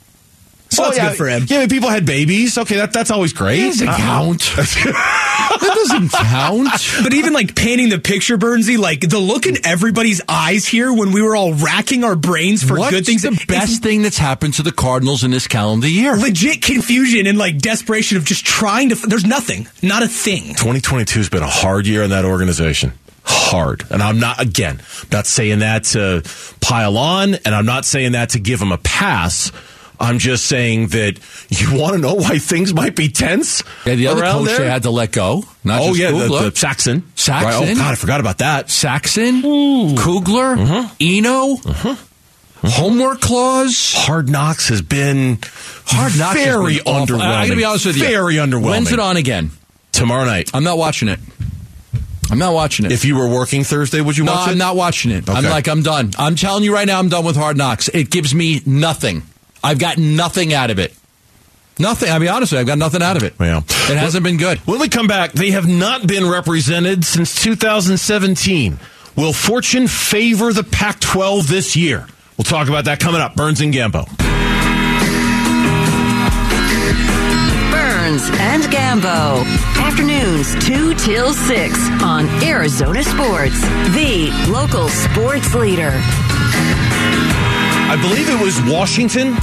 So 0.73 0.83
Oh, 0.83 0.87
that's 0.87 0.97
yeah, 0.97 1.09
good 1.11 1.17
for 1.19 1.29
him. 1.29 1.45
Yeah, 1.47 1.59
mean, 1.61 1.69
people 1.69 1.89
had 1.91 2.07
babies. 2.07 2.57
Okay, 2.59 2.77
that, 2.77 2.93
that's 2.93 3.11
always 3.11 3.33
great. 3.33 3.61
doesn't 3.61 3.89
Uh, 3.89 3.97
count. 3.97 4.41
that 4.57 5.61
doesn't 5.75 6.11
count. 6.13 6.69
But 7.03 7.13
even 7.13 7.33
like 7.33 7.55
painting 7.55 7.89
the 7.91 7.99
picture, 7.99 8.39
Bernsey, 8.39 8.79
like 8.79 9.01
the 9.01 9.19
look 9.19 9.47
in 9.47 9.65
everybody's 9.67 10.21
eyes 10.29 10.65
here 10.67 10.93
when 10.93 11.13
we 11.13 11.21
were 11.23 11.37
all 11.37 11.55
racking 11.55 12.05
our 12.05 12.17
brains 12.17 12.63
for 12.63 12.79
What's 12.79 12.91
good 12.91 13.07
things. 13.07 13.23
the 13.23 13.45
best 13.49 13.83
thing 13.83 14.03
that's 14.03 14.19
happened 14.19 14.55
to 14.55 14.63
the 14.63 14.73
Cardinals 14.73 15.25
in 15.25 15.31
this 15.31 15.47
calendar 15.47 15.89
year? 15.89 16.17
legit 16.17 16.63
confusion 16.63 17.27
and 17.27 17.39
like 17.39 17.59
desperation 17.59 18.17
of 18.17 18.25
just 18.25 18.45
trying 18.45 18.89
to. 18.89 18.95
There's 18.95 19.27
nothing, 19.27 19.69
not 19.83 20.03
a 20.03 20.09
thing. 20.09 20.49
2022 20.55 21.19
has 21.21 21.29
been 21.29 21.43
a 21.43 21.47
hard 21.47 21.87
year 21.87 22.03
in 22.03 22.11
that 22.11 22.25
organization. 22.25 22.93
Hard. 23.25 23.85
And 23.91 24.03
I'm 24.03 24.19
not, 24.19 24.41
again, 24.41 24.81
not 25.13 25.27
saying 25.27 25.61
that 25.61 25.85
to 25.85 26.23
pile 26.61 26.99
on, 26.99 27.35
and 27.45 27.55
I'm 27.55 27.67
not 27.67 27.85
saying 27.85 28.13
that 28.13 28.31
to 28.31 28.41
give 28.41 28.59
them 28.59 28.73
a 28.73 28.79
pass. 28.79 29.53
I'm 30.03 30.19
just 30.19 30.47
saying 30.47 30.89
that 30.89 31.21
you 31.49 31.79
want 31.81 31.95
to 31.95 31.99
know 32.01 32.15
why 32.15 32.39
things 32.39 32.75
might 32.75 32.97
be 32.97 33.09
tense. 33.09 33.63
Yeah, 33.87 33.95
the 33.95 34.09
other 34.09 34.23
coach 34.23 34.47
there? 34.47 34.59
they 34.59 34.69
had 34.69 34.83
to 34.83 34.91
let 34.91 35.13
go. 35.13 35.45
Not 35.63 35.81
oh 35.81 35.87
just 35.89 36.01
yeah, 36.01 36.11
the, 36.11 36.19
Kugler. 36.19 36.51
the 36.51 36.57
Saxon. 36.57 37.05
Saxon. 37.15 37.63
Right. 37.63 37.71
Oh 37.71 37.75
God, 37.77 37.93
I 37.93 37.95
forgot 37.95 38.21
about 38.21 38.39
that. 38.39 38.69
Saxon, 38.69 39.43
Kugler, 39.43 40.57
Mm-hmm. 40.57 40.95
Eno, 41.01 41.57
homework 42.69 43.21
clause. 43.21 43.95
Hard 43.97 44.29
Knocks 44.29 44.69
has 44.71 44.83
been 44.83 45.39
Hard 45.87 46.19
Knocks 46.19 46.35
very 46.43 46.79
been 46.79 46.85
underwhelming. 46.85 47.21
I'm 47.21 47.49
gonna 47.49 47.57
be 47.57 47.65
honest 47.65 47.87
with 47.87 47.97
you. 47.97 48.05
Very 48.05 48.35
underwhelming. 48.35 48.71
When's 48.71 48.93
it 48.93 48.99
on 48.99 49.17
again? 49.17 49.51
Tomorrow 49.93 50.25
night. 50.25 50.51
I'm 50.53 50.65
not 50.65 50.79
watching 50.79 51.09
it. 51.09 51.21
I'm 52.31 52.39
not 52.39 52.55
watching 52.55 52.87
it. 52.87 52.93
If 52.93 53.05
you 53.05 53.17
were 53.17 53.29
working 53.29 53.63
Thursday, 53.63 54.01
would 54.01 54.17
you 54.17 54.25
no, 54.25 54.33
watch 54.33 54.49
it? 54.49 54.53
I'm 54.53 54.59
not 54.59 54.75
watching 54.75 55.11
it. 55.11 55.29
I'm 55.29 55.45
like, 55.45 55.69
I'm 55.69 55.83
done. 55.83 56.13
I'm 56.19 56.35
telling 56.35 56.65
you 56.65 56.73
right 56.73 56.87
now, 56.87 56.99
I'm 56.99 57.11
done 57.11 57.27
with 57.27 57.37
Hard 57.37 57.59
Knocks. 57.59 57.89
It 57.89 58.11
gives 58.11 58.35
me 58.35 58.63
nothing. 58.65 59.23
I've 59.63 59.79
got 59.79 59.99
nothing 59.99 60.53
out 60.53 60.71
of 60.71 60.79
it. 60.79 60.95
Nothing. 61.79 62.11
I'll 62.11 62.21
be 62.21 62.29
honest 62.29 62.53
with 62.53 62.59
you, 62.59 62.61
I've 62.61 62.67
got 62.67 62.79
nothing 62.79 63.03
out 63.03 63.17
of 63.17 63.23
it. 63.23 63.35
Yeah. 63.41 63.59
It 63.59 63.97
hasn't 63.97 64.25
been 64.25 64.37
good. 64.37 64.59
When 64.61 64.79
we 64.79 64.89
come 64.89 65.07
back, 65.07 65.33
they 65.33 65.53
have 65.53 65.67
not 65.67 66.07
been 66.07 66.29
represented 66.29 67.05
since 67.05 67.43
2017. 67.43 68.79
Will 69.17 69.33
fortune 69.33 69.89
favor 69.89 70.53
the 70.53 70.65
Pac 70.65 71.01
12 71.01 71.49
this 71.49 71.77
year? 71.77 72.07
We'll 72.37 72.45
talk 72.45 72.69
about 72.69 72.87
that 72.87 72.99
coming 73.01 73.21
up. 73.21 73.35
Burns 73.37 73.61
and 73.61 73.73
Gambo. 73.73 74.07
Burns 77.71 78.29
and 78.41 78.63
Gambo. 78.65 79.45
Afternoons 79.77 80.55
2 80.67 80.95
till 80.95 81.33
6 81.35 81.91
on 82.03 82.27
Arizona 82.43 83.03
Sports, 83.03 83.61
the 83.95 84.31
local 84.51 84.89
sports 84.89 85.55
leader. 85.55 85.93
I 87.93 87.99
believe 88.01 88.29
it 88.31 88.41
was 88.43 88.61
Washington, 88.73 89.35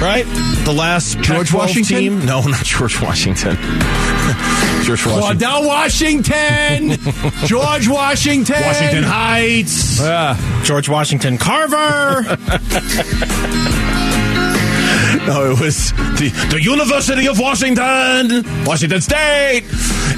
right? 0.00 0.24
The 0.64 0.72
last 0.72 1.18
George 1.20 1.52
Washington? 1.52 1.96
team. 1.96 2.26
No, 2.26 2.42
not 2.42 2.64
George 2.64 3.00
Washington. 3.00 3.56
George 4.84 5.04
Washington. 5.06 5.38
Claudell 5.38 5.66
Washington, 5.66 6.90
George 7.46 7.88
Washington, 7.88 8.62
Washington 8.62 9.04
Heights. 9.04 9.98
George 10.66 10.88
Washington 10.88 11.38
Carver. 11.38 12.36
No, 15.26 15.50
it 15.50 15.60
was 15.60 15.92
the, 15.92 16.30
the 16.50 16.62
University 16.62 17.26
of 17.28 17.38
Washington, 17.38 18.44
Washington 18.64 19.00
State. 19.02 19.62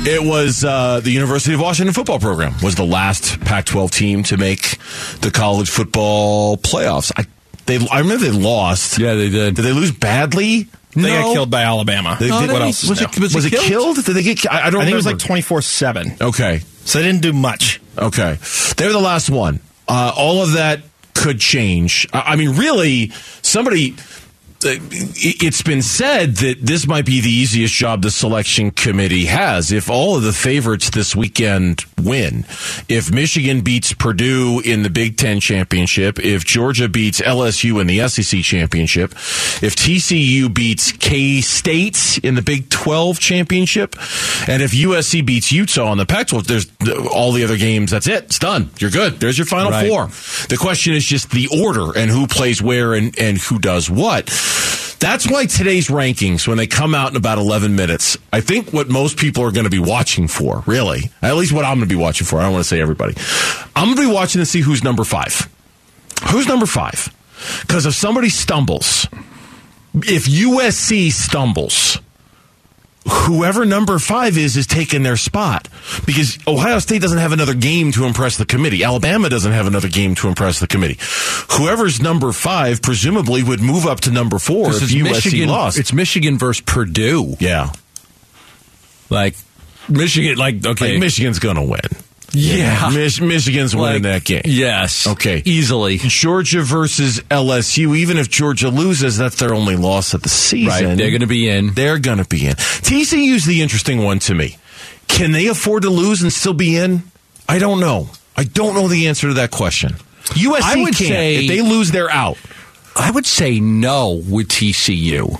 It 0.07 0.23
was 0.23 0.65
uh, 0.65 1.01
the 1.01 1.11
University 1.11 1.55
of 1.55 1.61
Washington 1.61 1.93
football 1.93 2.21
program 2.21 2.55
was 2.63 2.77
the 2.77 2.85
last 2.85 3.41
Pac-12 3.41 3.91
team 3.91 4.23
to 4.25 4.37
make 4.37 4.79
the 5.21 5.33
college 5.33 5.69
football 5.69 6.57
playoffs. 6.57 7.11
I 7.17 7.27
they 7.71 7.89
I 7.89 8.01
remember 8.01 8.25
they 8.25 8.31
lost. 8.31 8.99
Yeah, 8.99 9.15
they 9.15 9.31
did. 9.31 9.55
Did 9.57 9.63
they 9.63 9.73
lose 9.73 9.93
badly? 9.93 10.69
They 10.95 11.03
No. 11.03 11.09
got 11.23 11.33
killed 11.35 11.51
by 11.51 11.63
Alabama. 11.63 12.17
They 12.19 12.29
No, 12.29 12.47
they- 12.47 12.53
what 12.53 12.63
else? 12.63 12.83
was 12.89 13.01
new? 13.01 13.07
it- 13.07 13.19
was 13.21 13.35
was 13.35 13.45
it 13.47 13.53
it 13.55 13.61
killed? 13.61 13.97
killed? 13.97 14.05
Did 14.07 14.15
they 14.17 14.23
get? 14.23 14.51
I, 14.51 14.67
I 14.67 14.71
don't. 14.71 14.81
I 14.81 14.85
think 14.85 14.93
it 14.95 14.97
was 14.97 15.07
like 15.07 15.19
twenty 15.19 15.43
four 15.43 15.63
seven. 15.63 16.17
Okay. 16.21 16.63
So 16.85 16.99
they 16.99 17.05
didn't 17.07 17.23
do 17.23 17.33
much. 17.33 17.81
Okay. 17.97 18.39
They 18.77 18.87
were 18.87 18.93
the 18.93 18.99
last 19.01 19.31
one. 19.31 19.61
Uh, 19.89 20.13
all 20.17 20.43
of 20.43 20.53
that 20.53 20.81
could 21.15 21.39
change. 21.39 22.07
I, 22.13 22.21
I 22.33 22.37
mean, 22.37 22.57
really, 22.57 23.13
somebody. 23.43 23.95
Uh, 24.63 24.69
it- 24.73 25.43
it's 25.43 25.63
been 25.63 25.81
said 25.81 26.37
that 26.37 26.57
this 26.67 26.87
might 26.87 27.07
be 27.07 27.21
the 27.21 27.31
easiest 27.31 27.73
job 27.75 28.03
the 28.03 28.11
selection 28.11 28.71
committee 28.71 29.25
has. 29.25 29.73
If 29.73 29.89
all 29.89 30.17
of 30.17 30.23
the 30.23 30.33
favorites 30.35 30.91
this 30.91 31.17
weekend 31.17 31.85
win, 31.99 32.45
if 32.89 33.11
Michigan 33.11 33.63
beats 33.63 33.93
Purdue 33.95 34.61
in 34.65 34.83
the 34.83 34.91
Big 34.91 35.17
Ten 35.17 35.41
championship, 35.41 36.19
if 36.19 36.45
Georgia 36.45 36.89
beats 36.89 37.21
LSU 37.23 37.81
in 37.81 37.87
the 37.87 38.01
SEC 38.09 38.43
championship, 38.43 39.13
if 39.63 39.75
TCU 39.77 40.53
beats 40.53 40.93
K 40.93 41.41
State 41.41 42.19
in 42.23 42.35
the 42.35 42.43
Big 42.43 42.69
12 42.69 43.19
championship, 43.19 43.97
and 44.47 44.63
if 44.63 44.73
USC 44.73 45.25
beats 45.25 45.51
Utah 45.53 45.91
in 45.93 45.99
the 45.99 46.07
Pac 46.07 46.27
12, 46.29 46.47
there's 46.47 46.67
all 47.11 47.33
the 47.33 47.45
other 47.45 47.57
games. 47.57 47.91
That's 47.91 48.07
it. 48.07 48.25
It's 48.25 48.39
done. 48.39 48.71
You're 48.79 48.91
good. 48.91 49.21
There's 49.21 49.39
your 49.39 49.47
final 49.47 49.71
Right. 49.71 49.89
four. 49.89 50.11
The 50.49 50.57
question 50.59 50.93
is 50.95 51.07
just 51.07 51.31
the 51.31 51.47
order 51.49 51.97
and 51.97 52.11
who 52.11 52.27
plays 52.27 52.61
where 52.61 52.93
and, 52.95 53.19
and 53.19 53.39
who 53.39 53.59
does 53.59 53.89
what. 53.89 54.29
That's 55.01 55.29
why 55.31 55.47
today's 55.47 55.89
rankings, 55.89 56.47
when 56.47 56.59
they 56.59 56.67
come 56.67 56.95
out 56.95 57.11
in 57.11 57.17
about 57.17 57.39
11 57.39 57.75
minutes, 57.75 58.19
I 58.35 58.43
think 58.43 58.73
what 58.73 58.91
most 58.91 59.17
people 59.17 59.43
are 59.45 59.51
going 59.51 59.65
to 59.65 59.71
be 59.71 59.79
watching 59.79 60.29
for, 60.29 60.63
really, 60.67 61.11
at 61.23 61.37
least 61.37 61.53
what 61.53 61.65
I'm 61.65 61.79
going 61.79 61.89
to 61.89 61.95
be 61.95 62.01
watching 62.01 62.27
for, 62.27 62.39
I 62.39 62.43
don't 62.43 62.53
want 62.53 62.65
to 62.65 62.69
say 62.69 62.83
everybody, 62.83 63.15
I'm 63.75 63.87
going 63.87 63.97
to 63.97 64.09
be 64.09 64.15
watching 64.15 64.41
to 64.41 64.47
see 64.47 64.61
who's 64.61 64.85
number 64.85 65.05
five. 65.05 65.49
Who's 66.31 66.47
number 66.47 66.67
five? 66.67 67.09
Because 67.63 67.87
if 67.87 67.95
somebody 67.95 68.29
stumbles, 68.29 69.07
if 69.95 70.27
USC 70.27 71.11
stumbles, 71.11 71.99
whoever 73.09 73.65
number 73.65 73.99
five 73.99 74.37
is 74.37 74.57
is 74.57 74.67
taking 74.67 75.03
their 75.03 75.17
spot 75.17 75.69
because 76.07 76.39
Ohio 76.47 76.79
State 76.79 77.01
doesn't 77.01 77.19
have 77.19 77.33
another 77.33 77.55
game 77.55 77.93
to 77.93 78.05
impress 78.05 78.37
the 78.37 78.45
committee. 78.45 78.85
Alabama 78.85 79.29
doesn't 79.29 79.53
have 79.53 79.67
another 79.67 79.89
game 79.89 80.15
to 80.17 80.29
impress 80.29 80.61
the 80.61 80.67
committee. 80.67 80.99
Whoever's 81.57 82.01
number 82.01 82.33
five 82.33 82.83
presumably 82.83 83.43
would 83.43 83.61
move 83.61 83.87
up 83.87 84.01
to 84.01 84.11
number 84.11 84.39
four 84.39 84.71
if 84.71 84.83
USC 84.83 85.03
Michigan. 85.03 85.49
lost. 85.49 85.79
It's 85.79 85.93
Michigan 85.93 86.39
versus 86.39 86.61
Purdue. 86.61 87.37
yeah, 87.41 87.73
Like 89.09 89.37
Michigan. 89.89 90.37
Like 90.37 90.65
okay, 90.65 90.93
like 90.93 91.01
Michigan's 91.01 91.39
going 91.39 91.57
to 91.57 91.63
win. 91.63 91.81
Yeah, 92.33 92.91
Mich- 92.93 93.21
Michigan's 93.21 93.75
winning 93.75 94.03
that 94.03 94.25
game. 94.25 94.43
Yes. 94.45 95.07
Okay. 95.07 95.43
Easily. 95.45 95.99
Georgia 95.99 96.63
versus 96.63 97.21
LSU. 97.31 97.97
Even 97.97 98.17
if 98.19 98.29
Georgia 98.31 98.69
loses, 98.69 99.17
that's 99.19 99.37
their 99.37 99.55
only 99.55 99.77
loss 99.77 100.15
of 100.15 100.23
the 100.23 100.29
season. 100.29 100.87
Right. 100.89 100.97
They're 100.99 101.11
going 101.11 101.21
to 101.23 101.27
be 101.27 101.49
in. 101.49 101.75
They're 101.75 101.99
going 101.99 102.19
to 102.19 102.25
be 102.25 102.47
in. 102.47 102.55
TCU's 102.55 103.45
the 103.45 103.63
interesting 103.63 104.03
one 104.05 104.19
to 104.21 104.35
me. 104.35 104.57
Can 105.09 105.33
they 105.33 105.49
afford 105.49 105.83
to 105.83 105.91
lose 105.91 106.23
and 106.23 106.33
still 106.33 106.55
be 106.55 106.77
in? 106.77 107.03
I 107.49 107.59
don't 107.59 107.81
know. 107.81 108.09
I 108.37 108.45
don't 108.45 108.75
know 108.75 108.87
the 108.89 109.09
answer 109.09 109.29
to 109.29 109.35
that 109.35 109.51
question. 109.51 109.95
USC 110.25 110.61
I 110.63 110.77
would 110.77 110.95
can't. 110.97 111.09
say- 111.09 111.37
if 111.45 111.49
they 111.49 111.61
lose, 111.63 111.91
they're 111.91 112.11
out. 112.11 112.37
I 112.97 113.11
would 113.11 113.27
say 113.27 113.61
no 113.61 114.23
with 114.29 114.49
TCU. 114.49 115.31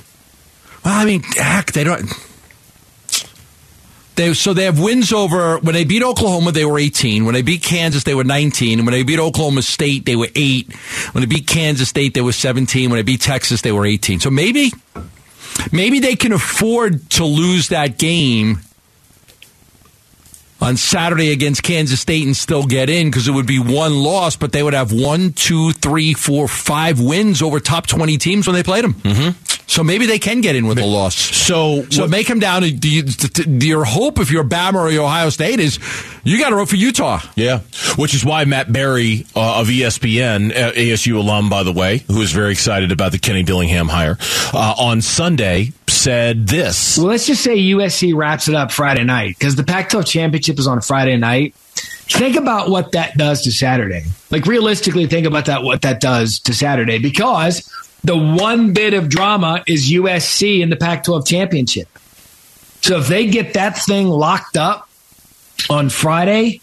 Well, 0.85 0.95
I 0.95 1.05
mean, 1.05 1.23
heck, 1.37 1.73
they 1.73 1.85
don't. 1.85 2.03
They 4.21 4.35
so 4.35 4.53
they 4.53 4.65
have 4.65 4.79
wins 4.79 5.15
over 5.15 5.59
when 5.61 5.73
they 5.73 5.85
beat 5.85 6.03
Oklahoma 6.03 6.53
they 6.53 6.67
were 6.67 6.79
18. 6.79 7.25
When 7.25 7.33
they 7.33 7.41
beat 7.41 7.63
Kansas 7.63 8.05
they 8.05 8.15
were 8.15 8.23
19. 8.23 8.79
And 8.79 8.87
when 8.87 8.93
they 8.93 9.03
beat 9.03 9.19
Oklahoma 9.19 9.63
State 9.63 10.05
they 10.05 10.15
were 10.15 10.29
8. 10.37 10.71
When 11.13 11.23
they 11.23 11.27
beat 11.27 11.47
Kansas 11.47 11.89
State 11.89 12.13
they 12.13 12.21
were 12.21 12.33
17. 12.33 12.91
When 12.91 12.99
they 12.99 13.03
beat 13.03 13.23
Texas 13.23 13.63
they 13.63 13.73
were 13.73 13.87
18. 13.87 14.21
So 14.21 14.29
maybe 14.29 14.73
maybe 15.73 16.01
they 16.01 16.17
can 16.17 16.33
afford 16.33 17.09
to 17.13 17.25
lose 17.25 17.69
that 17.69 17.97
game 17.97 18.61
on 20.61 20.77
Saturday 20.77 21.33
against 21.33 21.63
Kansas 21.63 22.01
State 22.01 22.27
and 22.27 22.37
still 22.37 22.67
get 22.67 22.91
in 22.91 23.09
because 23.09 23.27
it 23.27 23.31
would 23.31 23.47
be 23.47 23.59
one 23.59 23.95
loss, 23.95 24.37
but 24.37 24.53
they 24.53 24.63
would 24.63 24.75
have 24.75 24.93
one, 24.93 25.33
two, 25.33 25.73
three, 25.73 26.13
four, 26.13 26.47
five 26.47 27.01
wins 27.01 27.41
over 27.41 27.59
top 27.59 27.87
20 27.87 28.19
teams 28.19 28.47
when 28.47 28.53
they 28.53 28.63
played 28.63 28.85
them. 28.85 28.93
Mm-hmm. 28.93 29.50
So 29.71 29.85
maybe 29.85 30.07
they 30.07 30.19
can 30.19 30.41
get 30.41 30.57
in 30.57 30.67
with 30.67 30.81
a 30.81 30.85
loss. 30.85 31.15
So, 31.15 31.85
so 31.91 32.09
make 32.09 32.27
them 32.27 32.41
down. 32.41 32.63
Do 32.63 32.91
you, 32.91 33.05
do 33.05 33.69
your 33.69 33.85
hope 33.85 34.19
if 34.19 34.33
you're 34.33 34.43
Bama 34.43 34.75
or 34.75 34.89
Ohio 34.89 35.31
State 35.31 35.61
is 35.61 35.79
you 36.25 36.39
got 36.41 36.51
to 36.51 36.57
root 36.57 36.71
for 36.71 36.75
Utah. 36.75 37.21
Yeah, 37.37 37.61
which 37.97 38.13
is 38.13 38.25
why 38.25 38.45
Matt 38.47 38.73
Barrie 38.73 39.27
uh, 39.37 39.61
of 39.61 39.69
ESPN, 39.69 40.51
uh, 40.51 40.73
ASU 40.73 41.17
alum, 41.17 41.49
by 41.49 41.63
the 41.63 41.73
way, 41.73 41.99
who 42.09 42.21
is 42.21 42.33
very 42.33 42.51
excited 42.51 42.91
about 42.91 43.13
the 43.13 43.21
Kenny 43.21 43.45
Dillingham 43.45 43.87
hire, 43.87 44.19
uh, 44.53 44.75
on 44.77 45.03
Sunday 45.03 45.73
said 45.87 46.49
this. 46.49 46.99
Well, 46.99 47.07
let's 47.07 47.29
just 47.29 47.45
say 47.45 47.57
USC 47.57 48.13
wraps 48.13 48.49
it 48.49 48.57
up 48.57 48.73
Friday 48.73 49.05
night 49.05 49.37
because 49.39 49.55
the 49.55 49.63
Pac-12 49.63 50.05
championship 50.05 50.59
is 50.59 50.67
on 50.67 50.81
Friday 50.81 51.17
night. 51.17 51.55
Think 51.55 52.35
about 52.35 52.71
what 52.71 52.91
that 52.93 53.17
does 53.17 53.43
to 53.43 53.53
Saturday. 53.53 54.03
Like 54.33 54.47
realistically, 54.47 55.07
think 55.07 55.29
about 55.29 55.47
that 55.47 55.63
what 55.63 55.83
that 55.83 56.01
does 56.01 56.41
to 56.41 56.55
Saturday 56.55 56.99
because 56.99 57.71
the 58.03 58.17
one 58.17 58.73
bit 58.73 58.95
of 58.95 59.09
drama 59.09 59.63
is 59.67 59.91
USC 59.91 60.61
in 60.61 60.71
the 60.71 60.77
Pac 60.77 61.05
12 61.05 61.27
championship. 61.27 61.89
So 62.83 62.99
if 62.99 63.09
they 63.09 63.27
get 63.27 63.55
that 63.55 63.77
thing 63.77 64.09
locked 64.09 64.57
up 64.57 64.89
on 65.69 65.91
Friday, 65.91 66.61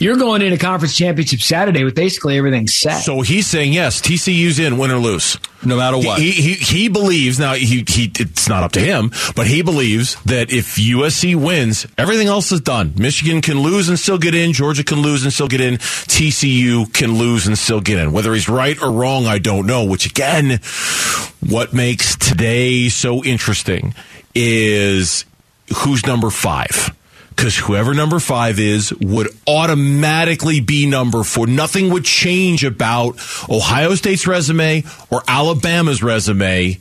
you're 0.00 0.16
going 0.16 0.40
into 0.40 0.56
conference 0.56 0.96
championship 0.96 1.40
Saturday 1.40 1.84
with 1.84 1.94
basically 1.94 2.38
everything 2.38 2.66
set. 2.66 3.00
So 3.02 3.20
he's 3.20 3.46
saying 3.46 3.74
yes, 3.74 4.00
TCU's 4.00 4.58
in, 4.58 4.78
win 4.78 4.90
or 4.90 4.96
lose, 4.96 5.38
no 5.62 5.76
matter 5.76 5.98
what. 5.98 6.18
He 6.18 6.30
he, 6.30 6.54
he 6.54 6.88
believes 6.88 7.38
now. 7.38 7.52
He 7.52 7.84
he. 7.86 8.10
It's 8.18 8.48
not 8.48 8.62
up 8.62 8.72
to 8.72 8.80
him, 8.80 9.12
but 9.36 9.46
he 9.46 9.60
believes 9.60 10.20
that 10.24 10.50
if 10.50 10.76
USC 10.76 11.36
wins, 11.36 11.86
everything 11.98 12.28
else 12.28 12.50
is 12.50 12.62
done. 12.62 12.94
Michigan 12.96 13.42
can 13.42 13.60
lose 13.60 13.90
and 13.90 13.98
still 13.98 14.16
get 14.16 14.34
in. 14.34 14.54
Georgia 14.54 14.82
can 14.82 15.02
lose 15.02 15.22
and 15.22 15.32
still 15.32 15.48
get 15.48 15.60
in. 15.60 15.74
TCU 15.74 16.90
can 16.94 17.18
lose 17.18 17.46
and 17.46 17.58
still 17.58 17.82
get 17.82 17.98
in. 17.98 18.12
Whether 18.12 18.32
he's 18.32 18.48
right 18.48 18.80
or 18.82 18.90
wrong, 18.90 19.26
I 19.26 19.38
don't 19.38 19.66
know. 19.66 19.84
Which 19.84 20.06
again, 20.06 20.60
what 21.46 21.74
makes 21.74 22.16
today 22.16 22.88
so 22.88 23.22
interesting 23.22 23.94
is 24.34 25.26
who's 25.76 26.06
number 26.06 26.30
five 26.30 26.96
because 27.40 27.56
whoever 27.56 27.94
number 27.94 28.18
five 28.18 28.60
is 28.60 28.92
would 29.00 29.28
automatically 29.46 30.60
be 30.60 30.84
number 30.84 31.24
four. 31.24 31.46
Nothing 31.46 31.88
would 31.88 32.04
change 32.04 32.64
about 32.64 33.18
Ohio 33.48 33.94
State's 33.94 34.26
resume 34.26 34.84
or 35.08 35.22
Alabama's 35.26 36.02
resume 36.02 36.78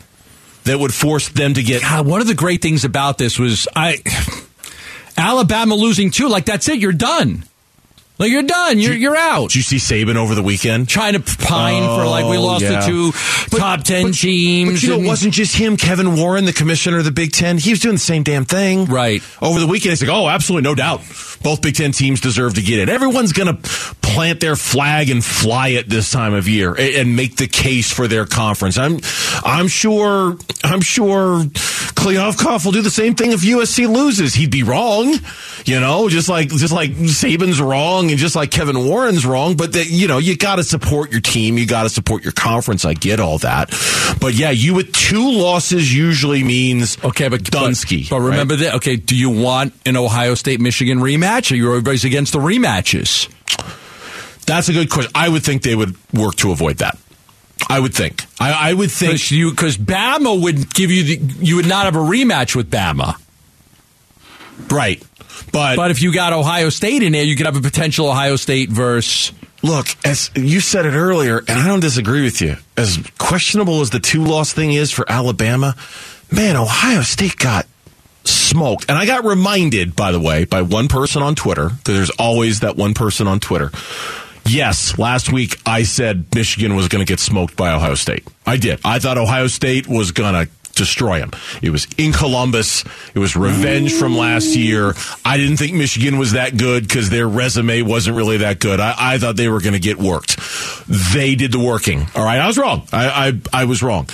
that 0.65 0.77
would 0.77 0.93
force 0.93 1.29
them 1.29 1.53
to 1.53 1.63
get. 1.63 1.81
God, 1.81 2.05
one 2.05 2.19
of 2.19 2.27
the 2.27 2.35
great 2.35 2.61
things 2.61 2.83
about 2.83 3.17
this 3.17 3.39
was 3.39 3.69
I 3.73 4.03
Alabama 5.17 5.75
losing 5.75 6.11
two. 6.11 6.27
Like 6.27 6.43
that's 6.43 6.67
it, 6.67 6.79
you're 6.79 6.91
done. 6.91 7.45
Like 8.19 8.31
you're 8.31 8.43
done. 8.43 8.79
You're 8.79 8.95
you're 8.95 9.15
out. 9.15 9.49
Did 9.49 9.55
you 9.55 9.61
see 9.61 9.77
Saban 9.77 10.17
over 10.17 10.35
the 10.35 10.43
weekend 10.43 10.89
trying 10.89 11.13
to 11.13 11.21
pine 11.21 11.83
oh, 11.83 11.97
for 11.97 12.05
like 12.05 12.25
we 12.25 12.35
oh, 12.35 12.43
lost 12.43 12.63
yeah. 12.63 12.81
the 12.81 12.85
two 12.85 13.11
but, 13.49 13.59
top 13.59 13.83
ten 13.83 14.07
but, 14.07 14.15
teams? 14.15 14.73
But 14.73 14.83
you 14.83 14.89
know, 14.89 15.03
it 15.03 15.07
wasn't 15.07 15.33
just 15.33 15.55
him. 15.55 15.77
Kevin 15.77 16.17
Warren, 16.17 16.43
the 16.43 16.51
commissioner 16.51 16.97
of 16.97 17.05
the 17.05 17.11
Big 17.11 17.31
Ten, 17.31 17.57
he 17.57 17.69
was 17.69 17.79
doing 17.79 17.95
the 17.95 17.99
same 17.99 18.23
damn 18.23 18.43
thing. 18.43 18.85
Right 18.85 19.23
over 19.41 19.61
the 19.61 19.67
weekend, 19.67 19.91
he's 19.91 20.01
like, 20.01 20.11
"Oh, 20.11 20.27
absolutely, 20.27 20.69
no 20.69 20.75
doubt. 20.75 20.99
Both 21.41 21.61
Big 21.61 21.75
Ten 21.75 21.93
teams 21.93 22.19
deserve 22.19 22.55
to 22.55 22.61
get 22.61 22.79
it. 22.79 22.89
Everyone's 22.89 23.31
going 23.31 23.55
to 23.55 23.69
plant 24.01 24.41
their 24.41 24.57
flag 24.57 25.09
and 25.09 25.23
fly 25.23 25.69
it 25.69 25.87
this 25.87 26.11
time 26.11 26.33
of 26.33 26.47
year 26.47 26.73
and, 26.73 26.95
and 26.95 27.15
make 27.15 27.37
the 27.37 27.47
case 27.47 27.91
for 27.91 28.07
their 28.09 28.25
conference. 28.25 28.77
I'm 28.77 28.99
I'm 29.45 29.69
sure 29.69 30.37
I'm 30.63 30.81
sure 30.81 31.45
Kliavkoff 31.99 32.65
will 32.65 32.71
do 32.71 32.81
the 32.81 32.89
same 32.89 33.15
thing 33.15 33.31
if 33.31 33.41
USC 33.41 33.87
loses. 33.87 34.33
He'd 34.33 34.51
be 34.51 34.63
wrong, 34.63 35.13
you 35.65 35.79
know, 35.79 36.09
just 36.09 36.29
like 36.29 36.49
just 36.49 36.73
like 36.73 36.91
Saban's 36.91 37.61
wrong 37.61 38.09
and 38.09 38.19
just 38.19 38.35
like 38.35 38.51
Kevin 38.51 38.85
Warren's 38.85 39.25
wrong. 39.25 39.55
But 39.55 39.73
that 39.73 39.89
you 39.89 40.07
know, 40.07 40.17
you 40.17 40.37
got 40.37 40.57
to 40.57 40.63
support 40.63 41.11
your 41.11 41.21
team. 41.21 41.57
You 41.57 41.65
got 41.65 41.83
to 41.83 41.89
support 41.89 42.23
your 42.23 42.33
conference. 42.33 42.85
I 42.85 42.93
get 42.93 43.19
all 43.19 43.37
that, 43.39 43.69
but 44.19 44.33
yeah, 44.33 44.51
you 44.51 44.75
with 44.75 44.93
two 44.93 45.31
losses 45.31 45.93
usually 45.93 46.43
means 46.43 47.03
okay, 47.03 47.27
but 47.27 47.41
Dunsky. 47.43 48.09
But, 48.09 48.17
but 48.17 48.21
remember 48.21 48.55
right? 48.55 48.63
that. 48.63 48.75
Okay, 48.75 48.95
do 48.95 49.15
you 49.15 49.29
want 49.29 49.73
an 49.85 49.97
Ohio 49.97 50.35
State 50.35 50.59
Michigan 50.59 50.99
rematch? 50.99 51.51
Are 51.51 51.55
you 51.55 51.69
everybody's 51.69 52.05
against 52.05 52.33
the 52.33 52.39
rematches? 52.39 53.29
That's 54.45 54.67
a 54.67 54.73
good 54.73 54.89
question. 54.89 55.11
I 55.13 55.29
would 55.29 55.43
think 55.43 55.61
they 55.61 55.75
would 55.75 55.95
work 56.13 56.35
to 56.37 56.51
avoid 56.51 56.77
that. 56.77 56.97
I 57.69 57.79
would 57.79 57.93
think. 57.93 58.25
I, 58.39 58.71
I 58.71 58.73
would 58.73 58.91
think 58.91 59.11
Cause 59.11 59.31
you 59.31 59.51
because 59.51 59.77
Bama 59.77 60.41
would 60.41 60.73
give 60.73 60.91
you 60.91 61.03
the 61.03 61.45
you 61.45 61.57
would 61.57 61.67
not 61.67 61.85
have 61.85 61.95
a 61.95 61.99
rematch 61.99 62.55
with 62.55 62.71
Bama, 62.71 63.15
right? 64.71 65.03
But 65.51 65.75
but 65.75 65.91
if 65.91 66.01
you 66.01 66.13
got 66.13 66.33
Ohio 66.33 66.69
State 66.69 67.03
in 67.03 67.11
there, 67.11 67.23
you 67.23 67.35
could 67.35 67.45
have 67.45 67.55
a 67.55 67.61
potential 67.61 68.07
Ohio 68.09 68.35
State 68.35 68.69
versus. 68.69 69.33
Look, 69.61 69.87
as 70.05 70.31
you 70.35 70.61
said 70.61 70.85
it 70.85 70.93
earlier, 70.93 71.39
and 71.39 71.59
I 71.59 71.67
don't 71.67 71.81
disagree 71.81 72.23
with 72.23 72.39
you. 72.39 72.55
As 72.77 72.97
questionable 73.17 73.81
as 73.81 73.89
the 73.89 73.99
two 73.99 74.23
loss 74.23 74.53
thing 74.53 74.71
is 74.71 74.89
for 74.89 75.05
Alabama, 75.11 75.75
man, 76.31 76.55
Ohio 76.55 77.01
State 77.01 77.35
got 77.35 77.67
smoked. 78.23 78.85
And 78.87 78.97
I 78.97 79.05
got 79.05 79.25
reminded, 79.25 79.97
by 79.97 80.13
the 80.13 80.19
way, 80.19 80.45
by 80.45 80.61
one 80.61 80.87
person 80.87 81.21
on 81.21 81.35
Twitter, 81.35 81.67
because 81.67 81.93
there's 81.93 82.09
always 82.11 82.61
that 82.61 82.77
one 82.77 82.93
person 82.93 83.27
on 83.27 83.41
Twitter 83.41 83.71
Yes, 84.49 84.97
last 84.97 85.31
week 85.31 85.61
I 85.65 85.83
said 85.83 86.33
Michigan 86.33 86.75
was 86.75 86.87
going 86.87 87.05
to 87.05 87.09
get 87.09 87.19
smoked 87.19 87.55
by 87.55 87.71
Ohio 87.71 87.93
State. 87.93 88.27
I 88.47 88.57
did. 88.57 88.79
I 88.83 88.97
thought 88.97 89.17
Ohio 89.19 89.45
State 89.45 89.87
was 89.87 90.11
going 90.11 90.33
to 90.33 90.51
destroy 90.79 91.19
them. 91.19 91.31
It 91.61 91.69
was 91.69 91.87
in 91.97 92.11
Columbus. 92.11 92.83
It 93.13 93.19
was 93.19 93.35
revenge 93.35 93.93
from 93.93 94.17
last 94.17 94.55
year. 94.55 94.95
I 95.23 95.37
didn't 95.37 95.57
think 95.57 95.75
Michigan 95.75 96.17
was 96.17 96.31
that 96.31 96.57
good 96.57 96.87
because 96.87 97.09
their 97.09 97.27
resume 97.27 97.83
wasn't 97.83 98.17
really 98.17 98.37
that 98.37 98.59
good. 98.59 98.79
I, 98.79 98.95
I 98.97 99.17
thought 99.19 99.35
they 99.35 99.49
were 99.49 99.61
going 99.61 99.73
to 99.73 99.79
get 99.79 99.97
worked. 99.97 100.39
They 100.87 101.35
did 101.35 101.51
the 101.51 101.59
working. 101.59 102.07
All 102.15 102.25
right, 102.25 102.39
I 102.39 102.47
was 102.47 102.57
wrong. 102.57 102.87
I, 102.91 103.29
I, 103.53 103.61
I 103.61 103.65
was 103.65 103.83
wrong. 103.83 104.07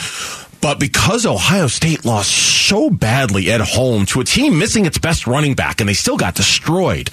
But 0.61 0.80
because 0.80 1.26
Ohio 1.26 1.68
State 1.68 2.05
lost 2.05 2.32
so 2.32 2.89
badly 2.89 3.51
at 3.51 3.61
home 3.61 4.07
to 4.07 4.20
a 4.20 4.24
team 4.24 4.57
missing 4.57 4.86
its 4.86 4.97
best 4.97 5.28
running 5.28 5.53
back 5.53 5.80
and 5.80 5.88
they 5.88 5.93
still 5.93 6.18
got 6.18 6.34
destroyed, 6.34 7.11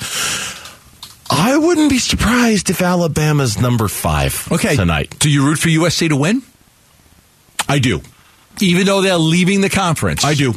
I 1.30 1.56
wouldn't 1.56 1.90
be 1.90 1.98
surprised 1.98 2.70
if 2.70 2.80
Alabama's 2.80 3.60
number 3.60 3.88
five 3.88 4.48
okay. 4.50 4.76
tonight. 4.76 5.18
Do 5.18 5.30
you 5.30 5.44
root 5.44 5.58
for 5.58 5.68
USC 5.68 6.08
to 6.08 6.16
win? 6.16 6.42
I 7.68 7.78
do. 7.78 8.00
Even 8.60 8.86
though 8.86 9.00
they're 9.00 9.16
leaving 9.16 9.60
the 9.60 9.70
conference? 9.70 10.24
I 10.24 10.34
do. 10.34 10.54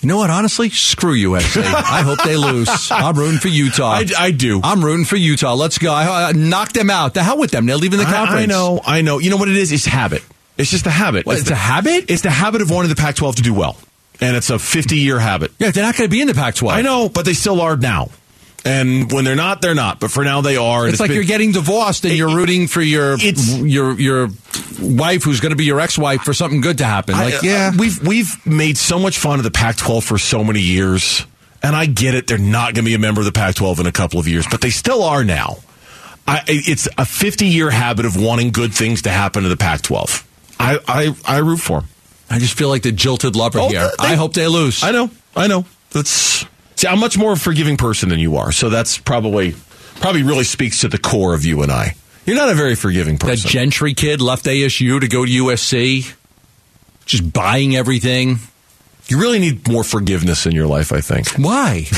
You 0.00 0.08
know 0.08 0.18
what? 0.18 0.30
Honestly, 0.30 0.70
screw 0.70 1.14
USC. 1.14 1.62
I 1.64 2.02
hope 2.02 2.22
they 2.22 2.36
lose. 2.36 2.90
I'm 2.90 3.16
rooting 3.16 3.40
for 3.40 3.48
Utah. 3.48 3.92
I, 3.92 4.06
I 4.18 4.30
do. 4.30 4.60
I'm 4.62 4.84
rooting 4.84 5.04
for 5.04 5.16
Utah. 5.16 5.54
Let's 5.54 5.78
go. 5.78 5.92
I, 5.92 6.28
I, 6.28 6.32
knock 6.32 6.72
them 6.72 6.90
out. 6.90 7.14
The 7.14 7.22
hell 7.22 7.38
with 7.38 7.50
them. 7.50 7.66
They're 7.66 7.76
leaving 7.76 7.98
the 7.98 8.04
conference. 8.04 8.42
I, 8.42 8.46
know. 8.46 8.80
I 8.86 9.00
know. 9.00 9.18
You 9.18 9.30
know 9.30 9.36
what 9.36 9.48
it 9.48 9.56
is? 9.56 9.72
It's 9.72 9.86
habit. 9.86 10.22
It's 10.58 10.70
just 10.70 10.86
a 10.86 10.90
habit. 10.90 11.26
What, 11.26 11.32
it's, 11.32 11.40
it's 11.42 11.48
the, 11.50 11.54
a 11.54 11.58
habit? 11.58 12.10
It's 12.10 12.22
the 12.22 12.30
habit 12.30 12.62
of 12.62 12.70
wanting 12.70 12.90
the 12.90 12.96
Pac 12.96 13.16
12 13.16 13.36
to 13.36 13.42
do 13.42 13.54
well. 13.54 13.76
And 14.20 14.36
it's 14.36 14.50
a 14.50 14.58
50 14.58 14.96
year 14.96 15.18
habit. 15.18 15.52
Yeah, 15.58 15.70
they're 15.70 15.84
not 15.84 15.96
going 15.96 16.08
to 16.08 16.14
be 16.14 16.20
in 16.20 16.28
the 16.28 16.34
Pac 16.34 16.54
12. 16.54 16.76
I 16.76 16.82
know, 16.82 17.08
but 17.08 17.24
they 17.24 17.34
still 17.34 17.60
are 17.60 17.76
now. 17.76 18.10
And 18.66 19.12
when 19.12 19.24
they're 19.24 19.36
not, 19.36 19.62
they're 19.62 19.76
not. 19.76 20.00
But 20.00 20.10
for 20.10 20.24
now, 20.24 20.40
they 20.40 20.56
are. 20.56 20.86
It's, 20.86 20.94
it's 20.94 21.00
like 21.00 21.08
been, 21.08 21.14
you're 21.14 21.24
getting 21.24 21.52
divorced 21.52 22.04
and 22.04 22.12
it, 22.12 22.16
you're 22.16 22.34
rooting 22.34 22.66
for 22.66 22.82
your 22.82 23.16
your 23.16 23.92
your 23.98 24.28
wife 24.80 25.22
who's 25.22 25.38
going 25.38 25.50
to 25.50 25.56
be 25.56 25.64
your 25.64 25.78
ex-wife 25.78 26.22
for 26.22 26.34
something 26.34 26.60
good 26.60 26.78
to 26.78 26.84
happen. 26.84 27.14
Like, 27.14 27.34
I, 27.34 27.46
yeah, 27.46 27.70
uh, 27.72 27.76
we've 27.78 28.04
we've 28.04 28.44
made 28.44 28.76
so 28.76 28.98
much 28.98 29.18
fun 29.18 29.38
of 29.38 29.44
the 29.44 29.52
Pac-12 29.52 30.02
for 30.02 30.18
so 30.18 30.42
many 30.42 30.60
years, 30.60 31.24
and 31.62 31.76
I 31.76 31.86
get 31.86 32.16
it. 32.16 32.26
They're 32.26 32.38
not 32.38 32.74
going 32.74 32.84
to 32.84 32.90
be 32.90 32.94
a 32.94 32.98
member 32.98 33.20
of 33.20 33.24
the 33.24 33.32
Pac-12 33.32 33.80
in 33.80 33.86
a 33.86 33.92
couple 33.92 34.18
of 34.18 34.26
years, 34.26 34.46
but 34.50 34.60
they 34.60 34.70
still 34.70 35.04
are 35.04 35.22
now. 35.22 35.58
I, 36.26 36.42
it's 36.48 36.88
a 36.98 37.04
50 37.04 37.46
year 37.46 37.70
habit 37.70 38.04
of 38.04 38.20
wanting 38.20 38.50
good 38.50 38.74
things 38.74 39.02
to 39.02 39.10
happen 39.10 39.44
to 39.44 39.48
the 39.48 39.56
Pac-12. 39.56 40.26
I 40.58 40.80
I, 40.88 41.14
I 41.24 41.38
root 41.38 41.58
for 41.58 41.82
them. 41.82 41.88
I 42.28 42.40
just 42.40 42.58
feel 42.58 42.68
like 42.68 42.82
the 42.82 42.90
jilted 42.90 43.36
lover 43.36 43.60
oh, 43.60 43.68
here. 43.68 43.88
They, 44.00 44.08
I 44.08 44.14
hope 44.16 44.32
they 44.32 44.48
lose. 44.48 44.82
I 44.82 44.90
know. 44.90 45.10
I 45.36 45.46
know. 45.46 45.64
That's 45.90 46.44
See, 46.76 46.86
I'm 46.86 47.00
much 47.00 47.16
more 47.16 47.32
a 47.32 47.36
forgiving 47.36 47.76
person 47.76 48.10
than 48.10 48.18
you 48.18 48.36
are, 48.36 48.52
so 48.52 48.68
that's 48.68 48.98
probably 48.98 49.54
probably 49.96 50.22
really 50.22 50.44
speaks 50.44 50.82
to 50.82 50.88
the 50.88 50.98
core 50.98 51.34
of 51.34 51.44
you 51.44 51.62
and 51.62 51.72
I. 51.72 51.96
You're 52.26 52.36
not 52.36 52.50
a 52.50 52.54
very 52.54 52.74
forgiving 52.74 53.18
person. 53.18 53.46
That 53.46 53.48
Gentry 53.48 53.94
kid 53.94 54.20
left 54.20 54.44
ASU 54.44 55.00
to 55.00 55.08
go 55.08 55.24
to 55.24 55.30
USC, 55.30 56.12
just 57.06 57.32
buying 57.32 57.76
everything. 57.76 58.40
You 59.08 59.20
really 59.20 59.38
need 59.38 59.68
more 59.68 59.84
forgiveness 59.84 60.46
in 60.46 60.52
your 60.52 60.66
life, 60.66 60.92
I 60.92 61.00
think. 61.00 61.28
Why? 61.38 61.86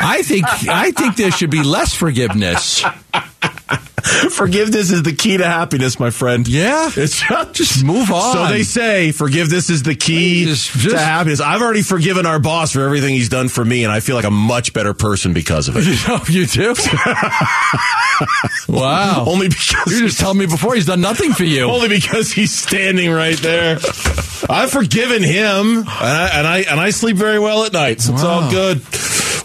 I 0.00 0.22
think 0.22 0.44
I 0.68 0.90
think 0.92 1.16
there 1.16 1.30
should 1.30 1.50
be 1.50 1.62
less 1.62 1.94
forgiveness. 1.94 2.84
Forgiveness 4.30 4.90
is 4.90 5.02
the 5.02 5.12
key 5.12 5.36
to 5.36 5.44
happiness, 5.46 6.00
my 6.00 6.10
friend. 6.10 6.48
Yeah. 6.48 6.90
It's 6.96 7.20
just, 7.20 7.52
Just 7.54 7.84
move 7.84 8.10
on. 8.10 8.32
So 8.34 8.46
they 8.48 8.62
say 8.62 9.12
forgiveness 9.12 9.68
is 9.70 9.82
the 9.82 9.94
key 9.94 10.46
Just- 10.46 10.70
just- 10.72 10.94
to 10.96 10.98
happiness. 10.98 11.40
I've 11.40 11.60
already 11.62 11.82
forgiven 11.82 12.24
our 12.26 12.38
boss 12.38 12.72
for 12.72 12.80
everything 12.80 13.14
he's 13.14 13.28
done 13.28 13.48
for 13.48 13.64
me, 13.64 13.84
and 13.84 13.92
I 13.92 14.00
feel 14.00 14.16
like 14.16 14.24
a 14.24 14.30
much 14.30 14.72
better 14.72 14.94
person 14.94 15.32
because 15.34 15.68
of 15.68 15.76
it. 15.76 15.86
Oh, 16.08 16.24
you 16.28 16.46
do? 16.46 16.74
wow. 18.68 19.24
Only 19.26 19.48
because 19.48 19.92
You 19.92 20.00
just 20.06 20.18
telling 20.18 20.38
me 20.38 20.46
before 20.46 20.74
he's 20.74 20.86
done 20.86 21.00
nothing 21.00 21.32
for 21.32 21.44
you. 21.44 21.64
Only 21.70 21.88
because 21.88 22.32
he's 22.32 22.52
standing 22.52 23.10
right 23.10 23.36
there. 23.38 23.78
I've 24.48 24.70
forgiven 24.70 25.22
him, 25.22 25.78
and 25.78 25.88
I, 25.88 26.30
and 26.32 26.46
I 26.46 26.58
and 26.62 26.80
I 26.80 26.90
sleep 26.90 27.16
very 27.16 27.38
well 27.38 27.64
at 27.64 27.72
night, 27.72 28.00
so 28.00 28.12
it's 28.14 28.22
all 28.22 28.50
good. 28.50 28.80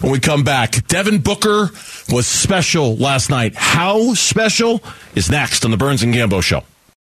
When 0.00 0.12
we 0.12 0.20
come 0.20 0.44
back, 0.44 0.86
Devin 0.88 1.18
Booker 1.20 1.70
was 2.10 2.26
special 2.26 2.96
last 2.96 3.30
night. 3.30 3.54
How 3.54 4.14
special 4.14 4.82
is 5.14 5.30
next 5.30 5.64
on 5.64 5.70
the 5.70 5.76
Burns 5.76 6.02
and 6.02 6.14
Gambo 6.14 6.42
show. 6.42 6.62